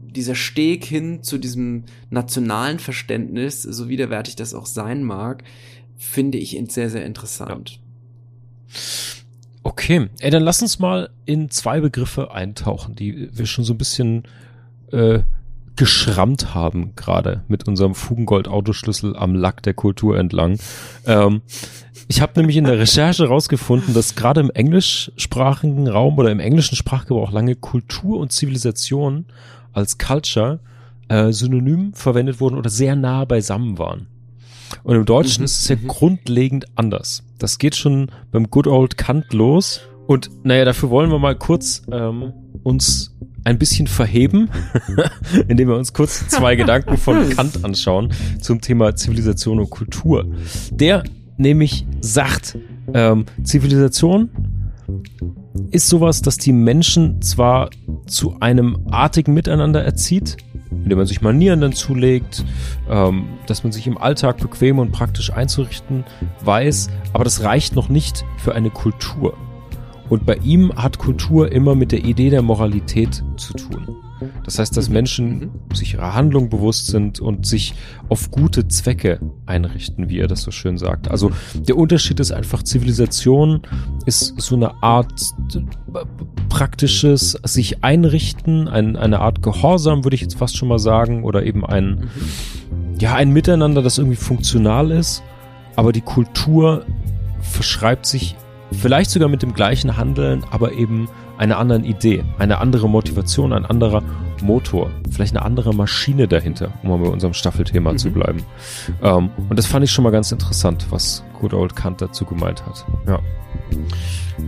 dieser 0.00 0.34
Steg 0.34 0.84
hin 0.84 1.22
zu 1.22 1.38
diesem 1.38 1.84
nationalen 2.08 2.78
Verständnis, 2.78 3.62
so 3.62 3.88
widerwärtig 3.88 4.36
das 4.36 4.54
auch 4.54 4.66
sein 4.66 5.02
mag, 5.02 5.44
finde 5.96 6.38
ich 6.38 6.56
sehr 6.68 6.90
sehr 6.90 7.04
interessant. 7.04 7.70
Ja. 7.70 7.78
Okay, 9.66 10.08
ey, 10.20 10.30
dann 10.30 10.44
lass 10.44 10.62
uns 10.62 10.78
mal 10.78 11.10
in 11.24 11.50
zwei 11.50 11.80
Begriffe 11.80 12.30
eintauchen, 12.30 12.94
die 12.94 13.36
wir 13.36 13.46
schon 13.46 13.64
so 13.64 13.74
ein 13.74 13.78
bisschen 13.78 14.22
äh, 14.92 15.20
geschrammt 15.76 16.54
haben, 16.54 16.94
gerade 16.96 17.44
mit 17.48 17.68
unserem 17.68 17.94
Fugengold-Autoschlüssel 17.94 19.16
am 19.16 19.34
Lack 19.34 19.62
der 19.62 19.74
Kultur 19.74 20.18
entlang. 20.18 20.58
Ähm, 21.06 21.42
ich 22.08 22.20
habe 22.20 22.32
nämlich 22.36 22.56
in 22.56 22.64
der 22.64 22.78
Recherche 22.78 23.26
rausgefunden, 23.26 23.94
dass 23.94 24.14
gerade 24.14 24.40
im 24.40 24.50
englischsprachigen 24.50 25.88
Raum 25.88 26.18
oder 26.18 26.30
im 26.30 26.40
englischen 26.40 26.76
Sprachgebrauch 26.76 27.32
lange 27.32 27.56
Kultur 27.56 28.18
und 28.18 28.32
Zivilisation 28.32 29.26
als 29.72 29.98
Culture 29.98 30.60
äh, 31.08 31.32
synonym 31.32 31.92
verwendet 31.94 32.40
wurden 32.40 32.56
oder 32.56 32.70
sehr 32.70 32.96
nah 32.96 33.24
beisammen 33.24 33.78
waren. 33.78 34.06
Und 34.82 34.96
im 34.96 35.04
Deutschen 35.04 35.42
mhm, 35.42 35.46
ist 35.46 35.60
es 35.60 35.68
ja 35.68 35.76
mhm. 35.76 35.88
grundlegend 35.88 36.66
anders. 36.74 37.22
Das 37.38 37.58
geht 37.58 37.76
schon 37.76 38.10
beim 38.30 38.50
Good 38.50 38.66
Old 38.66 38.96
Kant 38.96 39.32
los. 39.32 39.80
Und 40.06 40.30
naja, 40.44 40.64
dafür 40.64 40.90
wollen 40.90 41.10
wir 41.10 41.18
mal 41.18 41.36
kurz 41.36 41.82
ähm, 41.90 42.32
uns 42.62 43.15
ein 43.46 43.58
bisschen 43.58 43.86
verheben, 43.86 44.50
indem 45.48 45.68
wir 45.68 45.76
uns 45.76 45.92
kurz 45.92 46.26
zwei 46.26 46.56
Gedanken 46.56 46.96
von 46.96 47.30
Kant 47.30 47.64
anschauen 47.64 48.12
zum 48.40 48.60
Thema 48.60 48.96
Zivilisation 48.96 49.60
und 49.60 49.70
Kultur. 49.70 50.26
Der 50.72 51.04
nämlich 51.36 51.86
sagt, 52.00 52.58
ähm, 52.92 53.24
Zivilisation 53.44 54.30
ist 55.70 55.88
sowas, 55.88 56.22
dass 56.22 56.38
die 56.38 56.52
Menschen 56.52 57.22
zwar 57.22 57.70
zu 58.06 58.36
einem 58.40 58.88
artigen 58.90 59.32
Miteinander 59.32 59.84
erzieht, 59.84 60.36
indem 60.70 60.98
man 60.98 61.06
sich 61.06 61.22
Manieren 61.22 61.60
dann 61.60 61.72
zulegt, 61.72 62.44
ähm, 62.90 63.26
dass 63.46 63.62
man 63.62 63.72
sich 63.72 63.86
im 63.86 63.96
Alltag 63.96 64.38
bequem 64.38 64.80
und 64.80 64.90
praktisch 64.90 65.32
einzurichten 65.32 66.04
weiß, 66.40 66.88
aber 67.12 67.22
das 67.22 67.42
reicht 67.44 67.76
noch 67.76 67.88
nicht 67.88 68.24
für 68.38 68.56
eine 68.56 68.70
Kultur. 68.70 69.34
Und 70.08 70.26
bei 70.26 70.36
ihm 70.36 70.72
hat 70.76 70.98
Kultur 70.98 71.50
immer 71.50 71.74
mit 71.74 71.92
der 71.92 72.04
Idee 72.04 72.30
der 72.30 72.42
Moralität 72.42 73.22
zu 73.36 73.54
tun. 73.54 73.96
Das 74.44 74.58
heißt, 74.58 74.76
dass 74.76 74.88
Menschen 74.88 75.50
sich 75.74 75.94
ihrer 75.94 76.14
Handlung 76.14 76.48
bewusst 76.48 76.86
sind 76.86 77.20
und 77.20 77.46
sich 77.46 77.74
auf 78.08 78.30
gute 78.30 78.66
Zwecke 78.68 79.20
einrichten, 79.44 80.08
wie 80.08 80.18
er 80.18 80.26
das 80.26 80.42
so 80.42 80.50
schön 80.50 80.78
sagt. 80.78 81.10
Also 81.10 81.32
der 81.54 81.76
Unterschied 81.76 82.18
ist 82.20 82.32
einfach, 82.32 82.62
Zivilisation 82.62 83.62
ist 84.06 84.40
so 84.40 84.54
eine 84.54 84.82
Art 84.82 85.12
praktisches 86.48 87.32
sich 87.44 87.84
einrichten, 87.84 88.68
ein, 88.68 88.96
eine 88.96 89.20
Art 89.20 89.42
Gehorsam, 89.42 90.04
würde 90.04 90.14
ich 90.14 90.22
jetzt 90.22 90.38
fast 90.38 90.56
schon 90.56 90.68
mal 90.68 90.78
sagen, 90.78 91.22
oder 91.22 91.44
eben 91.44 91.66
ein, 91.66 92.08
ja, 92.98 93.14
ein 93.14 93.32
Miteinander, 93.32 93.82
das 93.82 93.98
irgendwie 93.98 94.16
funktional 94.16 94.90
ist. 94.90 95.22
Aber 95.74 95.92
die 95.92 96.00
Kultur 96.00 96.86
verschreibt 97.40 98.06
sich 98.06 98.36
vielleicht 98.72 99.10
sogar 99.10 99.28
mit 99.28 99.42
dem 99.42 99.54
gleichen 99.54 99.96
Handeln, 99.96 100.44
aber 100.50 100.72
eben 100.72 101.08
einer 101.38 101.58
anderen 101.58 101.84
Idee, 101.84 102.24
eine 102.38 102.58
andere 102.58 102.88
Motivation, 102.88 103.52
ein 103.52 103.66
anderer 103.66 104.02
Motor, 104.42 104.90
vielleicht 105.10 105.36
eine 105.36 105.44
andere 105.44 105.74
Maschine 105.74 106.28
dahinter, 106.28 106.72
um 106.82 106.90
mal 106.90 106.98
bei 106.98 107.08
unserem 107.08 107.34
Staffelthema 107.34 107.92
mhm. 107.92 107.98
zu 107.98 108.10
bleiben. 108.10 108.42
Ähm, 109.02 109.30
und 109.48 109.58
das 109.58 109.66
fand 109.66 109.84
ich 109.84 109.90
schon 109.90 110.04
mal 110.04 110.10
ganz 110.10 110.32
interessant, 110.32 110.86
was 110.90 111.24
Good 111.40 111.54
Old 111.54 111.76
Kant 111.76 112.00
dazu 112.00 112.24
gemeint 112.24 112.64
hat. 112.66 112.86
Ja. 113.06 113.20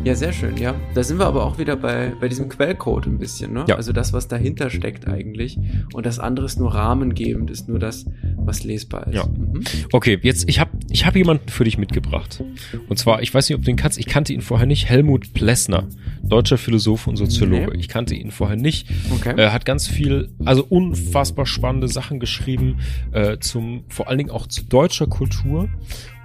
Ja, 0.04 0.14
sehr 0.14 0.32
schön, 0.32 0.56
ja. 0.58 0.74
Da 0.94 1.02
sind 1.02 1.18
wir 1.18 1.26
aber 1.26 1.44
auch 1.44 1.58
wieder 1.58 1.74
bei, 1.74 2.12
bei 2.20 2.28
diesem 2.28 2.48
Quellcode 2.48 3.06
ein 3.06 3.18
bisschen, 3.18 3.52
ne? 3.52 3.64
Ja. 3.68 3.76
Also 3.76 3.92
das, 3.92 4.12
was 4.12 4.28
dahinter 4.28 4.70
steckt 4.70 5.08
eigentlich. 5.08 5.58
Und 5.92 6.04
das 6.04 6.18
andere 6.18 6.46
ist 6.46 6.58
nur 6.58 6.74
rahmengebend, 6.74 7.50
ist 7.50 7.68
nur 7.68 7.78
das, 7.78 8.06
was 8.36 8.64
lesbar 8.64 9.06
ist. 9.06 9.14
Ja. 9.14 9.26
Mhm. 9.26 9.62
Okay, 9.92 10.18
jetzt, 10.22 10.48
ich 10.48 10.60
habe 10.60 10.70
ich 10.90 11.06
hab 11.06 11.16
jemanden 11.16 11.48
für 11.48 11.64
dich 11.64 11.78
mitgebracht. 11.78 12.44
Und 12.88 12.98
zwar, 12.98 13.22
ich 13.22 13.32
weiß 13.32 13.48
nicht, 13.48 13.58
ob 13.58 13.64
du 13.64 13.70
ihn 13.70 13.76
kannst, 13.76 13.98
ich 13.98 14.06
kannte 14.06 14.32
ihn 14.32 14.42
vorher 14.42 14.66
nicht, 14.66 14.88
Helmut 14.88 15.32
Plessner, 15.32 15.84
deutscher 16.22 16.58
Philosoph 16.58 17.06
und 17.06 17.16
Soziologe. 17.16 17.72
Nee. 17.72 17.80
Ich 17.80 17.88
kannte 17.88 18.14
ihn 18.14 18.30
vorher 18.30 18.56
nicht. 18.56 18.88
Okay. 19.10 19.34
Er 19.36 19.52
hat 19.52 19.64
ganz 19.64 19.88
viel, 19.88 20.28
also 20.44 20.64
unfassbar 20.68 21.46
spannende 21.46 21.88
Sachen 21.88 22.20
geschrieben, 22.20 22.78
äh, 23.12 23.38
zum, 23.38 23.84
vor 23.88 24.08
allen 24.08 24.18
Dingen 24.18 24.30
auch 24.30 24.46
zu 24.46 24.64
deutscher 24.64 25.06
Kultur. 25.06 25.68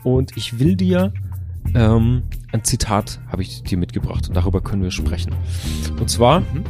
Und 0.03 0.35
ich 0.35 0.59
will 0.59 0.75
dir 0.75 1.13
ähm, 1.75 2.23
ein 2.51 2.63
Zitat 2.63 3.19
habe 3.31 3.41
ich 3.41 3.63
dir 3.63 3.77
mitgebracht 3.77 4.27
und 4.27 4.35
darüber 4.35 4.61
können 4.61 4.83
wir 4.83 4.91
sprechen. 4.91 5.33
Und 5.99 6.09
zwar, 6.09 6.41
mhm. 6.41 6.63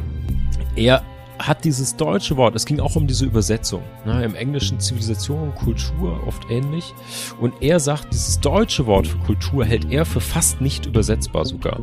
er 0.76 1.04
hat 1.40 1.66
dieses 1.66 1.98
deutsche 1.98 2.38
Wort, 2.38 2.56
es 2.56 2.66
ging 2.66 2.80
auch 2.80 2.96
um 2.96 3.08
diese 3.08 3.26
Übersetzung, 3.26 3.82
ne, 4.06 4.24
im 4.24 4.36
Englischen 4.36 4.80
Zivilisation 4.80 5.42
und 5.42 5.56
Kultur 5.56 6.26
oft 6.26 6.50
ähnlich. 6.50 6.94
Und 7.42 7.54
er 7.60 7.80
sagt, 7.80 8.14
dieses 8.14 8.40
deutsche 8.40 8.86
Wort 8.86 9.08
für 9.08 9.18
Kultur 9.18 9.66
hält 9.66 9.92
er 9.92 10.06
für 10.06 10.22
fast 10.22 10.62
nicht 10.62 10.86
übersetzbar 10.86 11.46
sogar, 11.46 11.80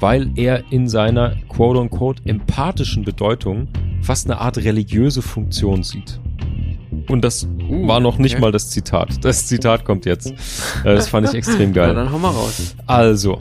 weil 0.00 0.32
er 0.34 0.72
in 0.72 0.88
seiner 0.88 1.36
quote-unquote 1.48 2.22
empathischen 2.24 3.04
Bedeutung 3.04 3.68
fast 4.02 4.28
eine 4.28 4.40
Art 4.40 4.58
religiöse 4.58 5.22
Funktion 5.22 5.82
sieht. 5.82 6.18
Und 7.08 7.22
das 7.24 7.46
Uh, 7.68 7.86
war 7.86 8.00
noch 8.00 8.18
nicht 8.18 8.32
okay. 8.34 8.40
mal 8.40 8.52
das 8.52 8.70
Zitat. 8.70 9.24
Das 9.24 9.46
Zitat 9.46 9.84
kommt 9.84 10.04
jetzt. 10.04 10.32
Äh, 10.84 10.94
Das 10.96 11.08
fand 11.08 11.28
ich 11.28 11.34
extrem 11.34 11.70
Na, 11.74 11.86
geil. 11.86 11.94
dann 11.94 12.10
hau 12.10 12.18
mal 12.18 12.30
raus. 12.30 12.74
Also, 12.86 13.40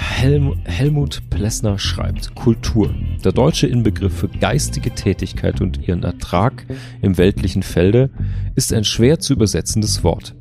Helm, 0.00 0.56
Helmut 0.64 1.22
Plessner 1.30 1.78
schreibt, 1.78 2.34
Kultur, 2.34 2.92
der 3.24 3.32
deutsche 3.32 3.66
Inbegriff 3.68 4.14
für 4.18 4.28
geistige 4.28 4.90
Tätigkeit 4.90 5.60
und 5.60 5.86
ihren 5.86 6.02
Ertrag 6.02 6.66
im 7.02 7.18
weltlichen 7.18 7.62
Felde, 7.62 8.10
ist 8.56 8.72
ein 8.72 8.84
schwer 8.84 9.20
zu 9.20 9.34
übersetzendes 9.34 10.02
Wort. 10.02 10.34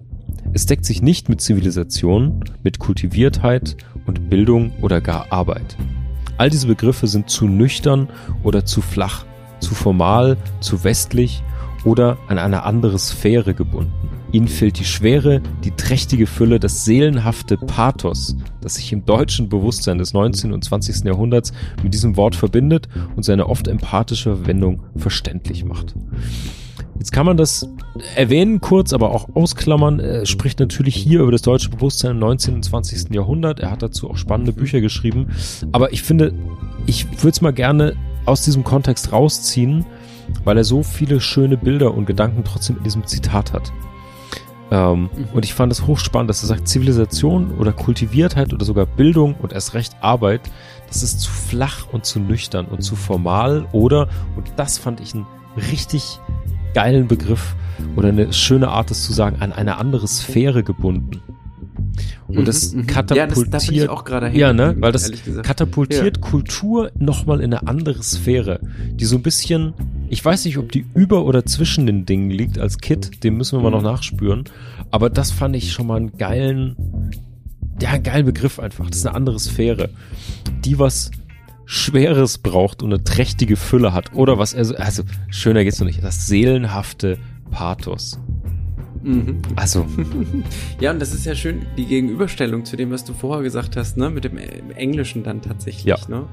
Es 0.54 0.66
deckt 0.66 0.86
sich 0.86 1.02
nicht 1.02 1.30
mit 1.30 1.42
Zivilisation, 1.42 2.44
mit 2.64 2.80
Kultiviertheit 2.80 3.78
und 4.08 4.30
Bildung 4.30 4.72
oder 4.82 5.02
gar 5.02 5.32
Arbeit. 5.32 5.76
All 6.38 6.50
diese 6.50 6.68
Begriffe 6.68 7.08
sind 7.08 7.30
zu 7.30 7.48
nüchtern 7.48 8.10
oder 8.44 8.66
zu 8.66 8.82
flach, 8.82 9.26
zu 9.60 9.76
formal, 9.76 10.38
zu 10.60 10.84
westlich 10.84 11.44
oder 11.86 12.18
an 12.28 12.38
eine 12.38 12.64
andere 12.64 13.00
Sphäre 13.00 13.54
gebunden. 13.54 13.94
Ihnen 14.32 14.48
fehlt 14.50 14.80
die 14.80 14.86
Schwere, 14.86 15.42
die 15.64 15.72
trächtige 15.72 16.28
Fülle, 16.28 16.60
das 16.60 16.84
seelenhafte 16.84 17.58
Pathos, 17.58 18.36
das 18.60 18.76
sich 18.76 18.92
im 18.92 19.06
deutschen 19.06 19.48
Bewusstsein 19.48 19.98
des 19.98 20.14
19. 20.14 20.52
und 20.52 20.64
20. 20.64 21.06
Jahrhunderts 21.06 21.54
mit 21.84 21.94
diesem 21.94 22.18
Wort 22.18 22.36
verbindet 22.36 22.90
und 23.16 23.24
seine 23.24 23.48
oft 23.48 23.70
empathische 23.70 24.36
Verwendung 24.36 24.84
verständlich 24.98 25.64
macht. 25.64 25.96
Jetzt 26.98 27.12
kann 27.12 27.26
man 27.26 27.38
das 27.38 27.70
erwähnen 28.16 28.62
kurz, 28.62 28.94
aber 28.94 29.12
auch 29.12 29.30
ausklammern. 29.36 30.00
Er 30.00 30.26
spricht 30.26 30.60
natürlich 30.60 30.96
hier 30.96 31.22
über 31.22 31.32
das 31.32 31.42
deutsche 31.42 31.70
Bewusstsein 31.70 32.12
im 32.12 32.20
19. 32.20 32.56
und 32.56 32.64
20. 32.64 33.14
Jahrhundert. 33.14 33.60
Er 33.60 33.72
hat 33.72 33.84
dazu 33.84 34.10
auch 34.10 34.18
spannende 34.18 34.54
Bücher 34.54 34.82
geschrieben. 34.82 35.28
Aber 35.72 35.94
ich 35.94 36.04
finde, 36.04 36.34
ich 36.88 37.06
würde 37.24 37.30
es 37.30 37.42
mal 37.42 37.54
gerne 37.54 37.96
aus 38.26 38.42
diesem 38.42 38.64
Kontext 38.64 39.12
rausziehen, 39.12 39.86
weil 40.44 40.58
er 40.58 40.64
so 40.64 40.84
viele 40.84 41.20
schöne 41.22 41.58
Bilder 41.58 41.94
und 41.94 42.06
Gedanken 42.06 42.44
trotzdem 42.44 42.78
in 42.78 42.84
diesem 42.84 43.06
Zitat 43.06 43.54
hat. 43.54 43.72
Ähm, 44.72 45.10
Mhm. 45.16 45.28
Und 45.34 45.46
ich 45.46 45.54
fand 45.54 45.72
es 45.72 45.86
hochspannend, 45.86 46.30
dass 46.30 46.44
er 46.44 46.48
sagt, 46.48 46.68
Zivilisation 46.68 47.52
oder 47.58 47.72
Kultiviertheit 47.72 48.54
oder 48.54 48.66
sogar 48.66 48.86
Bildung 48.86 49.36
und 49.36 49.54
erst 49.54 49.74
recht 49.74 49.96
Arbeit, 50.02 50.42
das 50.88 51.04
ist 51.04 51.20
zu 51.20 51.32
flach 51.32 51.88
und 51.92 52.06
zu 52.06 52.20
nüchtern 52.20 52.66
und 52.66 52.82
zu 52.82 52.96
formal 52.96 53.68
oder, 53.72 54.08
und 54.36 54.48
das 54.56 54.78
fand 54.78 55.00
ich 55.02 55.14
einen 55.14 55.26
richtig 55.72 56.20
geilen 56.74 57.08
Begriff 57.08 57.56
oder 57.96 58.10
eine 58.10 58.34
schöne 58.34 58.70
Art, 58.70 58.90
das 58.90 59.04
zu 59.04 59.14
sagen, 59.14 59.38
an 59.40 59.54
eine 59.54 59.78
andere 59.78 60.08
Sphäre 60.08 60.64
gebunden. 60.64 61.22
Und 62.28 62.48
das 62.48 62.74
Mhm, 62.74 62.82
mhm. 62.82 62.88
katapultiert, 62.88 63.90
Ja, 64.36 64.54
das, 64.54 64.68
ja, 64.68 64.72
ne, 64.74 64.76
weil 64.80 64.92
das 64.92 65.12
katapultiert 65.44 66.22
Kultur 66.22 66.92
nochmal 66.98 67.40
in 67.40 67.54
eine 67.54 67.68
andere 67.68 68.02
Sphäre, 68.04 68.60
die 68.92 69.06
so 69.06 69.16
ein 69.16 69.22
bisschen, 69.22 69.74
ich 70.10 70.24
weiß 70.24 70.46
nicht, 70.46 70.58
ob 70.58 70.72
die 70.72 70.86
über 70.94 71.26
oder 71.26 71.46
zwischen 71.46 71.86
den 71.86 72.06
Dingen 72.06 72.30
liegt 72.30 72.60
als 72.60 72.78
Kit, 72.78 73.24
den 73.24 73.36
müssen 73.38 73.58
wir 73.60 73.64
mal 73.64 73.72
noch 73.72 73.80
Mhm. 73.82 73.86
nachspüren, 73.86 74.44
aber 74.92 75.10
das 75.10 75.32
fand 75.32 75.56
ich 75.56 75.72
schon 75.72 75.88
mal 75.88 75.98
einen 75.98 76.18
geilen, 76.18 76.76
ja, 77.82 77.90
einen 77.92 78.04
geilen 78.04 78.26
Begriff 78.26 78.60
einfach, 78.60 78.88
das 78.90 78.98
ist 79.00 79.06
eine 79.08 79.16
andere 79.16 79.40
Sphäre, 79.40 79.90
die 80.64 80.80
was 80.80 81.12
Schweres 81.66 82.38
braucht 82.38 82.84
und 82.84 82.94
eine 82.94 83.04
trächtige 83.04 83.56
Fülle 83.56 83.94
hat, 83.94 84.14
oder 84.14 84.38
was 84.38 84.54
er 84.54 84.66
so, 84.66 84.76
also, 84.76 85.04
schöner 85.30 85.64
geht's 85.64 85.80
noch 85.80 85.88
nicht, 85.88 86.04
das 86.04 86.28
seelenhafte 86.28 87.18
Pathos. 87.52 88.20
Mhm. 89.02 89.42
Also, 89.56 89.86
Ja, 90.80 90.92
und 90.92 91.00
das 91.02 91.14
ist 91.14 91.26
ja 91.26 91.36
schön, 91.36 91.66
die 91.78 91.86
Gegenüberstellung 91.86 92.66
zu 92.66 92.76
dem, 92.76 92.92
was 92.92 93.04
du 93.04 93.14
vorher 93.14 93.44
gesagt 93.44 93.76
hast, 93.78 93.98
ne, 93.98 94.10
mit 94.10 94.24
dem 94.24 94.38
äh, 94.38 94.46
Englischen 94.76 95.24
dann 95.24 95.42
tatsächlich, 95.42 95.86
Ja. 95.86 95.98
ne? 96.08 96.28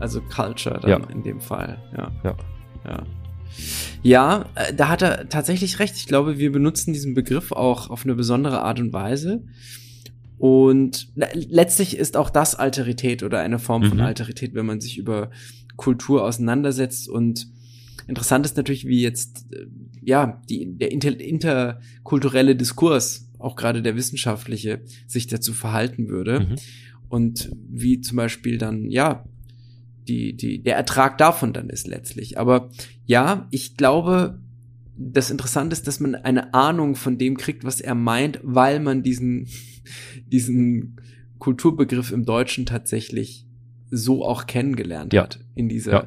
Also 0.00 0.20
Culture 0.20 0.78
dann 0.80 0.90
Ja. 0.90 1.00
in 1.10 1.22
dem 1.24 1.40
Fall, 1.40 1.78
ja. 1.96 2.10
Ja. 2.22 2.36
Ja. 2.84 3.06
Ja, 4.02 4.44
äh, 4.54 4.72
da 4.74 4.88
hat 4.88 5.02
er 5.02 5.28
tatsächlich 5.28 5.78
recht. 5.80 5.96
Ich 5.96 6.06
glaube, 6.06 6.38
wir 6.38 6.52
benutzen 6.52 6.92
diesen 6.92 7.14
Begriff 7.14 7.50
auch 7.52 7.90
auf 7.90 8.04
eine 8.04 8.14
besondere 8.14 8.62
Art 8.62 8.78
und 8.80 8.92
Weise. 8.92 9.42
Und 10.38 11.08
le- 11.16 11.28
letztlich 11.34 11.96
ist 11.96 12.16
auch 12.16 12.30
das 12.30 12.54
Alterität 12.54 13.22
oder 13.24 13.40
eine 13.40 13.58
Form 13.58 13.82
von 13.84 13.98
Mhm. 13.98 14.04
Alterität, 14.04 14.54
wenn 14.54 14.66
man 14.66 14.80
sich 14.80 14.98
über 14.98 15.30
Kultur 15.76 16.24
auseinandersetzt. 16.24 17.08
Und 17.08 17.48
interessant 18.06 18.46
ist 18.46 18.56
natürlich, 18.56 18.86
wie 18.86 19.02
jetzt 19.02 19.46
äh, 19.52 19.66
ja 20.02 20.40
die, 20.48 20.78
der 20.78 20.92
inter, 20.92 21.18
interkulturelle 21.18 22.54
Diskurs, 22.54 23.28
auch 23.40 23.56
gerade 23.56 23.82
der 23.82 23.96
wissenschaftliche, 23.96 24.80
sich 25.08 25.26
dazu 25.26 25.52
verhalten 25.52 26.08
würde. 26.08 26.40
mhm. 26.40 26.54
Und 27.08 27.50
wie 27.68 28.00
zum 28.00 28.16
Beispiel 28.16 28.58
dann, 28.58 28.90
ja, 28.90 29.24
die, 30.08 30.36
die, 30.36 30.62
der 30.62 30.76
Ertrag 30.76 31.18
davon 31.18 31.52
dann 31.52 31.68
ist 31.70 31.86
letztlich. 31.86 32.38
Aber 32.38 32.70
ja, 33.06 33.46
ich 33.50 33.76
glaube, 33.76 34.40
das 34.96 35.30
Interessante 35.30 35.74
ist, 35.74 35.86
dass 35.86 36.00
man 36.00 36.14
eine 36.14 36.54
Ahnung 36.54 36.96
von 36.96 37.18
dem 37.18 37.36
kriegt, 37.36 37.64
was 37.64 37.80
er 37.80 37.94
meint, 37.94 38.40
weil 38.42 38.80
man 38.80 39.02
diesen, 39.02 39.46
diesen 40.26 40.96
Kulturbegriff 41.38 42.10
im 42.10 42.24
Deutschen 42.24 42.66
tatsächlich 42.66 43.46
so 43.90 44.24
auch 44.24 44.46
kennengelernt 44.46 45.12
Ja. 45.12 45.22
hat. 45.22 45.40
In 45.54 45.68
dieser 45.68 45.92
Ja. 45.92 46.04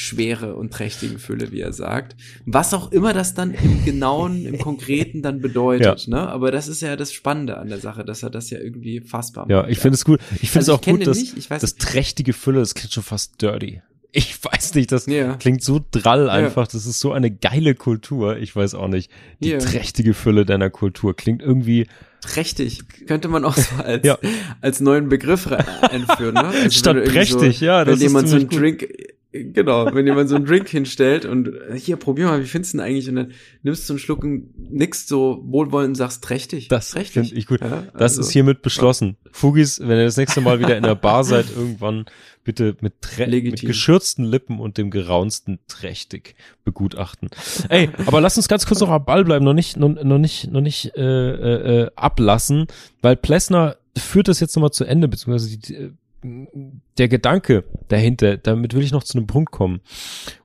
Schwere 0.00 0.54
und 0.54 0.72
trächtigen 0.72 1.18
Fülle, 1.18 1.50
wie 1.50 1.60
er 1.60 1.72
sagt. 1.72 2.14
Was 2.46 2.72
auch 2.72 2.92
immer 2.92 3.12
das 3.12 3.34
dann 3.34 3.52
im 3.52 3.84
Genauen, 3.84 4.46
im 4.46 4.58
Konkreten 4.60 5.22
dann 5.22 5.40
bedeutet. 5.40 6.06
Ne? 6.06 6.20
Aber 6.28 6.52
das 6.52 6.68
ist 6.68 6.82
ja 6.82 6.94
das 6.94 7.12
Spannende 7.12 7.58
an 7.58 7.68
der 7.68 7.78
Sache, 7.78 8.04
dass 8.04 8.22
er 8.22 8.30
das 8.30 8.48
ja 8.50 8.60
irgendwie 8.60 9.00
fassbar 9.00 9.44
macht. 9.46 9.50
ja, 9.50 9.66
ich 9.66 9.80
finde 9.80 9.96
es 9.96 10.04
gut. 10.04 10.20
Ich 10.40 10.50
finde 10.50 10.58
Also 10.58 10.72
es 10.72 10.76
auch 10.76 10.80
ich 10.82 10.84
kenn 10.84 10.96
gut, 10.98 11.06
dass 11.08 11.18
nicht, 11.18 11.36
ich 11.36 11.50
weiß 11.50 11.60
das 11.60 11.74
trächtige 11.74 12.32
Fülle, 12.32 12.60
das 12.60 12.74
klingt 12.74 12.92
schon 12.92 13.02
fast 13.02 13.42
dirty. 13.42 13.82
Ich 14.12 14.38
weiß 14.42 14.74
nicht, 14.76 14.92
das 14.92 15.06
Ja. 15.06 15.34
klingt 15.34 15.62
so 15.64 15.84
drall 15.90 16.30
einfach. 16.30 16.68
Das 16.68 16.86
ist 16.86 17.00
so 17.00 17.12
eine 17.12 17.30
geile 17.32 17.74
Kultur. 17.74 18.38
Ich 18.38 18.54
weiß 18.54 18.74
auch 18.74 18.88
nicht. 18.88 19.10
Die 19.40 19.50
Ja. 19.50 19.58
trächtige 19.58 20.14
Fülle 20.14 20.46
deiner 20.46 20.70
Kultur 20.70 21.16
klingt 21.16 21.42
irgendwie 21.42 21.88
Trächtig 22.20 22.82
könnte 23.06 23.28
man 23.28 23.44
auch 23.44 23.56
so 23.56 23.76
als, 23.84 24.04
Ja. 24.06 24.18
als 24.60 24.80
neuen 24.80 25.08
Begriff 25.08 25.50
re- 25.50 25.64
einführen. 25.90 26.34
Ne? 26.34 26.46
Also 26.46 26.70
Statt 26.70 26.96
wenn 26.96 27.04
prächtig, 27.04 27.60
ja, 27.60 27.84
das 27.84 27.94
Wenn 28.00 28.06
jemand 28.08 28.28
so 28.28 28.36
einen 28.36 28.50
ziemlich 28.50 28.78
Drink, 28.78 28.92
genau, 29.32 29.94
wenn 29.94 30.06
jemand 30.06 30.28
so 30.28 30.36
einen 30.36 30.46
Drink 30.46 30.68
hinstellt 30.68 31.24
und 31.24 31.48
äh, 31.48 31.78
hier, 31.78 31.96
probier 31.96 32.26
mal, 32.26 32.40
wie 32.40 32.46
findest 32.46 32.74
du 32.74 32.78
den 32.78 32.84
eigentlich? 32.86 33.08
Und 33.08 33.16
dann 33.16 33.32
nimmst 33.62 33.88
du 33.88 33.94
einen 33.94 33.98
Schluck 33.98 34.24
und 34.24 34.52
nickst 34.72 35.08
so 35.08 35.42
wohlwollend 35.46 35.90
und 35.90 35.94
sagst 35.96 36.24
trächtig. 36.24 36.68
Das 36.68 36.90
trächtig. 36.90 37.28
finde 37.28 37.34
ich 37.36 37.46
gut. 37.46 37.60
Ja, 37.60 37.84
Das 37.92 38.12
also, 38.12 38.22
ist 38.22 38.30
hiermit 38.30 38.62
beschlossen. 38.62 39.16
Fugis, 39.32 39.80
wenn 39.80 39.98
ihr 39.98 40.04
das 40.04 40.16
nächste 40.16 40.40
Mal 40.40 40.60
wieder 40.60 40.76
in 40.76 40.82
der 40.82 40.94
Bar 40.94 41.24
seid, 41.24 41.46
irgendwann 41.54 42.06
bitte 42.44 42.76
mit, 42.80 42.94
mit 43.18 43.60
geschürzten 43.60 44.24
Lippen 44.24 44.58
und 44.58 44.78
dem 44.78 44.90
geraunsten 44.90 45.58
trächtig 45.68 46.34
begutachten. 46.64 47.28
Ey, 47.68 47.90
aber 48.06 48.22
lass 48.22 48.38
uns 48.38 48.48
ganz 48.48 48.64
kurz 48.64 48.80
noch 48.80 48.88
am 48.88 49.04
Ball 49.04 49.24
bleiben, 49.24 49.44
noch 49.44 49.52
nicht, 49.52 49.76
noch, 49.76 49.90
noch 50.02 50.18
nicht, 50.18 50.50
noch 50.50 50.62
nicht 50.62 50.96
äh, 50.96 51.02
äh, 51.02 51.82
äh, 51.82 51.90
ablassen, 51.94 52.66
weil 53.02 53.16
Plessner 53.16 53.76
führt 53.94 54.28
das 54.28 54.40
jetzt 54.40 54.56
nochmal 54.56 54.70
zu 54.70 54.84
Ende, 54.84 55.08
beziehungsweise 55.08 55.58
die, 55.58 55.74
äh, 55.74 55.90
der 56.22 57.08
Gedanke 57.08 57.64
dahinter, 57.88 58.36
damit 58.36 58.74
will 58.74 58.82
ich 58.82 58.92
noch 58.92 59.04
zu 59.04 59.18
einem 59.18 59.26
Punkt 59.26 59.52
kommen. 59.52 59.80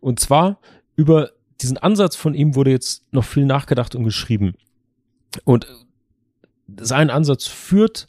Und 0.02 0.20
zwar 0.20 0.60
über 0.96 1.32
diesen 1.62 1.78
Ansatz 1.78 2.16
von 2.16 2.34
ihm 2.34 2.56
wurde 2.56 2.72
jetzt 2.72 3.12
noch 3.12 3.24
viel 3.24 3.46
nachgedacht 3.46 3.96
und 3.96 4.04
geschrieben. 4.04 4.56
Und 5.46 5.68
sein 6.80 7.10
Ansatz 7.10 7.48
führt 7.48 8.08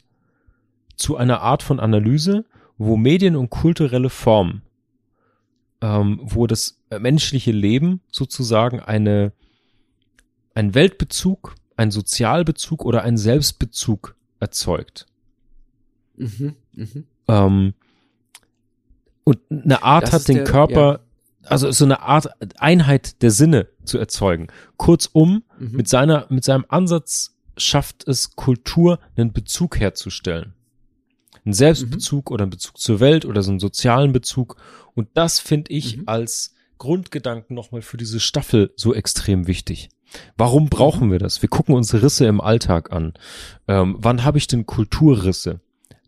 zu 0.95 1.17
einer 1.17 1.41
Art 1.41 1.63
von 1.63 1.79
Analyse, 1.79 2.45
wo 2.77 2.97
Medien 2.97 3.35
und 3.35 3.49
kulturelle 3.49 4.09
Formen, 4.09 4.61
ähm, 5.81 6.19
wo 6.21 6.47
das 6.47 6.81
menschliche 6.99 7.51
Leben 7.51 8.01
sozusagen 8.11 8.79
eine, 8.79 9.33
ein 10.53 10.73
Weltbezug, 10.75 11.55
ein 11.77 11.91
Sozialbezug 11.91 12.85
oder 12.85 13.03
ein 13.03 13.17
Selbstbezug 13.17 14.15
erzeugt. 14.39 15.05
Mhm, 16.15 16.55
mhm. 16.73 17.05
Ähm, 17.27 17.73
und 19.23 19.39
eine 19.49 19.81
Art 19.83 20.03
Das 20.03 20.13
hat, 20.13 20.27
den 20.27 20.35
der- 20.37 20.43
Körper, 20.45 20.99
also 21.43 21.71
so 21.71 21.85
eine 21.85 22.01
Art 22.01 22.27
Einheit 22.59 23.21
der 23.21 23.31
Sinne 23.31 23.67
zu 23.83 23.97
erzeugen. 23.97 24.47
Kurzum, 24.77 25.43
Mhm. 25.59 25.71
mit 25.71 25.87
seiner, 25.87 26.25
mit 26.29 26.43
seinem 26.43 26.65
Ansatz 26.69 27.35
schafft 27.57 28.07
es 28.07 28.35
Kultur, 28.35 28.99
einen 29.15 29.31
Bezug 29.33 29.79
herzustellen. 29.79 30.53
Einen 31.45 31.53
Selbstbezug 31.53 32.31
oder 32.31 32.43
einen 32.43 32.49
Bezug 32.51 32.77
zur 32.77 32.99
Welt 32.99 33.25
oder 33.25 33.43
so 33.43 33.51
einen 33.51 33.59
sozialen 33.59 34.11
Bezug. 34.11 34.57
Und 34.95 35.09
das 35.13 35.39
finde 35.39 35.71
ich 35.71 35.97
Mhm. 35.97 36.03
als 36.07 36.53
Grundgedanken 36.79 37.55
nochmal 37.55 37.81
für 37.81 37.97
diese 37.97 38.19
Staffel 38.19 38.71
so 38.75 38.93
extrem 38.93 39.47
wichtig. 39.47 39.89
Warum 40.37 40.69
brauchen 40.69 41.11
wir 41.11 41.19
das? 41.19 41.41
Wir 41.41 41.49
gucken 41.49 41.75
uns 41.75 41.93
Risse 41.93 42.25
im 42.25 42.41
Alltag 42.41 42.91
an. 42.91 43.13
Ähm, 43.67 43.95
wann 43.99 44.23
habe 44.23 44.37
ich 44.37 44.47
denn 44.47 44.65
Kulturrisse? 44.65 45.61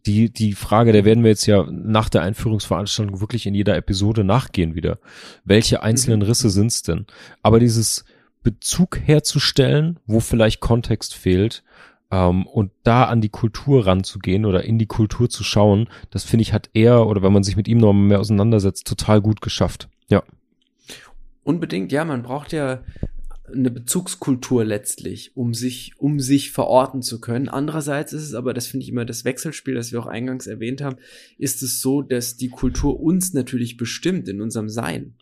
Die, 0.06 0.32
die 0.32 0.54
Frage, 0.54 0.92
der 0.92 1.06
werden 1.06 1.24
wir 1.24 1.32
jetzt 1.32 1.46
ja 1.46 1.66
nach 1.70 2.10
der 2.10 2.22
Einführungsveranstaltung 2.22 3.20
wirklich 3.20 3.46
in 3.46 3.56
jeder 3.56 3.76
Episode 3.76 4.24
nachgehen 4.24 4.76
wieder. 4.76 5.00
Welche 5.44 5.84
einzelnen 5.84 6.22
Risse 6.22 6.50
sind's 6.50 6.82
denn? 6.82 7.06
Aber 7.42 7.60
dieses 7.60 8.06
Bezug 8.44 9.00
herzustellen, 9.04 10.00
wo 10.06 10.20
vielleicht 10.20 10.62
Kontext 10.62 11.14
fehlt, 11.14 11.64
ähm, 12.12 12.46
und 12.46 12.72
da 12.84 13.06
an 13.06 13.22
die 13.22 13.30
Kultur 13.30 13.86
ranzugehen 13.86 14.46
oder 14.46 14.64
in 14.64 14.80
die 14.80 14.86
Kultur 14.86 15.30
zu 15.30 15.44
schauen, 15.44 15.90
das 16.10 16.24
finde 16.24 16.44
ich 16.44 16.54
hat 16.54 16.70
er, 16.74 17.06
oder 17.08 17.22
wenn 17.22 17.34
man 17.34 17.44
sich 17.44 17.58
mit 17.58 17.68
ihm 17.68 17.80
noch 17.80 17.94
mehr 17.94 18.20
auseinandersetzt, 18.20 18.88
total 18.88 19.22
gut 19.22 19.42
geschafft. 19.42 19.90
Ja. 20.08 20.24
Unbedingt, 21.44 21.92
ja, 21.92 22.06
man 22.06 22.24
braucht 22.24 22.54
ja 22.54 22.80
eine 23.52 23.72
Bezugskultur 23.72 24.66
letztlich, 24.66 25.32
um 25.36 25.54
sich, 25.54 25.94
um 25.98 26.20
sich 26.20 26.52
verorten 26.52 27.02
zu 27.02 27.20
können. 27.22 27.50
Andererseits 27.50 28.14
ist 28.14 28.24
es 28.24 28.34
aber, 28.34 28.54
das 28.54 28.68
finde 28.68 28.84
ich 28.84 28.90
immer 28.90 29.06
das 29.06 29.26
Wechselspiel, 29.26 29.76
das 29.76 29.92
wir 29.92 30.00
auch 30.00 30.08
eingangs 30.08 30.48
erwähnt 30.48 30.82
haben, 30.82 30.98
ist 31.38 31.64
es 31.64 31.82
so, 31.82 32.02
dass 32.02 32.38
die 32.38 32.50
Kultur 32.50 33.00
uns 33.00 33.34
natürlich 33.34 33.78
bestimmt 33.78 34.28
in 34.28 34.42
unserem 34.42 34.70
Sein. 34.70 35.14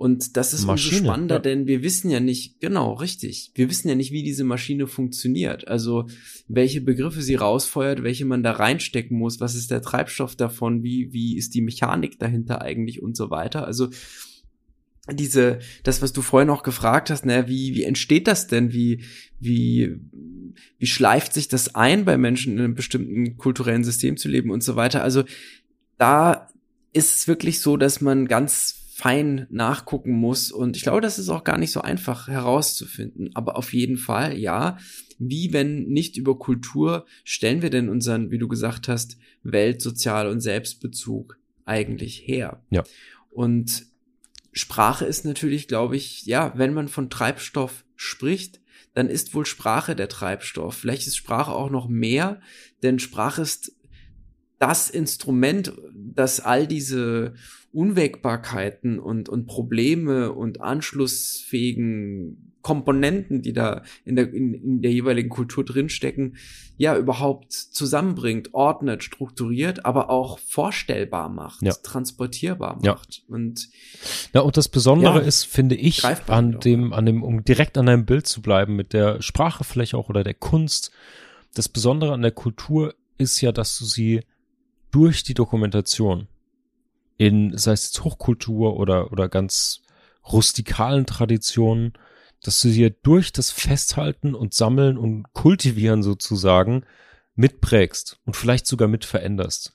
Und 0.00 0.38
das 0.38 0.54
ist 0.54 0.64
Maschine, 0.64 1.00
umso 1.00 1.04
spannender, 1.04 1.34
ja. 1.34 1.40
denn 1.40 1.66
wir 1.66 1.82
wissen 1.82 2.10
ja 2.10 2.20
nicht, 2.20 2.58
genau, 2.58 2.94
richtig. 2.94 3.50
Wir 3.54 3.68
wissen 3.68 3.86
ja 3.86 3.94
nicht, 3.94 4.12
wie 4.12 4.22
diese 4.22 4.44
Maschine 4.44 4.86
funktioniert. 4.86 5.68
Also, 5.68 6.06
welche 6.48 6.80
Begriffe 6.80 7.20
sie 7.20 7.34
rausfeuert, 7.34 8.02
welche 8.02 8.24
man 8.24 8.42
da 8.42 8.52
reinstecken 8.52 9.18
muss, 9.18 9.40
was 9.40 9.54
ist 9.54 9.70
der 9.70 9.82
Treibstoff 9.82 10.36
davon, 10.36 10.82
wie, 10.82 11.12
wie 11.12 11.36
ist 11.36 11.54
die 11.54 11.60
Mechanik 11.60 12.18
dahinter 12.18 12.62
eigentlich 12.62 13.02
und 13.02 13.14
so 13.14 13.28
weiter. 13.28 13.66
Also, 13.66 13.90
diese, 15.12 15.58
das, 15.82 16.02
was 16.02 16.12
du 16.12 16.22
vorhin 16.22 16.48
noch 16.48 16.62
gefragt 16.62 17.10
hast, 17.10 17.24
ne, 17.26 17.48
wie, 17.48 17.74
wie 17.74 17.84
entsteht 17.84 18.26
das 18.26 18.46
denn? 18.46 18.72
Wie, 18.72 19.04
wie, 19.38 20.00
wie 20.78 20.86
schleift 20.86 21.32
sich 21.32 21.48
das 21.48 21.74
ein, 21.74 22.04
bei 22.04 22.16
Menschen 22.18 22.54
in 22.54 22.58
einem 22.60 22.74
bestimmten 22.74 23.36
kulturellen 23.36 23.84
System 23.84 24.16
zu 24.16 24.28
leben 24.28 24.50
und 24.50 24.62
so 24.62 24.76
weiter? 24.76 25.02
Also, 25.02 25.24
da 25.98 26.48
ist 26.92 27.16
es 27.16 27.28
wirklich 27.28 27.60
so, 27.60 27.76
dass 27.76 28.00
man 28.00 28.26
ganz 28.26 28.80
fein 29.00 29.46
nachgucken 29.50 30.12
muss. 30.12 30.52
Und 30.52 30.76
ich 30.76 30.82
glaube, 30.82 31.00
das 31.00 31.18
ist 31.18 31.30
auch 31.30 31.44
gar 31.44 31.56
nicht 31.56 31.72
so 31.72 31.80
einfach 31.80 32.28
herauszufinden. 32.28 33.30
Aber 33.34 33.56
auf 33.56 33.72
jeden 33.72 33.96
Fall, 33.96 34.36
ja, 34.36 34.76
wie 35.18 35.52
wenn 35.52 35.84
nicht 35.84 36.18
über 36.18 36.38
Kultur 36.38 37.06
stellen 37.24 37.62
wir 37.62 37.70
denn 37.70 37.88
unseren, 37.88 38.30
wie 38.30 38.38
du 38.38 38.46
gesagt 38.46 38.88
hast, 38.88 39.16
Welt-, 39.42 39.80
Sozial- 39.80 40.28
und 40.28 40.40
Selbstbezug 40.40 41.38
eigentlich 41.64 42.22
her? 42.26 42.62
Ja. 42.70 42.84
Und 43.30 43.86
Sprache 44.52 45.04
ist 45.04 45.24
natürlich, 45.24 45.68
glaube 45.68 45.96
ich, 45.96 46.26
ja, 46.26 46.52
wenn 46.56 46.74
man 46.74 46.88
von 46.88 47.10
Treibstoff 47.10 47.84
spricht, 47.96 48.60
dann 48.94 49.08
ist 49.08 49.34
wohl 49.34 49.46
Sprache 49.46 49.94
der 49.94 50.08
Treibstoff. 50.08 50.76
Vielleicht 50.76 51.06
ist 51.06 51.16
Sprache 51.16 51.52
auch 51.52 51.70
noch 51.70 51.88
mehr, 51.88 52.40
denn 52.82 52.98
Sprache 52.98 53.42
ist 53.42 53.76
das 54.58 54.90
Instrument, 54.90 55.72
das 55.94 56.40
all 56.40 56.66
diese 56.66 57.34
Unwägbarkeiten 57.72 58.98
und, 58.98 59.28
und 59.28 59.46
Probleme 59.46 60.32
und 60.32 60.60
anschlussfähigen 60.60 62.49
Komponenten, 62.62 63.42
die 63.42 63.52
da 63.52 63.82
in 64.04 64.16
der, 64.16 64.32
in, 64.32 64.54
in 64.54 64.82
der 64.82 64.92
jeweiligen 64.92 65.30
Kultur 65.30 65.64
drinstecken, 65.64 66.36
ja, 66.76 66.96
überhaupt 66.96 67.52
zusammenbringt, 67.52 68.54
ordnet, 68.54 69.02
strukturiert, 69.02 69.84
aber 69.84 70.10
auch 70.10 70.38
vorstellbar 70.38 71.28
macht, 71.28 71.62
ja. 71.62 71.72
transportierbar 71.72 72.78
macht. 72.82 73.22
Ja. 73.28 73.34
Und, 73.34 73.68
ja, 74.34 74.40
und 74.42 74.56
das 74.56 74.68
Besondere 74.68 75.20
ja, 75.20 75.26
ist, 75.26 75.44
finde 75.44 75.74
ich, 75.74 76.04
an 76.04 76.60
dem, 76.60 76.92
an 76.92 77.06
dem, 77.06 77.22
um 77.22 77.44
direkt 77.44 77.78
an 77.78 77.88
einem 77.88 78.06
Bild 78.06 78.26
zu 78.26 78.42
bleiben, 78.42 78.76
mit 78.76 78.92
der 78.92 79.22
Sprache 79.22 79.64
vielleicht 79.64 79.94
auch 79.94 80.08
oder 80.08 80.24
der 80.24 80.34
Kunst, 80.34 80.90
das 81.54 81.68
Besondere 81.68 82.12
an 82.12 82.22
der 82.22 82.30
Kultur 82.30 82.94
ist 83.18 83.40
ja, 83.40 83.52
dass 83.52 83.78
du 83.78 83.84
sie 83.84 84.22
durch 84.90 85.22
die 85.22 85.34
Dokumentation 85.34 86.28
in, 87.16 87.56
sei 87.56 87.72
es 87.72 87.86
jetzt 87.86 88.04
Hochkultur 88.04 88.76
oder, 88.76 89.12
oder 89.12 89.28
ganz 89.28 89.82
rustikalen 90.32 91.06
Traditionen, 91.06 91.92
dass 92.42 92.60
du 92.60 92.68
dir 92.70 92.90
durch 92.90 93.32
das 93.32 93.50
Festhalten 93.50 94.34
und 94.34 94.54
Sammeln 94.54 94.96
und 94.96 95.32
Kultivieren 95.32 96.02
sozusagen 96.02 96.84
mitprägst 97.34 98.18
und 98.24 98.36
vielleicht 98.36 98.66
sogar 98.66 98.88
mit 98.88 99.04
veränderst. 99.04 99.74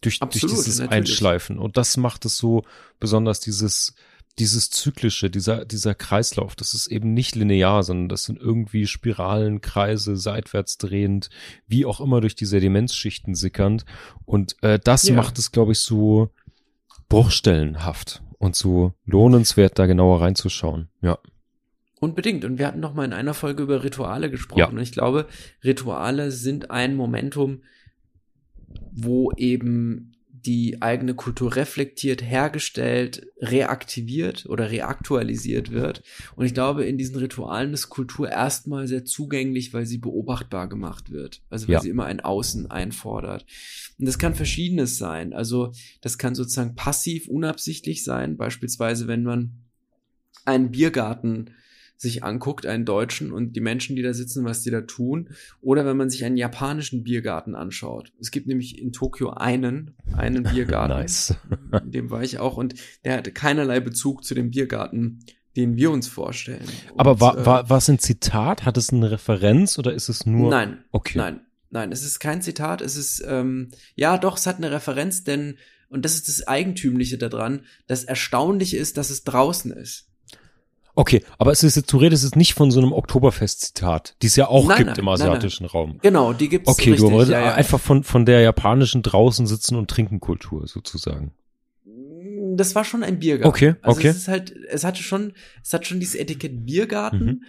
Durch, 0.00 0.20
Absolut, 0.20 0.56
durch 0.56 0.64
dieses 0.64 0.80
natürlich. 0.80 1.10
Einschleifen. 1.10 1.58
Und 1.58 1.76
das 1.76 1.96
macht 1.96 2.24
es 2.24 2.36
so 2.36 2.64
besonders 3.00 3.40
dieses, 3.40 3.94
dieses 4.38 4.70
zyklische, 4.70 5.30
dieser, 5.30 5.64
dieser 5.64 5.94
Kreislauf, 5.94 6.56
das 6.56 6.74
ist 6.74 6.88
eben 6.88 7.14
nicht 7.14 7.36
linear, 7.36 7.82
sondern 7.82 8.08
das 8.08 8.24
sind 8.24 8.38
irgendwie 8.38 8.86
Spiralen, 8.86 9.60
Kreise, 9.60 10.16
seitwärts 10.16 10.76
drehend, 10.76 11.30
wie 11.66 11.86
auch 11.86 12.00
immer 12.00 12.20
durch 12.20 12.34
die 12.34 12.46
Sedimentsschichten 12.46 13.34
sickernd. 13.34 13.84
Und 14.24 14.62
äh, 14.62 14.78
das 14.82 15.04
ja. 15.04 15.14
macht 15.14 15.38
es, 15.38 15.52
glaube 15.52 15.72
ich, 15.72 15.80
so 15.80 16.30
bruchstellenhaft 17.08 18.22
und 18.38 18.56
so 18.56 18.92
lohnenswert, 19.06 19.78
da 19.78 19.86
genauer 19.86 20.20
reinzuschauen. 20.20 20.88
Ja. 21.00 21.18
Unbedingt. 22.00 22.44
Und 22.44 22.58
wir 22.58 22.66
hatten 22.66 22.80
noch 22.80 22.94
mal 22.94 23.04
in 23.04 23.12
einer 23.12 23.34
Folge 23.34 23.62
über 23.62 23.82
Rituale 23.82 24.30
gesprochen. 24.30 24.58
Ja. 24.58 24.68
Und 24.68 24.78
ich 24.78 24.92
glaube, 24.92 25.26
Rituale 25.62 26.30
sind 26.30 26.70
ein 26.70 26.96
Momentum, 26.96 27.62
wo 28.92 29.32
eben 29.32 30.14
die 30.46 30.82
eigene 30.82 31.14
Kultur 31.14 31.56
reflektiert, 31.56 32.22
hergestellt, 32.22 33.26
reaktiviert 33.38 34.44
oder 34.46 34.70
reaktualisiert 34.70 35.70
wird. 35.70 36.02
Und 36.36 36.44
ich 36.44 36.52
glaube, 36.52 36.84
in 36.84 36.98
diesen 36.98 37.16
Ritualen 37.16 37.72
ist 37.72 37.88
Kultur 37.88 38.30
erstmal 38.30 38.86
sehr 38.86 39.04
zugänglich, 39.04 39.72
weil 39.72 39.86
sie 39.86 39.98
beobachtbar 39.98 40.68
gemacht 40.68 41.10
wird. 41.10 41.42
Also 41.48 41.68
weil 41.68 41.74
ja. 41.74 41.80
sie 41.80 41.88
immer 41.88 42.04
ein 42.04 42.20
Außen 42.20 42.70
einfordert. 42.70 43.46
Und 43.98 44.06
das 44.06 44.18
kann 44.18 44.34
verschiedenes 44.34 44.98
sein. 44.98 45.32
Also 45.32 45.72
das 46.02 46.18
kann 46.18 46.34
sozusagen 46.34 46.74
passiv, 46.74 47.26
unabsichtlich 47.28 48.04
sein. 48.04 48.36
Beispielsweise, 48.36 49.08
wenn 49.08 49.22
man 49.22 49.52
einen 50.44 50.70
Biergarten 50.70 51.54
sich 51.96 52.24
anguckt, 52.24 52.66
einen 52.66 52.84
deutschen 52.84 53.32
und 53.32 53.54
die 53.54 53.60
Menschen, 53.60 53.96
die 53.96 54.02
da 54.02 54.12
sitzen, 54.12 54.44
was 54.44 54.62
die 54.62 54.70
da 54.70 54.82
tun. 54.82 55.30
Oder 55.60 55.86
wenn 55.86 55.96
man 55.96 56.10
sich 56.10 56.24
einen 56.24 56.36
japanischen 56.36 57.02
Biergarten 57.02 57.54
anschaut. 57.54 58.12
Es 58.20 58.30
gibt 58.30 58.46
nämlich 58.46 58.78
in 58.78 58.92
Tokio 58.92 59.30
einen, 59.30 59.94
einen 60.16 60.42
Biergarten. 60.52 60.96
nice. 60.96 61.34
in 61.82 61.90
dem 61.90 62.10
war 62.10 62.22
ich 62.22 62.38
auch 62.38 62.56
und 62.56 62.74
der 63.04 63.16
hatte 63.16 63.32
keinerlei 63.32 63.80
Bezug 63.80 64.24
zu 64.24 64.34
dem 64.34 64.50
Biergarten, 64.50 65.20
den 65.56 65.76
wir 65.76 65.90
uns 65.90 66.08
vorstellen. 66.08 66.66
Aber 66.96 67.12
und, 67.12 67.20
war, 67.20 67.46
war, 67.46 67.70
war 67.70 67.78
es 67.78 67.88
ein 67.88 67.98
Zitat? 67.98 68.64
Hat 68.64 68.76
es 68.76 68.92
eine 68.92 69.10
Referenz 69.10 69.78
oder 69.78 69.92
ist 69.92 70.08
es 70.08 70.26
nur? 70.26 70.50
Nein. 70.50 70.84
Okay. 70.90 71.18
Nein. 71.18 71.40
Nein, 71.70 71.90
es 71.90 72.04
ist 72.04 72.20
kein 72.20 72.40
Zitat, 72.40 72.80
es 72.82 72.94
ist, 72.96 73.20
ähm, 73.26 73.72
ja 73.96 74.16
doch, 74.16 74.36
es 74.36 74.46
hat 74.46 74.58
eine 74.58 74.70
Referenz, 74.70 75.24
denn, 75.24 75.58
und 75.88 76.04
das 76.04 76.14
ist 76.14 76.28
das 76.28 76.46
Eigentümliche 76.46 77.18
daran, 77.18 77.64
das 77.88 78.04
Erstaunliche 78.04 78.76
ist, 78.76 78.96
dass 78.96 79.10
es 79.10 79.24
draußen 79.24 79.72
ist. 79.72 80.06
Okay, 80.96 81.24
aber 81.38 81.50
es 81.50 81.62
ist 81.64 81.74
jetzt, 81.74 81.92
du 81.92 81.96
redest 81.96 82.22
jetzt 82.22 82.36
nicht 82.36 82.54
von 82.54 82.70
so 82.70 82.80
einem 82.80 82.92
Oktoberfest-Zitat, 82.92 84.14
die 84.22 84.28
es 84.28 84.36
ja 84.36 84.46
auch 84.46 84.68
nein, 84.68 84.78
gibt 84.78 84.90
nein, 84.90 84.98
im 85.00 85.08
asiatischen 85.08 85.64
nein, 85.64 85.70
Raum. 85.70 85.98
Genau, 86.02 86.32
die 86.32 86.48
gibt's 86.48 86.68
Okay, 86.68 86.92
richtig, 86.92 87.10
du 87.10 87.22
ja, 87.22 87.40
ja. 87.40 87.54
einfach 87.54 87.80
von, 87.80 88.04
von 88.04 88.24
der 88.24 88.40
japanischen 88.42 89.02
draußen 89.02 89.46
sitzen 89.46 89.76
und 89.76 89.90
trinken 89.90 90.20
Kultur 90.20 90.68
sozusagen. 90.68 91.32
Das 92.56 92.76
war 92.76 92.84
schon 92.84 93.02
ein 93.02 93.18
Biergarten. 93.18 93.48
Okay, 93.48 93.74
also 93.82 93.98
okay. 93.98 94.08
Es 94.08 94.16
ist 94.16 94.28
halt, 94.28 94.54
es 94.68 94.84
hatte 94.84 95.02
schon, 95.02 95.32
es 95.64 95.72
hat 95.72 95.84
schon 95.86 95.98
dieses 95.98 96.14
Etikett 96.14 96.64
Biergarten, 96.64 97.24
mhm. 97.24 97.42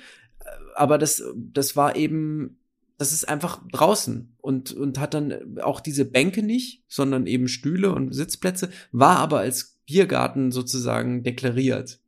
aber 0.75 0.97
das, 0.97 1.21
das 1.35 1.75
war 1.75 1.95
eben, 1.95 2.57
das 2.97 3.11
ist 3.11 3.29
einfach 3.29 3.61
draußen 3.71 4.33
und, 4.41 4.71
und 4.71 4.99
hat 4.99 5.13
dann 5.13 5.59
auch 5.61 5.81
diese 5.81 6.05
Bänke 6.05 6.41
nicht, 6.41 6.81
sondern 6.87 7.27
eben 7.27 7.47
Stühle 7.47 7.93
und 7.93 8.11
Sitzplätze, 8.15 8.69
war 8.91 9.17
aber 9.17 9.39
als 9.39 9.77
Biergarten 9.85 10.51
sozusagen 10.51 11.21
deklariert 11.21 11.99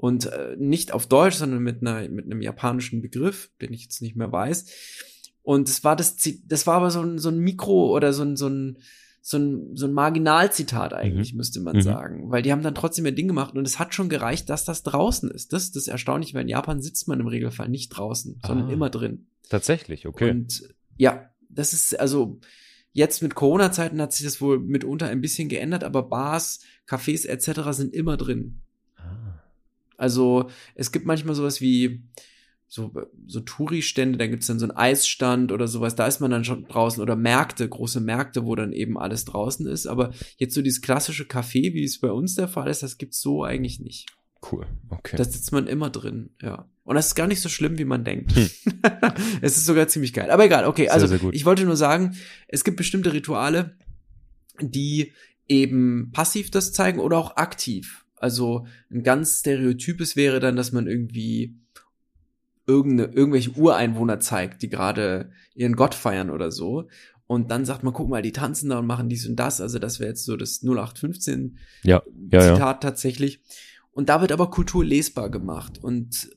und 0.00 0.26
äh, 0.26 0.56
nicht 0.58 0.92
auf 0.92 1.06
Deutsch, 1.06 1.36
sondern 1.36 1.62
mit 1.62 1.82
einer 1.82 2.08
mit 2.08 2.24
einem 2.24 2.40
japanischen 2.40 3.02
Begriff, 3.02 3.50
den 3.60 3.74
ich 3.74 3.82
jetzt 3.82 4.00
nicht 4.00 4.16
mehr 4.16 4.32
weiß. 4.32 4.64
Und 5.42 5.68
es 5.68 5.84
war 5.84 5.94
das 5.94 6.16
das 6.46 6.66
war 6.66 6.76
aber 6.76 6.90
so 6.90 7.02
ein 7.02 7.18
so 7.18 7.28
ein 7.28 7.38
Mikro 7.38 7.94
oder 7.94 8.14
so 8.14 8.22
ein 8.22 8.36
so 8.36 8.48
ein 8.48 8.78
so 9.22 9.36
ein, 9.36 9.76
so 9.76 9.86
ein 9.86 9.92
Marginalzitat 9.92 10.94
eigentlich, 10.94 11.34
mhm. 11.34 11.36
müsste 11.36 11.60
man 11.60 11.76
mhm. 11.76 11.82
sagen. 11.82 12.30
Weil 12.30 12.40
die 12.40 12.50
haben 12.50 12.62
dann 12.62 12.74
trotzdem 12.74 13.04
ihr 13.04 13.12
Ding 13.12 13.28
gemacht 13.28 13.54
und 13.54 13.66
es 13.66 13.78
hat 13.78 13.94
schon 13.94 14.08
gereicht, 14.08 14.48
dass 14.48 14.64
das 14.64 14.82
draußen 14.82 15.30
ist. 15.30 15.52
Das 15.52 15.64
ist 15.64 15.76
das 15.76 15.88
Erstaunliche, 15.88 16.32
weil 16.32 16.42
in 16.42 16.48
Japan 16.48 16.80
sitzt 16.80 17.06
man 17.06 17.20
im 17.20 17.26
Regelfall 17.26 17.68
nicht 17.68 17.90
draußen, 17.90 18.40
sondern 18.44 18.70
ah, 18.70 18.72
immer 18.72 18.88
drin. 18.88 19.26
Tatsächlich, 19.50 20.06
okay. 20.06 20.30
Und 20.30 20.62
ja, 20.96 21.28
das 21.50 21.74
ist 21.74 22.00
also 22.00 22.40
jetzt 22.92 23.22
mit 23.22 23.34
Corona-Zeiten 23.34 24.00
hat 24.00 24.14
sich 24.14 24.24
das 24.24 24.40
wohl 24.40 24.58
mitunter 24.58 25.08
ein 25.08 25.20
bisschen 25.20 25.50
geändert, 25.50 25.84
aber 25.84 26.04
Bars, 26.04 26.60
Cafés 26.88 27.26
etc. 27.26 27.76
sind 27.76 27.92
immer 27.92 28.16
drin. 28.16 28.62
Also 30.00 30.48
es 30.74 30.92
gibt 30.92 31.06
manchmal 31.06 31.34
sowas 31.34 31.60
wie 31.60 32.02
so, 32.66 32.92
so 33.26 33.40
Touri-Stände, 33.40 34.16
da 34.16 34.28
gibt's 34.28 34.46
dann 34.46 34.60
so 34.60 34.64
einen 34.64 34.76
Eisstand 34.76 35.50
oder 35.50 35.66
sowas, 35.66 35.96
da 35.96 36.06
ist 36.06 36.20
man 36.20 36.30
dann 36.30 36.44
schon 36.44 36.68
draußen 36.68 37.02
oder 37.02 37.16
Märkte, 37.16 37.68
große 37.68 38.00
Märkte, 38.00 38.44
wo 38.44 38.54
dann 38.54 38.72
eben 38.72 38.96
alles 38.96 39.24
draußen 39.24 39.66
ist. 39.66 39.88
Aber 39.88 40.12
jetzt 40.36 40.54
so 40.54 40.62
dieses 40.62 40.80
klassische 40.80 41.24
Café, 41.24 41.74
wie 41.74 41.82
es 41.82 41.98
bei 41.98 42.12
uns 42.12 42.36
der 42.36 42.46
Fall 42.46 42.68
ist, 42.68 42.84
das 42.84 42.96
gibt's 42.96 43.20
so 43.20 43.42
eigentlich 43.42 43.80
nicht. 43.80 44.06
Cool, 44.50 44.66
okay. 44.88 45.16
Da 45.16 45.24
sitzt 45.24 45.52
man 45.52 45.66
immer 45.66 45.90
drin, 45.90 46.30
ja. 46.40 46.68
Und 46.84 46.94
das 46.94 47.08
ist 47.08 47.14
gar 47.14 47.26
nicht 47.26 47.40
so 47.40 47.48
schlimm, 47.48 47.76
wie 47.76 47.84
man 47.84 48.04
denkt. 48.04 48.34
Hm. 48.34 48.48
es 49.42 49.56
ist 49.56 49.66
sogar 49.66 49.88
ziemlich 49.88 50.12
geil. 50.12 50.30
Aber 50.30 50.44
egal, 50.44 50.64
okay. 50.64 50.88
Also 50.88 51.08
sehr, 51.08 51.18
sehr 51.18 51.32
ich 51.32 51.44
wollte 51.44 51.64
nur 51.64 51.76
sagen, 51.76 52.16
es 52.48 52.64
gibt 52.64 52.76
bestimmte 52.76 53.12
Rituale, 53.12 53.76
die 54.60 55.12
eben 55.48 56.10
passiv 56.12 56.50
das 56.50 56.72
zeigen 56.72 57.00
oder 57.00 57.18
auch 57.18 57.36
aktiv. 57.36 58.04
Also 58.20 58.66
ein 58.90 59.02
ganz 59.02 59.40
Stereotypes 59.40 60.14
wäre 60.14 60.38
dann, 60.38 60.54
dass 60.54 60.72
man 60.72 60.86
irgendwie 60.86 61.56
irgende, 62.66 63.04
irgendwelche 63.04 63.50
Ureinwohner 63.52 64.20
zeigt, 64.20 64.62
die 64.62 64.68
gerade 64.68 65.32
ihren 65.54 65.74
Gott 65.74 65.94
feiern 65.94 66.30
oder 66.30 66.52
so. 66.52 66.88
Und 67.26 67.50
dann 67.50 67.64
sagt 67.64 67.82
man, 67.82 67.92
guck 67.92 68.08
mal, 68.08 68.22
die 68.22 68.32
tanzen 68.32 68.70
da 68.70 68.78
und 68.78 68.86
machen 68.86 69.08
dies 69.08 69.26
und 69.26 69.36
das. 69.36 69.60
Also 69.60 69.78
das 69.78 70.00
wäre 70.00 70.10
jetzt 70.10 70.24
so 70.24 70.36
das 70.36 70.62
0815 70.62 71.58
ja, 71.82 72.02
ja, 72.30 72.40
Zitat 72.40 72.58
ja. 72.58 72.74
tatsächlich. 72.74 73.40
Und 73.92 74.08
da 74.08 74.20
wird 74.20 74.32
aber 74.32 74.50
Kultur 74.50 74.84
lesbar 74.84 75.30
gemacht. 75.30 75.78
Und 75.82 76.30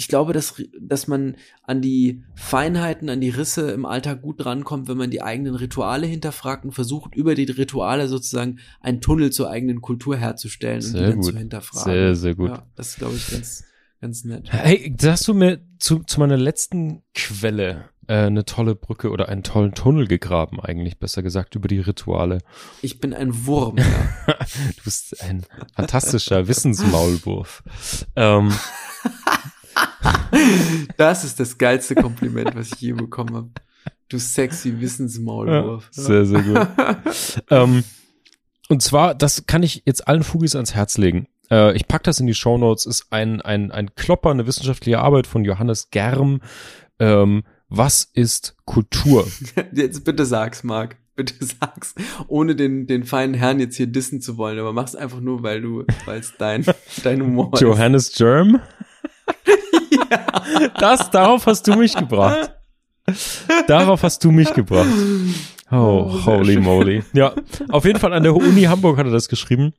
ich 0.00 0.08
glaube, 0.08 0.32
dass, 0.32 0.54
dass 0.80 1.08
man 1.08 1.36
an 1.62 1.82
die 1.82 2.22
Feinheiten, 2.34 3.10
an 3.10 3.20
die 3.20 3.28
Risse 3.28 3.70
im 3.70 3.84
Alltag 3.84 4.22
gut 4.22 4.42
drankommt, 4.42 4.88
wenn 4.88 4.96
man 4.96 5.10
die 5.10 5.20
eigenen 5.20 5.54
Rituale 5.54 6.06
hinterfragt 6.06 6.64
und 6.64 6.72
versucht, 6.72 7.14
über 7.14 7.34
die 7.34 7.44
Rituale 7.44 8.08
sozusagen 8.08 8.60
einen 8.80 9.02
Tunnel 9.02 9.30
zur 9.30 9.50
eigenen 9.50 9.82
Kultur 9.82 10.16
herzustellen 10.16 10.80
Sehr 10.80 10.92
und 10.92 10.96
die 10.96 11.10
dann 11.10 11.20
gut. 11.20 11.32
zu 11.32 11.36
hinterfragen. 11.36 11.92
Sehr, 11.92 12.14
sehr 12.16 12.34
gut. 12.34 12.48
Ja, 12.48 12.66
das 12.76 12.88
ist, 12.88 12.96
glaube 12.96 13.14
ich, 13.14 13.30
ganz, 13.30 13.64
ganz 14.00 14.24
nett. 14.24 14.50
Hey, 14.50 14.90
da 14.96 15.12
hast 15.12 15.28
du 15.28 15.34
mir 15.34 15.60
zu, 15.78 15.98
zu 15.98 16.18
meiner 16.18 16.38
letzten 16.38 17.02
Quelle 17.14 17.90
äh, 18.06 18.24
eine 18.24 18.46
tolle 18.46 18.76
Brücke 18.76 19.10
oder 19.10 19.28
einen 19.28 19.42
tollen 19.42 19.74
Tunnel 19.74 20.06
gegraben, 20.06 20.60
eigentlich 20.60 20.98
besser 20.98 21.22
gesagt, 21.22 21.56
über 21.56 21.68
die 21.68 21.80
Rituale. 21.80 22.38
Ich 22.80 23.00
bin 23.00 23.12
ein 23.12 23.44
Wurm, 23.44 23.76
ja. 23.76 23.84
Du 24.76 24.82
bist 24.82 25.22
ein 25.22 25.44
fantastischer 25.76 26.48
Wissensmaulwurf. 26.48 27.62
Ähm, 28.16 28.50
Das 30.96 31.24
ist 31.24 31.40
das 31.40 31.58
geilste 31.58 31.94
Kompliment, 31.94 32.54
was 32.54 32.72
ich 32.72 32.80
je 32.80 32.92
bekommen 32.92 33.34
habe. 33.34 33.50
Du 34.08 34.18
sexy 34.18 34.80
Wissensmaulwurf. 34.80 35.88
sehr, 35.90 36.24
sehr 36.24 36.42
gut. 36.42 36.68
ähm, 37.50 37.84
und 38.68 38.82
zwar, 38.82 39.14
das 39.14 39.46
kann 39.46 39.62
ich 39.62 39.82
jetzt 39.86 40.06
allen 40.06 40.22
Fugis 40.22 40.54
ans 40.54 40.74
Herz 40.74 40.98
legen. 40.98 41.26
Äh, 41.50 41.76
ich 41.76 41.88
pack 41.88 42.02
das 42.04 42.20
in 42.20 42.26
die 42.26 42.34
Show 42.34 42.58
Notes. 42.58 42.86
Ist 42.86 43.06
ein, 43.10 43.40
ein, 43.40 43.70
ein 43.70 43.94
Klopper, 43.94 44.30
eine 44.30 44.46
wissenschaftliche 44.46 45.00
Arbeit 45.00 45.26
von 45.26 45.44
Johannes 45.44 45.90
Germ. 45.90 46.40
Ähm, 46.98 47.44
was 47.68 48.08
ist 48.12 48.56
Kultur? 48.64 49.26
Jetzt 49.72 50.04
bitte 50.04 50.26
sag's, 50.26 50.64
Marc. 50.64 50.96
Bitte 51.16 51.34
sag's, 51.44 51.94
ohne 52.28 52.54
den, 52.56 52.86
den 52.86 53.04
feinen 53.04 53.34
Herrn 53.34 53.60
jetzt 53.60 53.76
hier 53.76 53.88
dissen 53.88 54.22
zu 54.22 54.38
wollen, 54.38 54.58
aber 54.58 54.72
mach's 54.72 54.94
einfach 54.94 55.20
nur, 55.20 55.42
weil 55.42 55.60
du, 55.60 55.84
weil 56.06 56.20
es 56.20 56.32
dein, 56.38 56.64
dein 57.02 57.20
Humor 57.20 57.52
ist. 57.52 57.60
Johannes 57.60 58.12
Germ? 59.90 60.70
Das, 60.78 61.10
darauf 61.10 61.46
hast 61.46 61.66
du 61.66 61.74
mich 61.74 61.94
gebracht. 61.94 62.52
Darauf 63.66 64.02
hast 64.02 64.22
du 64.24 64.30
mich 64.30 64.52
gebracht. 64.54 64.88
Oh, 65.70 65.76
Oh, 65.76 66.26
holy 66.26 66.54
schön. 66.54 66.62
moly. 66.62 67.04
Ja, 67.12 67.34
auf 67.68 67.84
jeden 67.84 67.98
Fall 67.98 68.12
an 68.12 68.22
der 68.24 68.34
Uni 68.34 68.62
Hamburg 68.62 68.98
hat 68.98 69.06
er 69.06 69.12
das 69.12 69.28
geschrieben. 69.28 69.72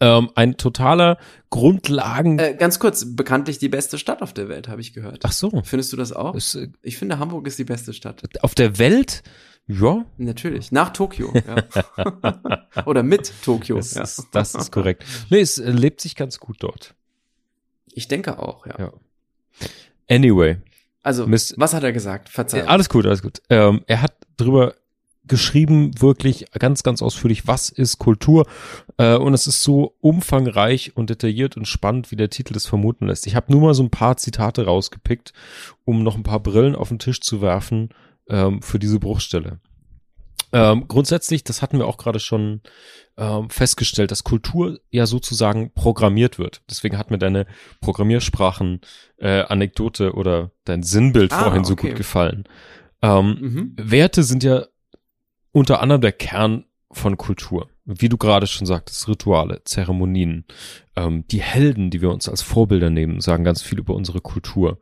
Ähm, 0.00 0.30
ein 0.36 0.56
totaler 0.56 1.18
Grundlagen. 1.50 2.38
Äh, 2.38 2.54
ganz 2.54 2.78
kurz, 2.78 3.16
bekanntlich 3.16 3.58
die 3.58 3.68
beste 3.68 3.98
Stadt 3.98 4.22
auf 4.22 4.32
der 4.32 4.48
Welt, 4.48 4.68
habe 4.68 4.80
ich 4.80 4.92
gehört. 4.94 5.20
Ach 5.24 5.32
so. 5.32 5.50
Findest 5.64 5.92
du 5.92 5.96
das 5.96 6.12
auch? 6.12 6.34
Ist, 6.34 6.54
äh, 6.54 6.68
Ich 6.82 6.96
finde, 6.98 7.18
Hamburg 7.18 7.46
ist 7.46 7.58
die 7.58 7.64
beste 7.64 7.92
Stadt. 7.92 8.22
auf 8.42 8.54
der 8.54 8.78
Welt? 8.78 9.22
Ja, 9.66 10.04
Natürlich. 10.18 10.72
Nach 10.72 10.90
Tokio. 10.90 11.32
Ja. 11.34 12.62
Oder 12.86 13.02
mit 13.02 13.32
Tokio. 13.44 13.76
das, 13.76 13.94
ja. 13.94 14.02
ist, 14.02 14.28
das 14.32 14.54
ist 14.54 14.72
korrekt. 14.72 15.04
Nee, 15.30 15.40
es 15.40 15.58
äh, 15.58 15.70
lebt 15.70 16.00
sich 16.00 16.16
ganz 16.16 16.38
gut 16.40 16.56
dort. 16.60 16.94
Ich 17.92 18.08
denke 18.08 18.38
auch, 18.38 18.66
ja. 18.66 18.74
Ja. 18.78 18.92
Anyway, 20.08 20.56
Also, 21.02 21.26
Miss- 21.26 21.54
was 21.56 21.74
hat 21.74 21.82
er 21.82 21.92
gesagt? 21.92 22.28
Verzeihung. 22.28 22.68
Alles 22.68 22.88
gut, 22.88 23.06
alles 23.06 23.22
gut. 23.22 23.40
Ähm, 23.50 23.82
er 23.86 24.02
hat 24.02 24.14
drüber 24.36 24.74
geschrieben, 25.24 25.92
wirklich 26.00 26.46
ganz, 26.58 26.82
ganz 26.82 27.00
ausführlich, 27.00 27.46
was 27.46 27.68
ist 27.70 27.98
Kultur. 27.98 28.46
Äh, 28.98 29.14
und 29.16 29.34
es 29.34 29.46
ist 29.46 29.62
so 29.62 29.94
umfangreich 30.00 30.96
und 30.96 31.10
detailliert 31.10 31.56
und 31.56 31.66
spannend, 31.68 32.10
wie 32.10 32.16
der 32.16 32.28
Titel 32.30 32.54
das 32.54 32.66
vermuten 32.66 33.06
lässt. 33.06 33.26
Ich 33.26 33.36
habe 33.36 33.50
nur 33.52 33.60
mal 33.60 33.74
so 33.74 33.82
ein 33.84 33.90
paar 33.90 34.16
Zitate 34.16 34.64
rausgepickt, 34.64 35.32
um 35.84 36.02
noch 36.02 36.16
ein 36.16 36.24
paar 36.24 36.40
Brillen 36.40 36.74
auf 36.74 36.88
den 36.88 36.98
Tisch 36.98 37.20
zu 37.20 37.40
werfen 37.40 37.90
ähm, 38.28 38.62
für 38.62 38.78
diese 38.80 38.98
Bruchstelle. 38.98 39.60
Ähm, 40.52 40.86
grundsätzlich, 40.86 41.44
das 41.44 41.62
hatten 41.62 41.78
wir 41.78 41.86
auch 41.86 41.96
gerade 41.96 42.20
schon 42.20 42.60
ähm, 43.16 43.48
festgestellt, 43.48 44.10
dass 44.10 44.22
Kultur 44.24 44.78
ja 44.90 45.06
sozusagen 45.06 45.72
programmiert 45.72 46.38
wird. 46.38 46.62
Deswegen 46.68 46.98
hat 46.98 47.10
mir 47.10 47.18
deine 47.18 47.46
Programmiersprachen 47.80 48.80
äh, 49.16 49.42
Anekdote 49.42 50.12
oder 50.12 50.50
dein 50.64 50.82
Sinnbild 50.82 51.32
Ah, 51.32 51.44
vorhin 51.44 51.64
so 51.64 51.72
okay. 51.72 51.88
gut 51.88 51.96
gefallen. 51.96 52.44
Ähm, 53.00 53.38
Mhm. 53.40 53.72
Werte 53.76 54.22
sind 54.22 54.44
ja 54.44 54.66
unter 55.52 55.80
anderem 55.80 56.00
der 56.00 56.12
Kern 56.12 56.64
von 56.90 57.16
Kultur. 57.16 57.68
Wie 57.84 58.08
du 58.08 58.16
gerade 58.16 58.46
schon 58.46 58.66
sagtest, 58.66 59.08
Rituale, 59.08 59.62
Zeremonien. 59.64 60.44
Ähm, 60.94 61.26
die 61.28 61.40
Helden, 61.40 61.90
die 61.90 62.00
wir 62.00 62.10
uns 62.10 62.28
als 62.28 62.40
Vorbilder 62.40 62.90
nehmen, 62.90 63.20
sagen 63.20 63.42
ganz 63.42 63.60
viel 63.60 63.80
über 63.80 63.94
unsere 63.94 64.20
Kultur. 64.20 64.78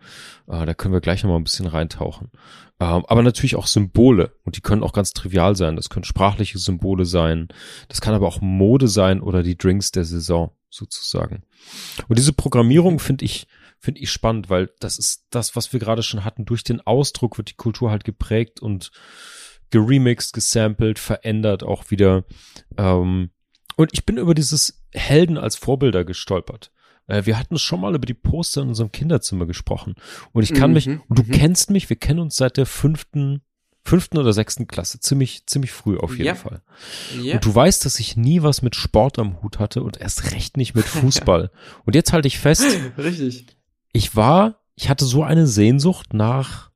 Äh, 0.47 0.67
da 0.67 0.75
können 0.75 0.93
wir 0.93 1.01
gleich 1.01 1.23
noch 1.23 1.31
mal 1.31 1.37
ein 1.37 1.45
bisschen 1.45 1.67
reintauchen. 1.67 2.31
Ähm, 2.79 3.05
aber 3.07 3.23
natürlich 3.23 3.57
auch 3.57 3.67
Symbole. 3.67 4.35
Und 4.45 4.57
die 4.57 4.61
können 4.61 4.83
auch 4.83 4.93
ganz 4.93 5.15
trivial 5.15 5.57
sein. 5.57 5.77
Das 5.77 5.89
können 5.89 6.05
sprachliche 6.05 6.59
Symbole 6.59 7.07
sein. 7.07 7.49
Das 7.89 8.03
kann 8.03 8.15
aber 8.15 8.29
auch 8.29 8.43
Mode 8.43 8.89
sein 8.89 9.23
oder 9.23 9.43
die 9.43 9.57
Drinks 9.57 9.93
der 9.93 10.05
Saison 10.05 10.53
sozusagen. 10.69 11.43
Und 12.09 12.19
diese 12.19 12.35
Programmierung 12.35 12.99
finde 12.99 13.25
ich, 13.25 13.47
finde 13.79 14.01
ich 14.01 14.11
spannend, 14.11 14.51
weil 14.51 14.71
das 14.79 14.99
ist 14.99 15.25
das, 15.31 15.57
was 15.57 15.73
wir 15.73 15.81
gerade 15.81 16.03
schon 16.03 16.25
hatten. 16.25 16.45
Durch 16.45 16.65
den 16.65 16.81
Ausdruck 16.83 17.39
wird 17.39 17.51
die 17.51 17.57
Kultur 17.57 17.91
halt 17.91 18.05
geprägt 18.05 18.61
und 18.61 18.91
geremixed, 19.71 20.33
gesampelt, 20.33 20.99
verändert 20.99 21.63
auch 21.63 21.91
wieder. 21.91 22.25
Ähm, 22.77 23.31
und 23.77 23.91
ich 23.93 24.05
bin 24.05 24.17
über 24.19 24.35
dieses 24.35 24.83
Helden 24.93 25.39
als 25.39 25.57
Vorbilder 25.57 26.05
gestolpert. 26.05 26.71
Äh, 27.07 27.25
wir 27.27 27.39
hatten 27.39 27.59
schon 27.59 27.81
mal 27.81 27.95
über 27.95 28.07
die 28.07 28.15
Poster 28.15 28.63
in 28.63 28.69
unserem 28.69 28.93
Kinderzimmer 28.93 29.47
gesprochen. 29.47 29.95
Und 30.33 30.43
ich 30.43 30.53
kann 30.55 30.71
Mhm, 30.71 30.75
mich, 30.75 30.87
und 30.89 31.19
du 31.19 31.23
mhm. 31.23 31.31
kennst 31.31 31.71
mich, 31.71 31.89
wir 31.89 31.97
kennen 31.97 32.21
uns 32.21 32.37
seit 32.37 32.57
der 32.57 32.67
fünften, 32.67 33.43
fünften 33.85 34.19
oder 34.19 34.33
sechsten 34.33 34.67
Klasse. 34.69 35.01
Ziemlich, 35.01 35.47
ziemlich 35.47 35.73
früh 35.73 35.97
auf 35.97 36.13
jeden 36.13 36.27
Ja. 36.27 36.35
Fall. 36.35 36.63
Ja. 37.23 37.35
Und 37.37 37.45
du 37.47 37.55
weißt, 37.55 37.85
dass 37.85 37.99
ich 37.99 38.17
nie 38.17 38.43
was 38.43 38.61
mit 38.63 38.77
Sport 38.77 39.19
am 39.19 39.43
Hut 39.43 39.59
hatte 39.59 39.83
und 39.83 39.97
erst 40.01 40.33
recht 40.33 40.57
nicht 40.57 40.75
mit 40.75 40.85
Fußball. 40.87 41.51
und 41.87 41.95
jetzt 41.95 42.13
halte 42.13 42.29
ich 42.29 42.39
fest, 42.39 42.67
Richtig. 42.99 43.47
ich 43.93 44.15
war, 44.15 44.61
ich 44.75 44.89
hatte 44.91 45.05
so 45.07 45.23
eine 45.23 45.47
Sehnsucht 45.47 46.13
nach, 46.13 46.71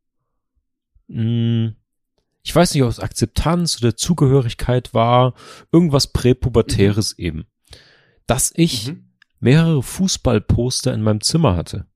mh, 1.09 1.75
ich 2.45 2.55
weiß 2.55 2.75
nicht, 2.75 2.83
ob 2.85 2.91
es 2.91 3.01
Akzeptanz 3.01 3.79
oder 3.83 3.97
Zugehörigkeit 3.97 4.95
war, 4.95 5.35
irgendwas 5.73 6.09
Präpubertäres 6.13 7.19
eben, 7.19 7.47
dass 8.27 8.53
ich 8.55 8.89
Mhm. 8.93 9.09
mehrere 9.41 9.83
Fußballposter 9.83 10.93
in 10.93 11.03
meinem 11.03 11.21
Zimmer 11.23 11.57
hatte. 11.57 11.87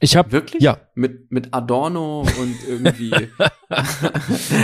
Ich 0.00 0.16
habe 0.16 0.30
Wirklich? 0.30 0.62
ja 0.62 0.78
Mit, 0.94 1.32
mit 1.32 1.52
Adorno 1.52 2.20
und 2.20 2.56
irgendwie 2.68 3.10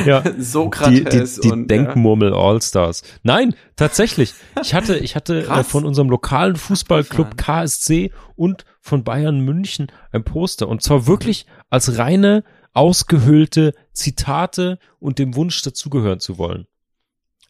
Ja. 0.07 0.21
die, 0.21 0.41
Sokrates 0.43 1.35
die, 1.37 1.41
die 1.43 1.51
und 1.51 1.69
Denkmurmel 1.69 2.33
Allstars. 2.33 3.03
Nein, 3.25 3.55
tatsächlich. 3.75 4.33
Ich 4.63 4.75
hatte, 4.75 4.97
ich 4.97 5.17
hatte 5.17 5.41
äh, 5.41 5.45
Krass. 5.45 5.67
von 5.67 5.85
unserem 5.85 6.09
lokalen 6.09 6.55
Fußballclub. 6.57 7.37
KSC 7.37 8.13
und 8.37 8.65
von 8.81 9.03
Bayern 9.03 9.41
München 9.41 9.89
ein 10.13 10.23
Poster. 10.25 10.69
Und 10.69 10.83
zwar 10.83 11.07
wirklich 11.09 11.47
als 11.69 11.99
reine, 11.99 12.45
ausgehöhlte 12.75 13.73
Zitate 13.93 14.79
und 15.01 15.19
dem 15.19 15.35
Wunsch 15.37 15.63
dazugehören 15.63 16.21
zu 16.21 16.37
wollen. 16.39 16.67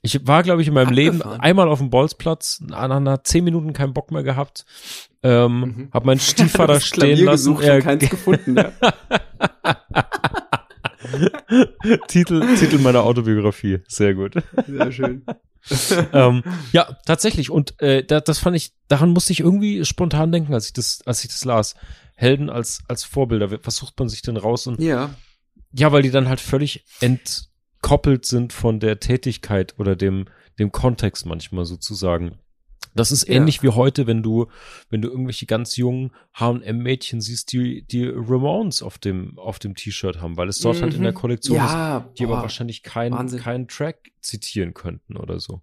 Ich 0.03 0.27
war, 0.27 0.43
glaube 0.43 0.61
ich, 0.61 0.69
in 0.69 0.75
meinem 0.75 0.93
Leben 0.93 1.17
Abgefahren. 1.23 1.41
einmal 1.41 1.69
auf 1.69 1.79
dem 1.79 1.89
Bolzplatz, 1.89 2.61
nach 2.61 3.23
zehn 3.23 3.43
Minuten 3.43 3.73
keinen 3.73 3.95
Bock 3.95 4.11
mehr 4.11 4.23
gehabt, 4.23 4.67
ähm, 5.23 5.61
Mhm. 5.61 5.89
hab 5.93 6.05
meinen 6.05 6.21
Stiefvater 6.21 6.79
stehen 6.79 7.01
Klavier 7.17 7.25
lassen. 7.25 7.37
gesucht 7.55 7.65
Er- 7.65 7.77
und 7.77 7.83
keins 7.85 8.11
gefunden. 8.11 8.57
Ja. 8.57 8.73
Titel, 12.09 12.57
Titel 12.57 12.79
meiner 12.79 13.03
Autobiografie. 13.05 13.81
Sehr 13.89 14.15
gut. 14.15 14.35
Sehr 14.67 14.93
schön. 14.93 15.25
ähm, 16.13 16.43
ja, 16.73 16.97
tatsächlich. 17.07 17.51
Und 17.51 17.81
äh, 17.81 18.05
da, 18.05 18.21
das 18.21 18.39
fand 18.39 18.57
ich, 18.57 18.73
daran 18.89 19.11
musste 19.11 19.33
ich 19.33 19.41
irgendwie 19.41 19.85
spontan 19.85 20.33
denken, 20.33 20.53
als 20.55 20.67
ich 20.67 20.73
das, 20.73 21.01
als 21.07 21.23
ich 21.25 21.31
das 21.31 21.45
las. 21.45 21.75
Helden 22.15 22.51
als, 22.51 22.81
als 22.89 23.05
Vorbilder. 23.05 23.51
Was 23.65 23.77
sucht 23.77 23.99
man 23.99 24.09
sich 24.09 24.23
denn 24.23 24.37
raus? 24.37 24.67
Und 24.67 24.81
Ja. 24.81 25.15
ja, 25.73 25.93
weil 25.93 26.03
die 26.03 26.11
dann 26.11 26.29
halt 26.29 26.41
völlig 26.41 26.85
entkoppelt 27.01 28.25
sind 28.27 28.53
von 28.53 28.81
der 28.81 29.01
Tätigkeit 29.01 29.75
oder 29.79 29.97
dem, 29.97 30.27
dem 30.59 30.73
Kontext 30.73 31.27
manchmal 31.27 31.65
sozusagen. 31.65 32.39
Das 32.97 33.11
ist 33.11 33.27
Ja. 33.27 33.35
ähnlich 33.35 33.63
wie 33.65 33.71
heute, 33.71 34.07
wenn 34.07 34.23
du, 34.23 34.47
wenn 34.89 35.03
du 35.03 35.09
irgendwelche 35.09 35.47
ganz 35.47 35.77
jungen 35.77 36.13
H&M-Mädchen 36.35 37.21
siehst, 37.21 37.51
die, 37.53 37.83
die 37.83 38.07
Ramones 38.07 38.83
auf 38.83 38.99
dem, 38.99 39.37
auf 39.37 39.59
dem 39.59 39.75
T-Shirt 39.75 40.21
haben, 40.21 40.37
weil 40.37 40.49
es 40.49 40.59
dort 40.61 40.81
halt 40.81 40.95
in 40.95 41.03
der 41.03 41.11
Mhm. 41.11 41.17
Kollektion 41.17 41.57
ist 41.57 41.63
Ja, 41.65 42.09
die 42.17 42.25
aber 42.25 42.37
boah, 42.37 42.43
wahrscheinlich 42.43 42.85
keinen 42.85 43.37
keinen 43.39 43.67
Track 43.67 44.13
zitieren 44.21 44.75
könnten 44.75 45.17
oder 45.17 45.41
so. 45.41 45.63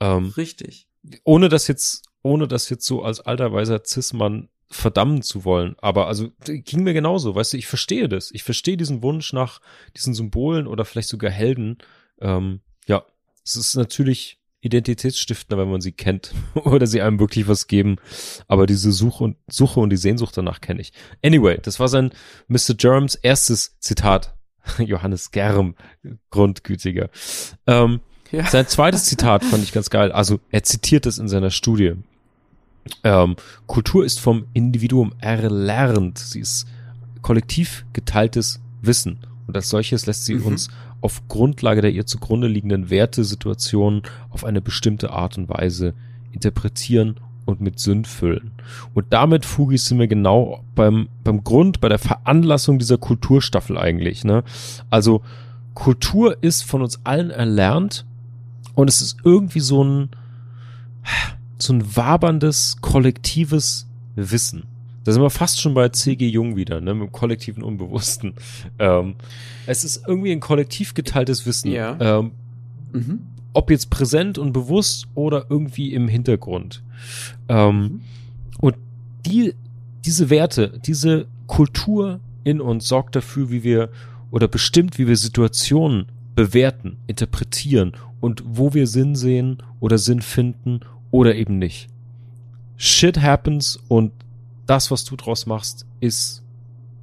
Ähm, 0.00 0.32
richtig. 0.38 0.88
ohne 1.24 1.50
das 1.50 1.66
jetzt, 1.66 2.06
ohne 2.22 2.48
das 2.48 2.70
jetzt 2.70 2.86
so 2.86 3.02
als 3.02 3.20
alter 3.20 3.52
weiser 3.52 3.82
Cis-Mann 3.84 4.48
verdammen 4.70 5.22
zu 5.22 5.44
wollen. 5.44 5.74
Aber 5.80 6.06
also 6.06 6.30
ging 6.44 6.84
mir 6.84 6.94
genauso, 6.94 7.34
weißt 7.34 7.52
du, 7.52 7.56
ich 7.56 7.66
verstehe 7.66 8.08
das. 8.08 8.30
Ich 8.30 8.44
verstehe 8.44 8.76
diesen 8.76 9.02
Wunsch 9.02 9.32
nach 9.32 9.60
diesen 9.96 10.14
Symbolen 10.14 10.66
oder 10.66 10.84
vielleicht 10.84 11.08
sogar 11.08 11.30
Helden. 11.30 11.78
Ähm, 12.20 12.60
ja, 12.86 13.04
es 13.44 13.56
ist 13.56 13.74
natürlich 13.74 14.38
identitätsstiftender, 14.62 15.60
wenn 15.60 15.70
man 15.70 15.80
sie 15.80 15.92
kennt 15.92 16.32
oder 16.54 16.86
sie 16.86 17.00
einem 17.02 17.18
wirklich 17.18 17.48
was 17.48 17.66
geben. 17.66 17.96
Aber 18.46 18.66
diese 18.66 18.92
Suche 18.92 19.24
und 19.24 19.36
Suche 19.50 19.80
und 19.80 19.90
die 19.90 19.96
Sehnsucht 19.96 20.36
danach 20.36 20.60
kenne 20.60 20.80
ich. 20.80 20.92
Anyway, 21.24 21.58
das 21.60 21.80
war 21.80 21.88
sein 21.88 22.12
Mr. 22.48 22.74
Germs 22.76 23.16
erstes 23.16 23.78
Zitat. 23.80 24.34
Johannes 24.78 25.30
Germ, 25.30 25.74
Grundgütiger. 26.30 27.08
Ähm, 27.66 28.00
Ja. 28.30 28.46
sein 28.46 28.68
zweites 28.68 29.06
Zitat 29.06 29.42
fand 29.42 29.64
ich 29.64 29.72
ganz 29.72 29.90
geil. 29.90 30.12
Also 30.12 30.38
er 30.50 30.62
zitiert 30.62 31.06
es 31.06 31.18
in 31.18 31.28
seiner 31.28 31.50
Studie. 31.50 31.94
Ähm, 33.04 33.36
Kultur 33.66 34.04
ist 34.04 34.20
vom 34.20 34.46
Individuum 34.52 35.12
erlernt. 35.18 36.18
Sie 36.18 36.40
ist 36.40 36.66
kollektiv 37.22 37.84
geteiltes 37.92 38.60
Wissen. 38.82 39.18
Und 39.46 39.56
als 39.56 39.68
solches 39.68 40.06
lässt 40.06 40.24
sie 40.24 40.34
mhm. 40.34 40.46
uns 40.46 40.68
auf 41.00 41.26
Grundlage 41.28 41.80
der 41.80 41.92
ihr 41.92 42.06
zugrunde 42.06 42.46
liegenden 42.46 42.90
Wertesituationen 42.90 44.02
auf 44.28 44.44
eine 44.44 44.60
bestimmte 44.60 45.10
Art 45.10 45.38
und 45.38 45.48
Weise 45.48 45.94
interpretieren 46.32 47.16
und 47.46 47.60
mit 47.60 47.78
Sinn 47.78 48.04
füllen. 48.04 48.52
Und 48.94 49.06
damit, 49.10 49.44
Fugi, 49.44 49.78
sind 49.78 49.98
wir 49.98 50.06
genau 50.06 50.62
beim, 50.74 51.08
beim 51.24 51.42
Grund, 51.42 51.80
bei 51.80 51.88
der 51.88 51.98
Veranlassung 51.98 52.78
dieser 52.78 52.98
Kulturstaffel 52.98 53.76
eigentlich. 53.76 54.24
Ne? 54.24 54.44
Also 54.88 55.22
Kultur 55.74 56.42
ist 56.42 56.62
von 56.62 56.82
uns 56.82 57.00
allen 57.04 57.30
erlernt 57.30 58.06
und 58.74 58.88
es 58.88 59.02
ist 59.02 59.18
irgendwie 59.24 59.60
so 59.60 59.82
ein, 59.82 60.10
so 61.62 61.72
ein 61.72 61.96
waberndes, 61.96 62.76
kollektives 62.80 63.86
Wissen. 64.16 64.64
Da 65.04 65.12
sind 65.12 65.22
wir 65.22 65.30
fast 65.30 65.60
schon 65.60 65.74
bei 65.74 65.88
C.G. 65.88 66.28
Jung 66.28 66.56
wieder, 66.56 66.80
ne, 66.80 66.94
mit 66.94 67.08
dem 67.08 67.12
kollektiven 67.12 67.62
Unbewussten. 67.62 68.34
Ähm, 68.78 69.16
es 69.66 69.84
ist 69.84 70.04
irgendwie 70.06 70.32
ein 70.32 70.40
kollektiv 70.40 70.94
geteiltes 70.94 71.44
Wissen. 71.44 71.70
Ja. 71.70 71.96
Ähm, 72.00 72.32
mhm. 72.92 73.20
Ob 73.52 73.70
jetzt 73.70 73.90
präsent 73.90 74.38
und 74.38 74.52
bewusst 74.52 75.06
oder 75.14 75.46
irgendwie 75.50 75.92
im 75.92 76.08
Hintergrund. 76.08 76.82
Ähm, 77.48 77.80
mhm. 77.80 78.00
Und 78.60 78.76
die, 79.26 79.54
diese 80.04 80.30
Werte, 80.30 80.80
diese 80.84 81.26
Kultur 81.46 82.20
in 82.44 82.60
uns 82.60 82.88
sorgt 82.88 83.16
dafür, 83.16 83.50
wie 83.50 83.62
wir 83.62 83.90
oder 84.30 84.48
bestimmt, 84.48 84.98
wie 84.98 85.06
wir 85.06 85.16
Situationen 85.16 86.06
bewerten, 86.34 86.96
interpretieren 87.06 87.92
und 88.20 88.42
wo 88.46 88.72
wir 88.72 88.86
Sinn 88.86 89.14
sehen 89.14 89.58
oder 89.80 89.98
Sinn 89.98 90.22
finden 90.22 90.80
oder 91.10 91.34
eben 91.34 91.58
nicht. 91.58 91.88
Shit 92.76 93.20
happens 93.20 93.78
und 93.88 94.12
das, 94.66 94.90
was 94.90 95.04
du 95.04 95.16
draus 95.16 95.46
machst, 95.46 95.86
ist 96.00 96.42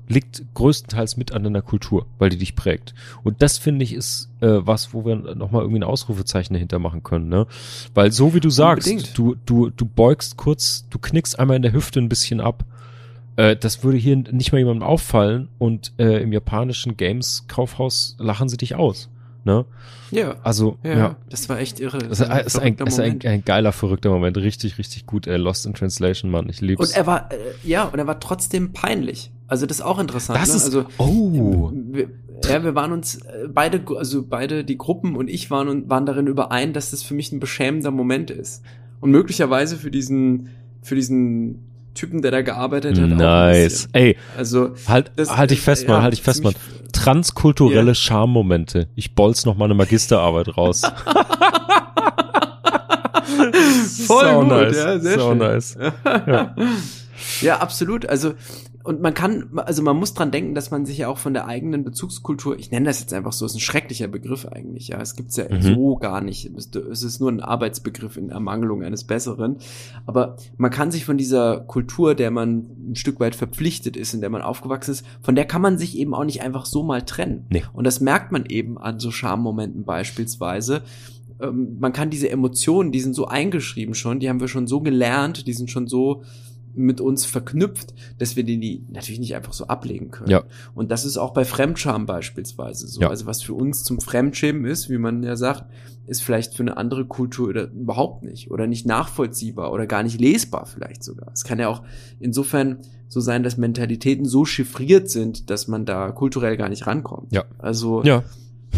liegt 0.10 0.44
größtenteils 0.54 1.18
mit 1.18 1.34
an 1.34 1.44
deiner 1.44 1.62
Kultur, 1.62 2.06
weil 2.18 2.30
die 2.30 2.38
dich 2.38 2.56
prägt. 2.56 2.94
Und 3.24 3.42
das 3.42 3.58
finde 3.58 3.84
ich 3.84 3.94
ist 3.94 4.30
äh, 4.40 4.48
was, 4.66 4.94
wo 4.94 5.06
wir 5.06 5.16
nochmal 5.36 5.62
irgendwie 5.62 5.80
ein 5.80 5.84
Ausrufezeichen 5.84 6.54
dahinter 6.54 6.80
machen 6.80 7.04
können, 7.04 7.28
ne? 7.28 7.46
Weil 7.94 8.12
so 8.12 8.34
wie 8.34 8.40
du 8.40 8.50
sagst, 8.50 8.88
Unbedingt. 8.88 9.18
du 9.18 9.36
du 9.46 9.70
du 9.70 9.86
beugst 9.86 10.38
kurz, 10.38 10.86
du 10.90 11.00
knickst 11.00 11.38
einmal 11.38 11.58
in 11.58 11.62
der 11.62 11.74
Hüfte 11.74 12.00
ein 12.00 12.10
bisschen 12.10 12.40
ab. 12.40 12.64
Äh, 13.36 13.58
das 13.58 13.84
würde 13.84 13.98
hier 13.98 14.16
nicht 14.16 14.52
mal 14.52 14.60
jemandem 14.60 14.84
auffallen 14.84 15.50
und 15.58 15.92
äh, 15.98 16.22
im 16.22 16.32
japanischen 16.32 16.96
Games 16.96 17.46
Kaufhaus 17.48 18.16
lachen 18.18 18.48
sie 18.48 18.58
dich 18.58 18.76
aus. 18.76 19.10
Ne? 19.48 19.66
Ja. 20.12 20.36
Also, 20.44 20.78
ja, 20.84 20.98
ja. 20.98 21.16
Das 21.30 21.48
war 21.48 21.58
echt 21.58 21.80
irre. 21.80 22.00
Das, 22.00 22.18
das 22.18 22.46
ist, 22.46 22.60
ein, 22.60 22.76
ist 22.76 23.00
ein, 23.00 23.22
ein, 23.24 23.46
geiler, 23.46 23.72
verrückter 23.72 24.10
Moment. 24.10 24.36
Richtig, 24.38 24.78
richtig 24.78 25.06
gut. 25.06 25.26
Äh, 25.26 25.38
Lost 25.38 25.66
in 25.66 25.74
Translation, 25.74 26.30
Mann. 26.30 26.50
Ich 26.50 26.60
lieb's. 26.60 26.82
Und 26.82 26.96
er 26.96 27.08
war, 27.08 27.32
äh, 27.32 27.38
ja, 27.64 27.86
und 27.86 27.98
er 27.98 28.08
war 28.08 28.20
trotzdem 28.20 28.74
peinlich. 28.74 29.32
Also, 29.48 29.66
das 29.66 29.78
ist 29.78 29.86
auch 29.86 30.00
interessant. 30.00 30.38
Das 30.38 30.50
ne? 30.50 30.56
ist, 30.56 30.66
also, 30.66 30.86
oh. 30.98 31.72
Wir, 31.74 32.10
ja, 32.44 32.62
wir 32.62 32.76
waren 32.76 32.92
uns 32.92 33.22
äh, 33.22 33.48
beide, 33.48 33.82
also 33.96 34.26
beide, 34.28 34.66
die 34.66 34.78
Gruppen 34.78 35.16
und 35.16 35.30
ich 35.30 35.50
waren, 35.50 35.70
und 35.70 35.90
waren 35.90 36.06
darin 36.06 36.28
überein, 36.28 36.74
dass 36.74 36.92
das 36.92 37.04
für 37.04 37.14
mich 37.14 37.32
ein 37.32 37.40
beschämender 37.40 37.92
Moment 37.92 38.30
ist. 38.30 38.64
Und 39.00 39.12
möglicherweise 39.12 39.78
für 39.78 39.92
diesen, 39.92 40.50
für 40.82 40.96
diesen 40.96 41.64
Typen, 41.98 42.22
der 42.22 42.32
da 42.32 42.42
gearbeitet 42.42 43.00
hat. 43.00 43.10
Nice. 43.10 43.90
Ey, 43.94 44.18
also 44.38 44.76
halt, 44.88 45.12
halt 45.18 45.52
ich 45.52 45.62
fest, 45.62 45.88
mal, 45.88 46.02
halt 46.02 46.14
ich 46.14 46.22
fest, 46.22 46.44
mal. 46.44 46.54
Transkulturelle 46.94 47.86
yeah. 47.88 47.96
Charmomente. 47.96 48.88
Ich 48.96 49.14
bolz 49.16 49.46
noch 49.46 49.58
mal 49.58 49.66
eine 49.66 49.74
Magisterarbeit 49.74 50.56
raus. 50.58 50.82
Voll 54.08 54.32
so 54.32 54.40
gut, 54.40 54.48
nice. 54.48 54.78
ja, 54.78 55.00
sehr 55.00 55.20
so 55.20 55.30
schön. 55.30 55.38
nice. 55.38 55.78
Ja. 56.06 56.56
ja, 57.42 57.58
absolut. 57.58 58.08
Also 58.08 58.34
und 58.88 59.02
man 59.02 59.14
kann, 59.14 59.50
also 59.58 59.84
man 59.84 59.98
muss 59.98 60.14
dran 60.14 60.32
denken, 60.32 60.56
dass 60.56 60.72
man 60.72 60.86
sich 60.86 61.00
ja 61.00 61.10
auch 61.10 61.18
von 61.18 61.34
der 61.34 61.46
eigenen 61.46 61.84
Bezugskultur, 61.84 62.58
ich 62.58 62.72
nenne 62.72 62.86
das 62.86 63.02
jetzt 63.02 63.14
einfach 63.14 63.34
so, 63.34 63.46
ist 63.46 63.54
ein 63.54 63.60
schrecklicher 63.60 64.08
Begriff 64.08 64.46
eigentlich, 64.46 64.88
ja. 64.88 65.02
Es 65.02 65.18
gibt's 65.18 65.36
ja 65.36 65.44
mhm. 65.50 65.62
so 65.62 65.98
gar 65.98 66.22
nicht. 66.22 66.50
Es 66.56 67.04
ist 67.04 67.20
nur 67.20 67.30
ein 67.30 67.42
Arbeitsbegriff 67.42 68.16
in 68.16 68.30
Ermangelung 68.30 68.84
eines 68.84 69.04
Besseren. 69.04 69.58
Aber 70.06 70.38
man 70.56 70.72
kann 70.72 70.90
sich 70.92 71.04
von 71.04 71.18
dieser 71.18 71.60
Kultur, 71.60 72.16
der 72.16 72.32
man 72.32 72.92
ein 72.92 72.96
Stück 72.96 73.20
weit 73.20 73.36
verpflichtet 73.36 73.98
ist, 73.98 74.14
in 74.14 74.22
der 74.22 74.30
man 74.30 74.42
aufgewachsen 74.42 74.92
ist, 74.92 75.06
von 75.22 75.36
der 75.36 75.44
kann 75.44 75.62
man 75.62 75.78
sich 75.78 75.98
eben 75.98 76.14
auch 76.14 76.24
nicht 76.24 76.42
einfach 76.42 76.66
so 76.66 76.82
mal 76.82 77.02
trennen. 77.02 77.46
Nee. 77.50 77.64
Und 77.74 77.86
das 77.86 78.00
merkt 78.00 78.32
man 78.32 78.46
eben 78.46 78.78
an 78.78 79.00
so 79.00 79.12
Schammomenten 79.12 79.84
beispielsweise 79.84 80.84
ähm, 81.42 81.78
man 81.80 81.94
kann 81.94 82.10
diese 82.10 82.30
Emotionen, 82.30 82.92
die 82.92 83.02
sind 83.02 83.14
so 83.14 83.28
eingeschrieben 83.28 83.94
schon, 83.94 84.20
die 84.20 84.30
haben 84.30 84.40
wir 84.40 84.48
schon 84.48 84.66
so 84.66 84.80
gelernt, 84.80 85.46
die 85.46 85.54
sind 85.54 85.70
schon 85.70 85.88
so 85.88 86.24
mit 86.78 87.02
uns 87.02 87.26
verknüpft, 87.26 87.94
dass 88.18 88.36
wir 88.36 88.44
den 88.44 88.62
die 88.62 88.86
natürlich 88.90 89.20
nicht 89.20 89.36
einfach 89.36 89.54
so 89.54 89.68
ablegen 89.68 90.12
können. 90.12 90.30
Ja. 90.30 90.44
Und 90.76 90.92
das 90.92 91.06
ist 91.06 91.18
auch 91.18 91.34
bei 91.34 91.44
Fremdscham 91.44 92.06
beispielsweise 92.06 92.88
so. 92.88 93.02
Ja. 93.02 93.10
Also 93.10 93.26
was 93.26 93.42
für 93.42 93.54
uns 93.54 93.84
zum 93.84 94.00
Fremdschämen 94.00 94.66
ist, 94.66 94.90
wie 94.90 94.98
man 94.98 95.24
ja 95.24 95.36
sagt, 95.36 95.66
ist 96.06 96.22
vielleicht 96.22 96.54
für 96.54 96.64
eine 96.64 96.78
andere 96.78 97.06
Kultur 97.06 97.50
oder 97.50 97.70
überhaupt 97.72 98.24
nicht 98.24 98.50
oder 98.52 98.68
nicht 98.68 98.86
nachvollziehbar 98.86 99.74
oder 99.74 99.88
gar 99.88 100.04
nicht 100.04 100.22
lesbar 100.22 100.66
vielleicht 100.66 101.04
sogar. 101.04 101.32
Es 101.34 101.44
kann 101.44 101.60
ja 101.60 101.68
auch 101.68 101.84
insofern 102.20 102.78
so 103.10 103.20
sein, 103.20 103.44
dass 103.44 103.58
Mentalitäten 103.58 104.26
so 104.26 104.46
chiffriert 104.46 105.10
sind, 105.10 105.50
dass 105.50 105.68
man 105.68 105.86
da 105.86 106.12
kulturell 106.12 106.58
gar 106.58 106.70
nicht 106.70 106.88
rankommt. 106.88 107.34
Ja. 107.34 107.46
Also 107.58 108.04
ja. 108.04 108.24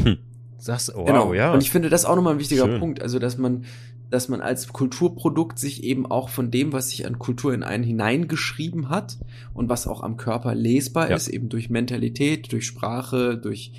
Hm. 0.03 0.17
Sagst, 0.59 0.91
wow, 0.93 1.05
genau. 1.05 1.33
ja. 1.33 1.53
Und 1.53 1.63
ich 1.63 1.71
finde 1.71 1.89
das 1.89 2.03
auch 2.05 2.15
nochmal 2.15 2.33
ein 2.33 2.39
wichtiger 2.39 2.65
Schön. 2.65 2.79
Punkt. 2.79 3.01
Also, 3.01 3.17
dass 3.17 3.37
man 3.37 3.63
dass 4.09 4.27
man 4.27 4.41
als 4.41 4.69
Kulturprodukt 4.69 5.59
sich 5.59 5.83
eben 5.83 6.05
auch 6.05 6.29
von 6.29 6.51
dem, 6.51 6.73
was 6.73 6.89
sich 6.89 7.05
an 7.05 7.19
Kultur 7.19 7.53
in 7.53 7.63
einen 7.63 7.83
hineingeschrieben 7.83 8.89
hat 8.89 9.17
und 9.53 9.69
was 9.69 9.87
auch 9.87 10.01
am 10.01 10.17
Körper 10.17 10.55
lesbar 10.55 11.09
Ja. 11.09 11.15
ist, 11.15 11.27
eben 11.27 11.49
durch 11.49 11.69
Mentalität, 11.69 12.51
durch 12.51 12.65
Sprache, 12.65 13.37
durch 13.37 13.71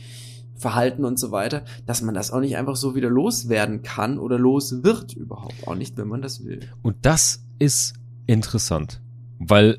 Verhalten 0.57 1.05
und 1.05 1.19
so 1.19 1.33
weiter, 1.33 1.65
dass 1.87 2.03
man 2.03 2.15
das 2.15 2.31
auch 2.31 2.41
nicht 2.41 2.57
einfach 2.57 2.77
so 2.77 2.95
wieder 2.95 3.09
loswerden 3.09 3.83
kann 3.83 4.19
oder 4.19 4.39
los 4.39 4.83
wird 4.85 5.15
überhaupt. 5.15 5.67
Auch 5.67 5.75
nicht, 5.75 5.97
wenn 5.97 6.07
man 6.09 6.21
das 6.23 6.45
will. 6.45 6.61
Und 6.83 6.97
das 7.03 7.43
ist 7.59 7.95
interessant, 8.27 9.01
weil 9.39 9.79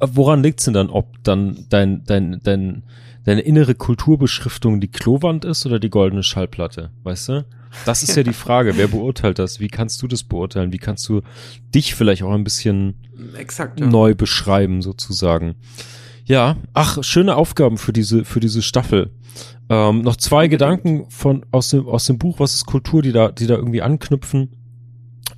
woran 0.00 0.42
liegt's 0.42 0.64
denn 0.64 0.74
dann, 0.74 0.90
ob 0.90 1.22
dann 1.24 1.66
dein, 1.70 2.04
dein, 2.04 2.40
dein, 2.42 2.82
deine 3.24 3.40
innere 3.40 3.74
Kulturbeschriftung 3.74 4.80
die 4.80 4.88
Klowand 4.88 5.44
ist 5.44 5.64
oder 5.64 5.78
die 5.78 5.90
goldene 5.90 6.22
Schallplatte, 6.22 6.90
weißt 7.02 7.28
du? 7.30 7.44
Das 7.84 8.02
ist 8.02 8.16
ja 8.16 8.22
die 8.22 8.32
Frage, 8.32 8.76
wer 8.76 8.88
beurteilt 8.88 9.38
das? 9.38 9.60
Wie 9.60 9.68
kannst 9.68 10.02
du 10.02 10.08
das 10.08 10.22
beurteilen? 10.22 10.72
Wie 10.72 10.78
kannst 10.78 11.08
du 11.08 11.22
dich 11.74 11.94
vielleicht 11.94 12.22
auch 12.22 12.32
ein 12.32 12.44
bisschen 12.44 12.94
Exakt. 13.36 13.80
neu 13.80 14.14
beschreiben, 14.14 14.82
sozusagen? 14.82 15.56
Ja, 16.24 16.56
ach, 16.72 17.02
schöne 17.02 17.36
Aufgaben 17.36 17.76
für 17.76 17.92
diese, 17.92 18.24
für 18.24 18.40
diese 18.40 18.62
Staffel. 18.62 19.10
Ähm, 19.68 20.02
noch 20.02 20.16
zwei. 20.16 20.48
Gedanken 20.48 21.06
von, 21.10 21.44
aus 21.50 21.70
dem, 21.70 21.86
aus 21.86 22.06
dem 22.06 22.18
Buch, 22.18 22.38
was 22.38 22.54
ist 22.54 22.66
Kultur, 22.66 23.02
die 23.02 23.12
da, 23.12 23.30
die 23.30 23.46
da 23.46 23.54
irgendwie 23.54 23.82
anknüpfen. 23.82 24.50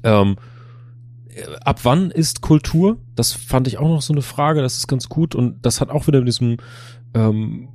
Ähm, 0.02 0.36
äh, 1.28 1.42
ab 1.60 1.80
wann 1.84 2.10
ist 2.10 2.40
Kultur? 2.40 2.98
Das 3.14 3.32
fand 3.32 3.66
ich 3.68 3.78
auch 3.78 3.88
noch 3.88 4.02
so 4.02 4.12
eine 4.12 4.22
Frage, 4.22 4.62
das 4.62 4.76
ist 4.76 4.86
ganz 4.88 5.08
gut 5.08 5.34
und 5.34 5.64
das 5.64 5.80
hat 5.80 5.90
auch 5.90 6.06
wieder 6.06 6.20
mit 6.20 6.28
diesem 6.28 6.58
ähm, 7.14 7.68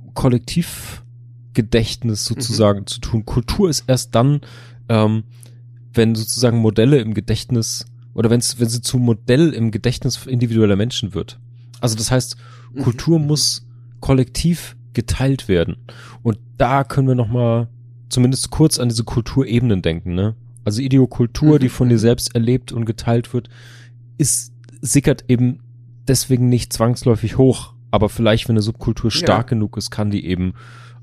Kollektivgedächtnis 1.54 2.24
sozusagen 2.24 2.86
zu 2.86 3.00
tun. 3.00 3.24
Kultur 3.24 3.68
ist 3.68 3.84
erst 3.86 4.14
dann, 4.14 4.40
ähm, 4.88 5.24
wenn 5.94 6.14
sozusagen 6.14 6.58
Modelle 6.58 6.98
im 6.98 7.14
Gedächtnis 7.14 7.84
oder 8.14 8.30
wenn's, 8.30 8.58
wenn 8.58 8.68
sie 8.68 8.80
zum 8.80 9.02
Modell 9.02 9.52
im 9.52 9.70
Gedächtnis 9.70 10.26
individueller 10.26 10.76
Menschen 10.76 11.14
wird. 11.14 11.38
Also 11.80 11.96
das 11.96 12.10
heißt, 12.10 12.36
Mhm. 12.74 12.82
Kultur 12.82 13.18
muss 13.18 13.66
kollektiv 14.00 14.76
geteilt 14.94 15.48
werden. 15.48 15.76
Und 16.22 16.38
da 16.56 16.84
können 16.84 17.08
wir 17.08 17.14
noch 17.14 17.28
mal 17.28 17.68
zumindest 18.08 18.50
kurz 18.50 18.78
an 18.78 18.88
diese 18.88 19.04
Kulturebenen 19.04 19.82
denken, 19.82 20.14
ne? 20.14 20.34
Also 20.64 20.80
Ideokultur, 20.80 21.56
Mhm. 21.56 21.58
die 21.58 21.68
von 21.68 21.88
dir 21.88 21.98
selbst 21.98 22.34
erlebt 22.34 22.72
und 22.72 22.84
geteilt 22.86 23.34
wird, 23.34 23.48
ist, 24.16 24.52
sickert 24.80 25.24
eben 25.28 25.60
deswegen 26.08 26.48
nicht 26.48 26.72
zwangsläufig 26.72 27.36
hoch. 27.36 27.74
Aber 27.90 28.08
vielleicht, 28.08 28.48
wenn 28.48 28.54
eine 28.54 28.62
Subkultur 28.62 29.10
stark 29.10 29.46
Ja. 29.46 29.48
genug 29.50 29.76
ist, 29.76 29.90
kann 29.90 30.10
die 30.10 30.24
eben 30.24 30.54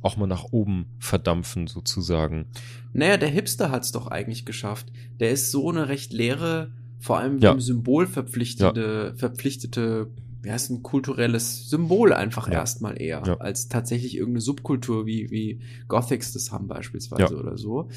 auch 0.02 0.18
mal 0.18 0.28
nach 0.28 0.46
oben 0.52 0.86
verdampfen, 1.00 1.68
sozusagen. 1.68 2.46
Naja, 2.94 3.18
der 3.18 3.30
Hipster 3.30 3.72
hat's 3.72 3.92
doch 3.92 4.08
eigentlich 4.08 4.46
geschafft. 4.46 4.88
Der 5.20 5.32
ist 5.32 5.52
so 5.52 5.70
eine 5.70 5.90
recht 5.90 6.14
leere, 6.14 6.72
vor 7.00 7.18
allem 7.20 7.40
Ja. 7.40 7.58
Symbol 7.60 8.08
verpflichtete, 8.08 9.14
verpflichtete, 9.18 10.08
wie 10.42 10.52
heißt 10.52 10.70
ein 10.72 10.84
kulturelles 10.84 11.70
Symbol 11.70 12.14
einfach 12.14 12.48
Ja. 12.48 12.56
erstmal 12.56 13.02
eher, 13.02 13.24
Ja. 13.26 13.38
als 13.38 13.68
tatsächlich 13.68 14.16
irgendeine 14.16 14.42
Subkultur, 14.42 15.06
wie, 15.06 15.30
wie 15.32 15.60
Gothics 15.88 16.32
das 16.34 16.52
haben 16.52 16.68
beispielsweise 16.68 17.34
Ja. 17.36 17.40
oder 17.40 17.58
so. 17.58 17.90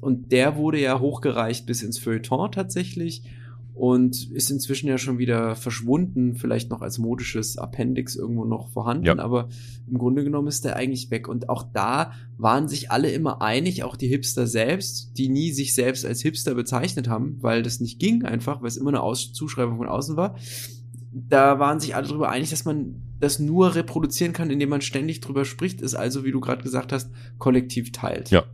Und 0.00 0.30
der 0.32 0.56
wurde 0.56 0.80
ja 0.80 1.00
hochgereicht 1.00 1.66
bis 1.66 1.82
ins 1.82 1.98
Feuilleton 1.98 2.52
tatsächlich. 2.52 3.22
Und 3.78 4.30
ist 4.32 4.50
inzwischen 4.50 4.88
ja 4.88 4.98
schon 4.98 5.18
wieder 5.18 5.54
verschwunden, 5.54 6.34
vielleicht 6.34 6.70
noch 6.70 6.80
als 6.82 6.98
modisches 6.98 7.56
Appendix 7.58 8.16
irgendwo 8.16 8.44
noch 8.44 8.68
vorhanden, 8.70 9.06
Ja. 9.06 9.18
aber 9.18 9.48
im 9.88 9.98
Grunde 9.98 10.24
genommen 10.24 10.48
ist 10.48 10.64
der 10.64 10.76
eigentlich 10.76 11.10
weg. 11.10 11.28
Und 11.28 11.48
auch 11.48 11.62
da 11.72 12.12
waren 12.36 12.66
sich 12.68 12.90
alle 12.90 13.10
immer 13.10 13.40
einig, 13.40 13.84
auch 13.84 13.96
die 13.96 14.08
Hipster 14.08 14.46
selbst, 14.46 15.16
die 15.16 15.28
nie 15.28 15.52
sich 15.52 15.74
selbst 15.74 16.04
als 16.04 16.20
Hipster 16.22 16.54
bezeichnet 16.54 17.08
haben, 17.08 17.38
weil 17.40 17.62
das 17.62 17.78
nicht 17.80 17.98
ging 18.00 18.24
einfach, 18.24 18.60
weil 18.62 18.68
es 18.68 18.76
immer 18.76 18.90
eine 18.90 19.00
Aus 19.02 19.32
Zuschreibung 19.32 19.76
von 19.78 19.88
außen 19.88 20.16
war. 20.16 20.34
Da 21.12 21.58
waren 21.58 21.80
sich 21.80 21.94
alle 21.94 22.08
darüber 22.08 22.28
einig, 22.30 22.50
dass 22.50 22.64
man 22.64 23.02
das 23.20 23.38
nur 23.38 23.74
reproduzieren 23.74 24.32
kann, 24.32 24.50
indem 24.50 24.68
man 24.68 24.80
ständig 24.80 25.20
drüber 25.20 25.44
spricht, 25.44 25.80
ist 25.80 25.94
also, 25.94 26.24
wie 26.24 26.30
du 26.32 26.40
gerade 26.40 26.62
gesagt 26.62 26.92
hast, 26.92 27.10
kollektiv 27.38 27.92
teilt. 27.92 28.30
Ja. 28.30 28.44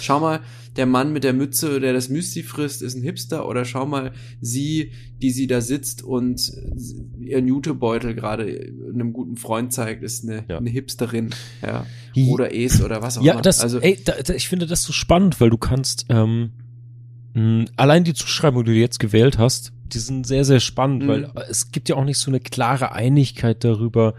Schau 0.00 0.20
mal, 0.20 0.40
der 0.76 0.86
Mann 0.86 1.12
mit 1.12 1.22
der 1.24 1.32
Mütze, 1.34 1.78
der 1.78 1.92
das 1.92 2.08
Müsli 2.08 2.42
frisst, 2.42 2.82
ist 2.82 2.94
ein 2.96 3.02
Hipster. 3.02 3.46
Oder 3.48 3.64
schau 3.64 3.86
mal, 3.86 4.12
sie, 4.40 4.90
die 5.22 5.30
sie 5.30 5.46
da 5.46 5.60
sitzt 5.60 6.02
und 6.02 6.50
ihren 7.20 7.46
Jutebeutel 7.46 8.14
gerade 8.14 8.44
einem 8.92 9.12
guten 9.12 9.36
Freund 9.36 9.72
zeigt, 9.72 10.02
ist 10.02 10.24
eine, 10.24 10.44
Ja. 10.48 10.58
eine 10.58 10.70
Hipsterin. 10.70 11.30
Ja. 11.62 11.86
Oder 12.28 12.54
es 12.54 12.82
oder 12.82 13.02
was 13.02 13.18
auch 13.18 13.22
Ja, 13.22 13.34
immer. 13.34 13.42
das, 13.42 13.60
also, 13.60 13.78
ey, 13.80 13.98
da, 14.04 14.14
da, 14.24 14.34
ich 14.34 14.48
finde 14.48 14.66
das 14.66 14.82
so 14.82 14.92
spannend, 14.92 15.40
weil 15.40 15.50
du 15.50 15.58
kannst, 15.58 16.06
ähm, 16.08 16.50
mh, 17.34 17.66
allein 17.76 18.02
die 18.04 18.14
Zuschreibung, 18.14 18.64
die 18.64 18.72
du 18.72 18.78
jetzt 18.78 18.98
gewählt 18.98 19.38
hast, 19.38 19.72
die 19.92 19.98
sind 19.98 20.26
sehr, 20.26 20.44
sehr 20.44 20.60
spannend, 20.60 21.04
Mhm. 21.04 21.08
weil 21.08 21.30
es 21.48 21.70
gibt 21.70 21.88
ja 21.88 21.96
auch 21.96 22.04
nicht 22.04 22.18
so 22.18 22.30
eine 22.30 22.40
klare 22.40 22.92
Einigkeit 22.92 23.62
darüber, 23.64 24.14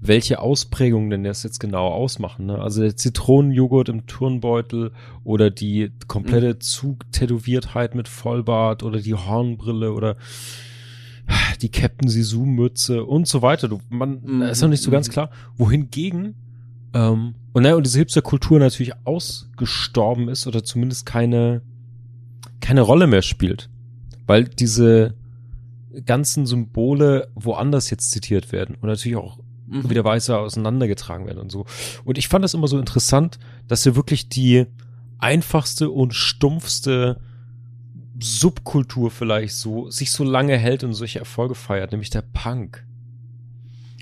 welche 0.00 0.40
Ausprägungen 0.40 1.10
denn 1.10 1.24
das 1.24 1.42
jetzt 1.42 1.58
genau 1.58 1.88
ausmachen. 1.88 2.46
Ne? 2.46 2.58
Also 2.58 2.82
der 2.82 2.96
Zitronenjoghurt 2.96 3.88
im 3.88 4.06
Turnbeutel 4.06 4.92
oder 5.24 5.50
die 5.50 5.90
komplette 6.06 6.54
Mhm. 6.54 6.60
Zugtätowiertheit 6.60 7.94
mit 7.94 8.08
Vollbart 8.08 8.82
oder 8.82 9.00
die 9.00 9.14
Hornbrille 9.14 9.92
oder 9.92 10.16
die 11.60 11.70
Captain 11.70 12.08
Sisu 12.08 12.44
Mütze 12.44 13.04
und 13.04 13.26
so 13.26 13.42
weiter. 13.42 13.68
Du, 13.68 13.80
man, 13.88 14.20
Mhm, 14.22 14.42
ist 14.42 14.60
noch 14.62 14.68
nicht 14.68 14.82
so 14.82 14.90
ganz 14.90 15.08
mhm. 15.08 15.12
klar. 15.12 15.30
Wohingegen, 15.56 16.34
ähm, 16.94 17.34
und 17.52 17.62
naja, 17.62 17.74
und 17.74 17.84
diese 17.86 17.98
Hipster-Kultur 17.98 18.58
natürlich 18.58 18.92
ausgestorben 19.04 20.28
ist 20.28 20.46
oder 20.46 20.62
zumindest 20.62 21.06
keine, 21.06 21.62
keine 22.60 22.82
Rolle 22.82 23.06
mehr 23.06 23.22
spielt. 23.22 23.68
Weil 24.26 24.44
diese 24.44 25.14
ganzen 26.04 26.46
Symbole 26.46 27.28
woanders 27.34 27.90
jetzt 27.90 28.10
zitiert 28.10 28.52
werden 28.52 28.76
und 28.80 28.88
natürlich 28.88 29.16
auch 29.16 29.38
mhm. 29.66 29.88
wieder 29.88 30.04
weiter 30.04 30.40
auseinandergetragen 30.40 31.26
werden 31.26 31.38
und 31.38 31.50
so. 31.50 31.64
Und 32.04 32.18
ich 32.18 32.28
fand 32.28 32.44
das 32.44 32.54
immer 32.54 32.68
so 32.68 32.78
interessant, 32.78 33.38
dass 33.68 33.84
wir 33.84 33.96
wirklich 33.96 34.28
die 34.28 34.66
einfachste 35.18 35.90
und 35.90 36.14
stumpfste 36.14 37.20
Subkultur 38.20 39.10
vielleicht 39.10 39.54
so, 39.54 39.90
sich 39.90 40.10
so 40.10 40.24
lange 40.24 40.56
hält 40.56 40.84
und 40.84 40.94
solche 40.94 41.18
Erfolge 41.18 41.54
feiert, 41.54 41.92
nämlich 41.92 42.10
der 42.10 42.22
Punk. 42.22 42.86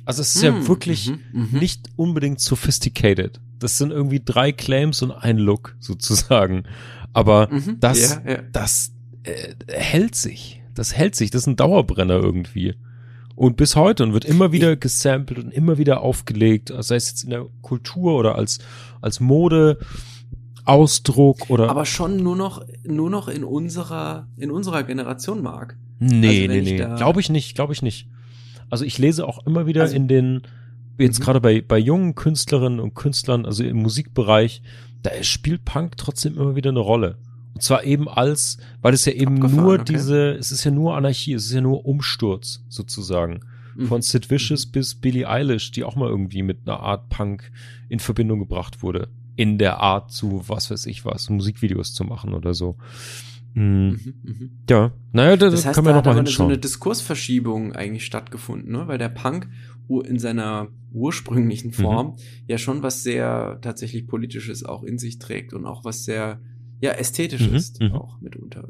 Also 0.04 0.22
es 0.22 0.36
ist 0.36 0.42
ja 0.42 0.52
Mhm, 0.52 0.68
wirklich 0.68 1.10
mhm, 1.10 1.48
mhm. 1.52 1.58
nicht 1.58 1.88
unbedingt 1.96 2.40
sophisticated. 2.40 3.40
Das 3.58 3.78
sind 3.78 3.90
irgendwie 3.90 4.20
drei 4.24 4.52
Claims 4.52 5.02
und 5.02 5.12
ein 5.12 5.38
Look 5.38 5.76
sozusagen. 5.80 6.64
Aber 7.12 7.48
Mhm, 7.50 7.78
das, 7.80 8.20
ja, 8.24 8.30
ja. 8.32 8.42
das 8.52 8.92
äh, 9.24 9.54
hält 9.68 10.14
sich. 10.14 10.62
Das 10.74 10.94
hält 10.96 11.14
sich. 11.16 11.30
Das 11.30 11.42
ist 11.42 11.46
ein 11.48 11.56
Dauerbrenner 11.56 12.14
irgendwie. 12.14 12.74
Und 13.36 13.56
bis 13.56 13.74
heute 13.74 14.04
und 14.04 14.12
wird 14.12 14.24
immer 14.24 14.52
wieder 14.52 14.76
gesampelt 14.76 15.38
und 15.40 15.50
immer 15.52 15.76
wieder 15.76 16.00
aufgelegt, 16.02 16.72
sei 16.78 16.94
es 16.96 17.08
jetzt 17.10 17.24
in 17.24 17.30
der 17.30 17.46
Kultur 17.62 18.16
oder 18.16 18.36
als, 18.36 18.60
als 19.00 19.18
Mode, 19.18 19.78
Ausdruck 20.64 21.50
oder. 21.50 21.68
Aber 21.68 21.84
schon 21.84 22.22
nur 22.22 22.36
noch, 22.36 22.64
nur 22.84 23.10
noch 23.10 23.28
in 23.28 23.44
unserer, 23.44 24.28
in 24.38 24.50
unserer 24.50 24.82
Generation, 24.84 25.42
Marc. 25.42 25.76
nee, 25.98 26.42
also 26.48 26.52
nee, 26.54 26.60
nee. 26.62 26.76
Glaube 26.96 27.20
ich 27.20 27.28
nicht, 27.28 27.54
glaube 27.54 27.72
ich 27.72 27.82
nicht. 27.82 28.08
Also 28.70 28.84
ich 28.84 28.98
lese 28.98 29.26
auch 29.26 29.44
immer 29.46 29.66
wieder 29.66 29.82
Also- 29.82 29.96
in 29.96 30.08
den, 30.08 30.42
jetzt 30.98 31.18
Mhm. 31.18 31.24
gerade 31.24 31.40
bei, 31.40 31.60
bei 31.60 31.78
jungen 31.78 32.14
Künstlerinnen 32.14 32.80
und 32.80 32.94
Künstlern, 32.94 33.44
also 33.46 33.62
im 33.62 33.76
Musikbereich, 33.78 34.62
da 35.02 35.10
spielt 35.22 35.64
Punk 35.64 35.96
trotzdem 35.98 36.36
immer 36.38 36.56
wieder 36.56 36.70
eine 36.70 36.80
Rolle. 36.80 37.18
Und 37.54 37.62
zwar 37.62 37.84
eben 37.84 38.08
als, 38.08 38.58
weil 38.82 38.94
es 38.94 39.04
ja 39.04 39.12
eben 39.12 39.36
Abgefahren, 39.36 39.64
nur 39.64 39.74
okay. 39.74 39.84
diese, 39.92 40.32
es 40.32 40.50
ist 40.52 40.64
ja 40.64 40.70
nur 40.70 40.96
Anarchie, 40.96 41.34
es 41.34 41.46
ist 41.46 41.52
ja 41.52 41.60
nur 41.60 41.86
Umsturz 41.86 42.64
sozusagen. 42.68 43.40
Mhm. 43.76 43.86
Von 43.86 44.02
Sid 44.02 44.30
Vicious 44.30 44.66
bis 44.66 44.94
Billie 44.96 45.28
Eilish, 45.28 45.70
die 45.72 45.84
auch 45.84 45.96
mal 45.96 46.08
irgendwie 46.08 46.42
mit 46.42 46.58
einer 46.66 46.80
Art 46.80 47.08
Punk 47.10 47.50
in 47.88 48.00
Verbindung 48.00 48.40
gebracht 48.40 48.82
wurde. 48.82 49.08
In 49.36 49.58
der 49.58 49.78
Art 49.80 50.12
zu, 50.12 50.42
was 50.48 50.70
weiß 50.70 50.86
ich 50.86 51.04
was, 51.04 51.28
Musikvideos 51.30 51.92
zu 51.94 52.04
machen 52.04 52.34
oder 52.34 52.54
so. 52.54 52.76
Mm, 53.54 53.60
Mhm, 53.60 54.14
mhm. 54.24 54.50
Ja, 54.68 54.92
naja, 55.12 55.36
da 55.36 55.48
Das 55.50 55.64
heißt, 55.64 55.74
können 55.76 55.86
wir 55.86 55.92
da 55.92 55.98
noch 55.98 55.98
hat 55.98 56.04
mal 56.06 56.10
eine- 56.12 56.18
so 56.26 56.30
hinschauen. 56.30 56.50
eine 56.50 56.58
Diskursverschiebung 56.58 57.72
eigentlich 57.72 58.04
stattgefunden, 58.04 58.72
ne? 58.72 58.88
weil 58.88 58.98
der 58.98 59.08
Punk 59.10 59.48
in 60.06 60.18
seiner 60.18 60.68
ursprünglichen 60.92 61.68
Mhm. 61.68 61.72
Form 61.74 62.16
ja 62.48 62.58
schon 62.58 62.82
was 62.82 63.02
sehr 63.02 63.58
tatsächlich 63.60 64.06
politisches 64.06 64.64
auch 64.64 64.82
in 64.82 64.98
sich 64.98 65.18
trägt 65.18 65.52
und 65.52 65.66
auch 65.66 65.84
was 65.84 66.04
sehr 66.04 66.40
ja 66.84 66.92
ästhetisch 66.92 67.48
Mhm, 67.48 67.54
ist 67.54 67.80
mhm. 67.80 67.92
auch 67.92 68.20
mitunter. 68.20 68.62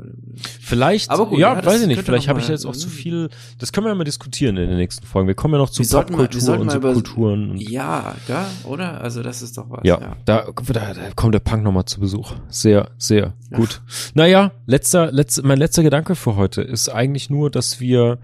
Vielleicht, 0.61 1.11
Aber 1.11 1.27
gut, 1.27 1.39
ja, 1.39 1.55
ja, 1.55 1.65
weiß 1.65 1.83
ich 1.83 1.87
nicht, 1.89 2.03
vielleicht 2.03 2.29
habe 2.29 2.41
ich 2.41 2.49
jetzt 2.49 2.65
auch 2.65 2.75
zu 2.77 2.89
Mhm. 2.89 2.93
viel, 2.93 3.29
das 3.59 3.73
können 3.73 3.85
wir 3.87 3.91
ja 3.91 3.95
mal 3.95 4.05
diskutieren 4.05 4.57
in 4.57 4.69
den 4.69 4.79
nächsten 4.79 5.07
Folgen. 5.07 5.29
Wir 5.29 5.35
kommen 5.35 5.55
ja 5.55 5.59
noch 5.59 5.71
zu 5.71 5.83
Popkultur 5.83 6.59
und 6.59 6.73
über- 6.75 6.95
Subkulturen. 6.95 7.51
Und, 7.51 7.59
Ja, 7.61 8.15
da, 8.27 8.47
oder? 8.65 9.01
Also 9.01 9.23
das 9.23 9.43
ist 9.43 9.59
doch 9.59 9.69
was. 9.69 9.81
ja, 9.85 10.17
Da, 10.25 10.47
da, 10.55 10.95
da 10.95 11.11
kommt 11.15 11.35
der 11.35 11.41
Punk 11.41 11.63
nochmal 11.63 11.85
zu 11.85 12.01
Besuch. 12.01 12.33
Sehr, 12.49 12.91
sehr 12.99 13.35
Ja. 13.51 13.57
gut. 13.59 13.83
Naja, 14.15 14.53
letzter, 14.67 15.13
letzter, 15.13 15.43
mein 15.45 15.59
letzter 15.59 15.83
Gedanke 15.83 16.15
für 16.15 16.37
heute 16.37 16.63
ist 16.63 16.89
eigentlich 16.89 17.31
nur, 17.31 17.51
dass 17.51 17.81
wir 17.81 18.19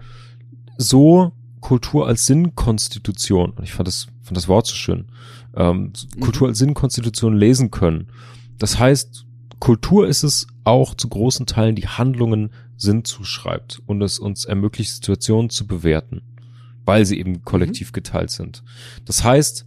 so 0.77 1.31
Kultur 1.59 2.07
als 2.07 2.25
Sinnkonstitution, 2.25 3.51
und 3.51 3.63
ich 3.63 3.73
fand 3.73 3.87
das, 3.87 4.07
fand 4.23 4.35
das 4.37 4.47
Wort 4.47 4.65
so 4.67 4.75
schön, 4.75 5.05
ähm, 5.55 5.91
Mhm. 6.15 6.19
Kultur 6.21 6.47
als 6.47 6.57
Sinnkonstitution 6.57 7.35
lesen 7.35 7.69
können. 7.71 8.07
Das 8.57 8.79
heißt, 8.79 9.25
Kultur 9.61 10.07
ist 10.07 10.23
es 10.23 10.47
auch 10.65 10.93
zu 10.95 11.07
großen 11.07 11.45
Teilen, 11.45 11.75
die 11.75 11.87
Handlungen 11.87 12.49
Sinn 12.75 13.05
zuschreibt 13.05 13.81
und 13.85 14.01
es 14.01 14.19
uns 14.19 14.43
ermöglicht, 14.43 14.91
Situationen 14.91 15.49
zu 15.49 15.65
bewerten, 15.65 16.21
weil 16.83 17.05
sie 17.05 17.17
eben 17.17 17.43
kollektiv 17.45 17.93
geteilt 17.93 18.31
sind. 18.31 18.63
Das 19.05 19.23
heißt, 19.23 19.65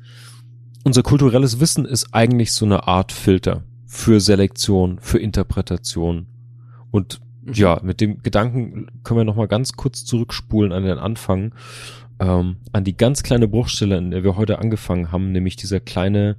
unser 0.82 1.02
kulturelles 1.02 1.60
Wissen 1.60 1.86
ist 1.86 2.12
eigentlich 2.12 2.52
so 2.52 2.66
eine 2.66 2.86
Art 2.86 3.12
Filter 3.12 3.62
für 3.86 4.20
Selektion, 4.20 4.98
für 5.00 5.18
Interpretation. 5.18 6.26
Und 6.90 7.20
Mhm. 7.44 7.52
ja, 7.52 7.80
mit 7.82 8.00
dem 8.00 8.22
Gedanken 8.22 8.86
können 9.02 9.20
wir 9.20 9.24
noch 9.24 9.36
mal 9.36 9.48
ganz 9.48 9.74
kurz 9.74 10.04
zurückspulen 10.04 10.72
an 10.72 10.84
den 10.84 10.98
Anfang, 10.98 11.54
ähm, 12.18 12.56
an 12.72 12.84
die 12.84 12.96
ganz 12.96 13.22
kleine 13.22 13.48
Bruchstelle, 13.48 13.98
in 13.98 14.10
der 14.10 14.24
wir 14.24 14.36
heute 14.36 14.58
angefangen 14.58 15.12
haben, 15.12 15.32
nämlich 15.32 15.56
dieser 15.56 15.80
kleine 15.80 16.36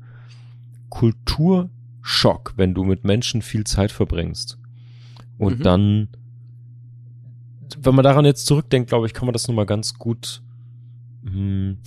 Kulturschock, 2.05 2.53
wenn 2.55 2.73
du 2.73 2.83
mit 2.83 3.03
Menschen 3.03 3.41
viel 3.41 3.63
Zeit 3.65 3.91
verbringst. 3.91 4.57
Und 5.37 5.59
Mhm. 5.59 5.63
dann, 5.63 6.07
wenn 7.79 7.95
man 7.95 8.03
daran 8.03 8.25
jetzt 8.25 8.45
zurückdenkt, 8.45 8.89
glaube 8.89 9.07
ich, 9.07 9.13
kann 9.13 9.25
man 9.25 9.33
das 9.33 9.47
noch 9.47 9.55
mal 9.55 9.65
ganz 9.65 9.95
gut 9.95 10.41
mh, 11.23 11.77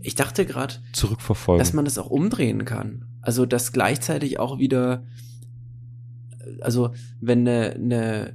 Ich 0.00 0.14
dachte 0.14 0.46
gerade, 0.46 0.74
zurückverfolgen. 0.92 1.58
dass 1.58 1.74
man 1.74 1.84
das 1.84 1.98
auch 1.98 2.08
umdrehen 2.08 2.64
kann. 2.64 3.04
Also 3.20 3.44
dass 3.44 3.72
gleichzeitig 3.72 4.38
auch 4.38 4.58
wieder, 4.58 5.04
also 6.60 6.92
wenn 7.20 7.40
eine, 7.46 7.72
eine, 7.74 8.34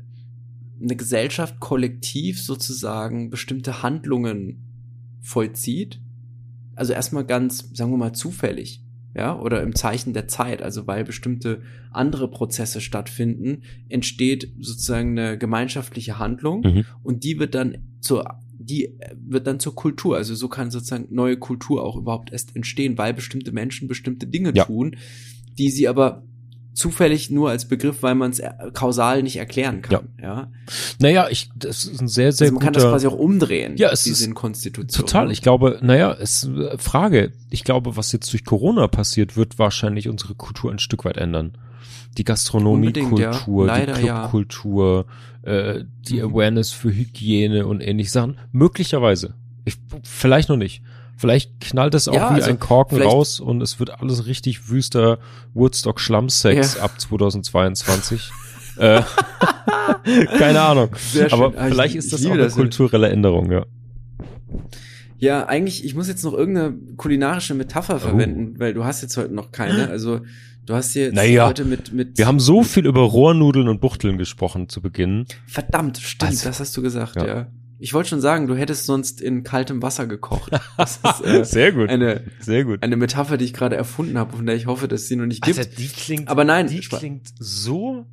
eine 0.82 0.96
Gesellschaft 0.96 1.60
kollektiv 1.60 2.40
sozusagen 2.42 3.30
bestimmte 3.32 3.82
Handlungen 3.82 4.64
vollzieht, 5.22 6.00
also 6.76 6.94
erstmal 6.94 7.26
ganz, 7.26 7.70
sagen 7.74 7.92
wir 7.92 7.98
mal, 7.98 8.14
zufällig, 8.14 8.84
ja, 9.16 9.38
oder 9.40 9.62
im 9.62 9.76
Zeichen 9.76 10.14
der 10.14 10.28
Zeit, 10.28 10.62
also 10.62 10.88
weil 10.88 11.04
bestimmte 11.04 11.62
andere 11.92 12.30
Prozesse 12.30 12.80
stattfinden, 12.82 13.64
entsteht 13.90 14.54
sozusagen 14.60 15.18
eine 15.20 15.38
gemeinschaftliche 15.38 16.18
Handlung 16.20 16.62
Mhm. 16.62 16.86
und 17.04 17.24
die 17.24 17.40
wird 17.40 17.56
dann 17.56 17.78
zur 18.00 18.26
die 18.64 18.96
wird 19.16 19.48
dann 19.48 19.60
zur 19.60 19.74
Kultur. 19.74 20.18
Also 20.18 20.36
so 20.36 20.48
kann 20.48 20.70
sozusagen 20.70 21.08
neue 21.10 21.36
Kultur 21.38 21.84
auch 21.84 21.98
überhaupt 21.98 22.32
erst 22.32 22.56
entstehen, 22.56 22.96
weil 22.98 23.12
bestimmte 23.14 23.52
Menschen 23.52 23.88
bestimmte 23.88 24.28
Dinge 24.28 24.54
Ja. 24.56 24.66
tun, 24.66 24.98
die 25.58 25.70
sie 25.72 25.88
aber 25.88 26.24
zufällig 26.74 27.30
nur 27.30 27.50
als 27.50 27.68
Begriff, 27.68 28.02
weil 28.02 28.16
man 28.16 28.32
es 28.32 28.40
äh, 28.40 28.52
kausal 28.74 29.24
nicht 29.24 29.38
erklären 29.38 29.82
kann. 29.82 30.10
Ja. 30.22 30.50
Naja, 31.00 31.28
ich, 31.30 31.50
das 31.56 31.86
ist 31.86 32.02
ein 32.02 32.08
sehr, 32.08 32.32
sehr 32.32 32.46
Also 32.46 32.54
man 32.56 32.64
kann 32.64 32.74
das 32.74 32.84
guter. 32.84 32.94
quasi 32.94 33.08
auch 33.08 33.18
umdrehen. 33.18 33.76
Ja, 33.78 33.90
es 33.92 34.04
die 34.04 34.12
ist 34.12 34.20
Sinnkonstitution. 34.20 35.06
Total. 35.06 35.32
Ich 35.32 35.42
glaube, 35.42 35.80
naja, 35.82 36.16
es 36.20 36.46
äh, 36.48 36.78
Frage. 36.78 37.34
Ich 37.50 37.64
glaube, 37.64 37.98
was 37.98 38.12
jetzt 38.12 38.32
durch 38.32 38.46
Corona 38.46 38.88
passiert, 38.88 39.36
wird 39.36 39.60
wahrscheinlich 39.60 40.08
unsere 40.08 40.34
Kultur 40.36 40.72
ein 40.72 40.80
Stück 40.80 41.06
weit 41.06 41.18
ändern. 41.18 41.58
Die 42.18 42.24
Gastronomiekultur, 42.26 43.68
ja. 43.68 43.72
die 43.78 43.86
Leider, 43.86 44.00
ja. 44.00 44.20
Clubkultur, 44.22 45.06
äh, 45.44 45.84
die 46.08 46.22
Mhm. 46.22 46.32
Awareness 46.32 46.72
für 46.72 46.94
Hygiene 46.94 47.66
und 47.68 47.82
ähnliche 47.82 48.12
Sachen. 48.12 48.38
Möglicherweise. 48.52 49.34
Ich, 49.66 49.78
vielleicht 50.04 50.50
noch 50.50 50.58
nicht. 50.58 50.82
Vielleicht 51.22 51.62
knallt 51.62 51.94
es 51.94 52.08
auch 52.08 52.14
Ja, 52.16 52.32
wie 52.32 52.36
also 52.36 52.50
ein 52.50 52.60
Korken 52.60 53.00
raus 53.02 53.40
und 53.40 53.62
es 53.62 53.80
wird 53.80 54.02
alles 54.02 54.26
richtig 54.26 54.70
wüster 54.70 55.20
Woodstock 55.54 56.00
Schlammsex 56.00 56.76
Ja. 56.76 56.82
ab 56.84 57.00
2022. 57.00 58.32
Äh, 58.78 59.02
keine 60.40 60.62
Ahnung. 60.62 60.90
Aber 61.30 61.54
Ah, 61.58 61.68
ich- 61.68 61.74
vielleicht 61.74 61.94
ich 61.94 61.98
ist 62.00 62.14
das 62.14 62.26
auch 62.26 62.32
eine 62.32 62.44
das. 62.44 62.54
kulturelle 62.56 63.10
Änderung, 63.10 63.52
ja. 63.52 63.66
Ja, 65.18 65.46
eigentlich, 65.46 65.86
ich 65.86 65.94
muss 65.94 66.08
jetzt 66.08 66.24
noch 66.24 66.34
irgendeine 66.34 66.74
kulinarische 66.98 67.54
Metapher 67.54 68.00
verwenden, 68.00 68.56
weil 68.60 68.74
du 68.74 68.84
hast 68.86 69.02
jetzt 69.04 69.18
heute 69.18 69.34
noch 69.34 69.52
keine. 69.52 69.90
Also 69.90 70.22
du 70.66 70.74
hast 70.74 70.94
hier 70.94 71.04
jetzt 71.06 71.16
Naja, 71.16 71.48
heute 71.48 71.66
mit, 71.66 71.94
mit 71.94 72.18
Wir 72.18 72.26
haben 72.26 72.40
so 72.40 72.64
viel 72.64 72.88
über 72.88 73.02
Rohrnudeln 73.02 73.68
und 73.68 73.82
Buchteln 73.82 74.18
gesprochen 74.18 74.68
zu 74.70 74.82
Beginn. 74.82 75.26
verdammt, 75.46 75.98
stimmt, 75.98 76.32
Also, 76.32 76.48
das 76.48 76.60
hast 76.60 76.76
du 76.76 76.82
gesagt, 76.82 77.18
ja. 77.18 77.26
ja. 77.28 77.48
Ich 77.84 77.94
wollte 77.94 78.10
schon 78.10 78.22
sagen, 78.22 78.46
du 78.48 78.56
hättest 78.56 78.86
sonst 78.86 79.22
in 79.22 79.44
kaltem 79.44 79.82
Wasser 79.82 80.06
gekocht. 80.06 80.52
Das 80.78 80.98
ist 81.04 81.26
äh, 81.26 81.44
Sehr 81.46 81.72
gut. 81.72 81.90
eine, 81.90 82.24
Sehr 82.40 82.64
gut. 82.64 82.84
eine 82.84 82.96
Metapher, 82.96 83.38
die 83.38 83.46
ich 83.46 83.54
gerade 83.54 83.76
erfunden 83.76 84.18
habe, 84.18 84.38
von 84.38 84.46
der 84.46 84.56
ich 84.56 84.68
hoffe, 84.68 84.88
dass 84.88 85.02
es 85.02 85.08
sie 85.08 85.16
noch 85.16 85.26
nicht 85.26 85.42
gibt. 85.44 85.58
Also 85.58 85.70
die 85.78 85.88
klingt, 85.88 86.28
Aber 86.30 86.44
nein, 86.44 86.68
die 86.68 86.80
klingt 86.80 87.30
so 87.40 88.06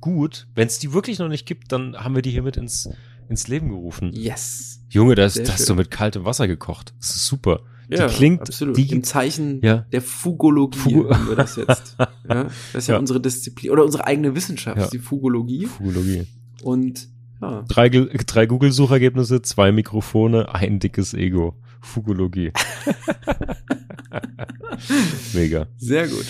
gut. 0.00 0.46
Wenn 0.54 0.68
es 0.68 0.78
die 0.78 0.92
wirklich 0.92 1.18
noch 1.18 1.28
nicht 1.28 1.44
gibt, 1.46 1.72
dann 1.72 1.96
haben 1.96 2.14
wir 2.14 2.22
die 2.22 2.30
hiermit 2.30 2.56
ins, 2.56 2.88
ins 3.28 3.48
Leben 3.48 3.68
gerufen. 3.68 4.12
yes. 4.12 4.80
Junge, 4.90 5.16
das, 5.16 5.34
Sehr 5.34 5.44
das 5.44 5.54
hast 5.54 5.68
du 5.68 5.74
mit 5.74 5.90
kaltem 5.90 6.24
Wasser 6.24 6.46
gekocht. 6.46 6.94
Das 7.00 7.16
ist 7.16 7.26
super. 7.26 7.62
Ja, 7.88 8.06
die 8.06 8.14
klingt, 8.14 8.42
absolut. 8.42 8.76
die, 8.76 8.90
im 8.92 9.02
Zeichen 9.02 9.60
Ja. 9.62 9.78
der 9.92 10.02
Fugologie 10.02 10.78
Fugu- 10.78 11.10
nennen 11.10 11.28
wir 11.28 11.36
das 11.36 11.56
jetzt. 11.56 11.96
ja, 11.98 12.08
das 12.44 12.52
ist 12.74 12.86
ja, 12.88 12.94
Ja. 12.94 13.00
unsere 13.00 13.20
Disziplin 13.20 13.70
oder 13.72 13.84
unsere 13.84 14.06
eigene 14.06 14.34
Wissenschaft, 14.36 14.78
Ja. 14.78 14.86
die 14.86 14.98
Fugologie. 15.00 15.66
Fugologie. 15.66 16.26
Und 16.62 17.08
ja, 17.50 17.64
Drei, 17.68 17.88
drei 17.88 18.46
Google-Suchergebnisse, 18.46 19.42
zwei 19.42 19.72
Mikrofone, 19.72 20.54
ein 20.54 20.78
dickes 20.78 21.14
Ego. 21.14 21.56
Fugologie. 21.80 22.52
Mega. 25.34 25.66
sehr 25.76 26.08
gut. 26.08 26.24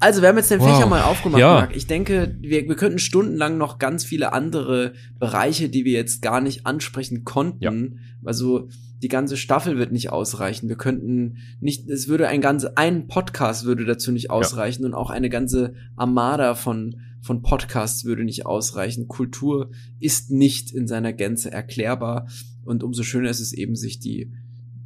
Also, 0.00 0.22
wir 0.22 0.28
haben 0.28 0.36
jetzt 0.36 0.50
den 0.50 0.60
Wow. 0.60 0.76
Fächer 0.76 0.86
mal 0.88 1.02
aufgemacht, 1.02 1.40
Ja. 1.40 1.54
Marc. 1.54 1.76
Ich 1.76 1.86
denke, 1.88 2.36
wir, 2.40 2.68
wir 2.68 2.76
könnten 2.76 3.00
stundenlang 3.00 3.58
noch 3.58 3.78
ganz 3.78 4.04
viele 4.04 4.32
andere 4.32 4.92
Bereiche, 5.18 5.68
die 5.68 5.84
wir 5.84 5.92
jetzt 5.92 6.22
gar 6.22 6.40
nicht 6.40 6.66
ansprechen 6.66 7.24
konnten. 7.24 8.00
Also, 8.24 8.68
die 9.02 9.08
ganze 9.08 9.36
Staffel 9.36 9.76
wird 9.76 9.90
nicht 9.92 10.10
ausreichen. 10.10 10.68
Wir 10.68 10.76
könnten 10.76 11.38
nicht, 11.60 11.88
es 11.88 12.08
würde 12.08 12.28
ein 12.28 12.40
ganze, 12.40 12.76
ein 12.76 13.08
Podcast 13.08 13.64
würde 13.64 13.84
dazu 13.84 14.12
nicht 14.12 14.30
ausreichen 14.30 14.84
und 14.84 14.94
auch 14.94 15.10
eine 15.10 15.30
ganze 15.30 15.74
Armada 15.96 16.54
von, 16.54 17.00
von 17.28 17.42
Podcasts 17.42 18.06
würde 18.06 18.24
nicht 18.24 18.46
ausreichen. 18.46 19.06
Kultur 19.06 19.70
ist 20.00 20.30
nicht 20.30 20.70
in 20.70 20.88
seiner 20.88 21.12
Gänze 21.12 21.52
erklärbar 21.52 22.26
und 22.64 22.82
umso 22.82 23.02
schöner 23.02 23.28
ist 23.28 23.40
es 23.40 23.52
eben, 23.52 23.76
sich 23.76 24.00
die, 24.00 24.32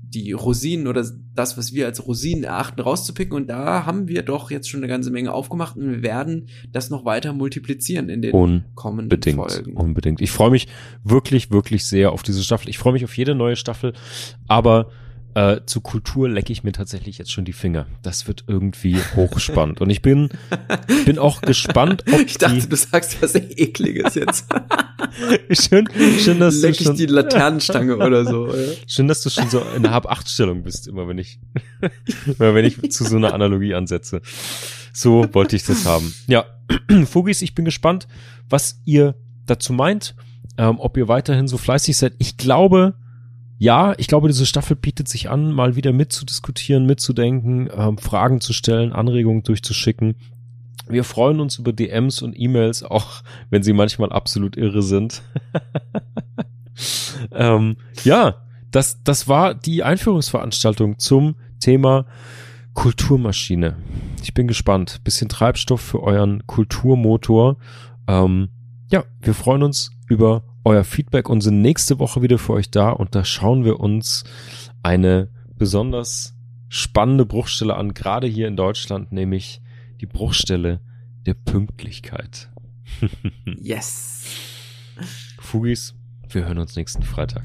die 0.02 0.32
Rosinen 0.32 0.88
oder 0.88 1.06
das, 1.36 1.56
was 1.56 1.72
wir 1.72 1.86
als 1.86 2.04
Rosinen 2.04 2.42
erachten, 2.42 2.80
rauszupicken. 2.80 3.36
Und 3.36 3.46
da 3.46 3.86
haben 3.86 4.08
wir 4.08 4.24
doch 4.24 4.50
jetzt 4.50 4.68
schon 4.68 4.80
eine 4.80 4.88
ganze 4.88 5.12
Menge 5.12 5.32
aufgemacht 5.32 5.76
und 5.76 5.88
wir 5.88 6.02
werden 6.02 6.48
das 6.72 6.90
noch 6.90 7.04
weiter 7.04 7.32
multiplizieren 7.32 8.08
in 8.08 8.22
den 8.22 8.64
kommenden 8.74 9.04
Unbedingt. 9.04 9.36
Folgen. 9.36 9.76
Unbedingt. 9.76 10.20
Ich 10.20 10.32
freue 10.32 10.50
mich 10.50 10.66
wirklich, 11.04 11.52
wirklich 11.52 11.84
sehr 11.84 12.10
auf 12.10 12.24
diese 12.24 12.42
Staffel. 12.42 12.70
Ich 12.70 12.78
freue 12.78 12.92
mich 12.92 13.04
auf 13.04 13.16
jede 13.16 13.36
neue 13.36 13.54
Staffel, 13.54 13.92
aber 14.48 14.90
äh, 15.34 15.60
zu 15.66 15.80
Kultur 15.80 16.28
lecke 16.28 16.52
ich 16.52 16.62
mir 16.62 16.72
tatsächlich 16.72 17.18
jetzt 17.18 17.32
schon 17.32 17.44
die 17.44 17.52
Finger. 17.52 17.86
Das 18.02 18.28
wird 18.28 18.44
irgendwie 18.46 18.96
hochspannend. 19.16 19.80
Und 19.80 19.90
ich 19.90 20.02
bin, 20.02 20.28
bin 21.06 21.18
auch 21.18 21.40
gespannt, 21.40 22.04
ob 22.12 22.20
Ich 22.20 22.38
dachte, 22.38 22.60
die, 22.60 22.68
du 22.68 22.76
sagst 22.76 23.20
was 23.22 23.34
Ekliges 23.34 24.14
jetzt. 24.14 24.46
schön, 25.50 25.88
schön, 26.18 26.38
dass 26.38 26.60
du 26.60 26.66
Leck 26.66 26.80
ich 26.80 26.86
schon, 26.86 26.96
die 26.96 27.06
Laternenstange 27.06 27.96
oder 27.96 28.24
so. 28.24 28.54
Ja. 28.54 28.72
schön, 28.86 29.08
dass 29.08 29.22
du 29.22 29.30
schon 29.30 29.48
so 29.48 29.62
in 29.74 29.82
der 29.82 29.92
Hab-Acht-Stellung 29.92 30.62
bist, 30.62 30.86
immer 30.86 31.08
wenn 31.08 31.18
ich, 31.18 31.40
immer 32.26 32.54
wenn 32.54 32.64
ich 32.64 32.90
zu 32.90 33.04
so 33.04 33.16
einer 33.16 33.32
Analogie 33.32 33.74
ansetze. 33.74 34.20
So 34.92 35.26
wollte 35.32 35.56
ich 35.56 35.64
das 35.64 35.86
haben. 35.86 36.14
Ja, 36.26 36.44
Fugis, 37.06 37.40
ich 37.42 37.54
bin 37.54 37.64
gespannt, 37.64 38.06
was 38.48 38.80
ihr 38.84 39.14
dazu 39.46 39.72
meint, 39.72 40.14
ähm, 40.58 40.78
ob 40.78 40.96
ihr 40.96 41.08
weiterhin 41.08 41.48
so 41.48 41.56
fleißig 41.56 41.96
seid. 41.96 42.14
Ich 42.18 42.36
glaube, 42.36 42.94
ja, 43.58 43.94
ich 43.96 44.08
glaube, 44.08 44.28
diese 44.28 44.46
Staffel 44.46 44.76
bietet 44.76 45.08
sich 45.08 45.30
an, 45.30 45.52
mal 45.52 45.76
wieder 45.76 45.92
mitzudiskutieren, 45.92 46.86
mitzudenken, 46.86 47.70
ähm, 47.74 47.98
Fragen 47.98 48.40
zu 48.40 48.52
stellen, 48.52 48.92
Anregungen 48.92 49.42
durchzuschicken. 49.42 50.16
Wir 50.88 51.04
freuen 51.04 51.40
uns 51.40 51.58
über 51.58 51.72
DMs 51.72 52.22
und 52.22 52.38
E-Mails, 52.38 52.82
auch 52.82 53.22
wenn 53.50 53.62
sie 53.62 53.72
manchmal 53.72 54.10
absolut 54.10 54.56
irre 54.56 54.82
sind. 54.82 55.22
ähm, 57.32 57.76
ja, 58.04 58.42
das, 58.72 59.02
das 59.04 59.28
war 59.28 59.54
die 59.54 59.84
Einführungsveranstaltung 59.84 60.98
zum 60.98 61.36
Thema 61.60 62.06
Kulturmaschine. 62.74 63.76
Ich 64.22 64.34
bin 64.34 64.48
gespannt. 64.48 65.04
Bisschen 65.04 65.28
Treibstoff 65.28 65.80
für 65.80 66.02
euren 66.02 66.46
Kulturmotor. 66.46 67.58
Ähm, 68.08 68.48
ja, 68.90 69.04
wir 69.20 69.34
freuen 69.34 69.62
uns 69.62 69.90
über 70.08 70.42
euer 70.64 70.84
Feedback 70.84 71.28
und 71.28 71.40
sind 71.40 71.60
nächste 71.60 71.98
Woche 71.98 72.22
wieder 72.22 72.38
für 72.38 72.52
euch 72.52 72.70
da 72.70 72.90
und 72.90 73.14
da 73.14 73.24
schauen 73.24 73.64
wir 73.64 73.80
uns 73.80 74.24
eine 74.82 75.28
besonders 75.56 76.34
spannende 76.68 77.26
Bruchstelle 77.26 77.76
an, 77.76 77.94
gerade 77.94 78.26
hier 78.26 78.48
in 78.48 78.56
Deutschland, 78.56 79.12
nämlich 79.12 79.60
die 80.00 80.06
Bruchstelle 80.06 80.80
der 81.26 81.34
Pünktlichkeit. 81.34 82.50
Yes. 83.58 84.24
Fugis, 85.38 85.94
wir 86.28 86.46
hören 86.46 86.58
uns 86.58 86.76
nächsten 86.76 87.02
Freitag. 87.02 87.44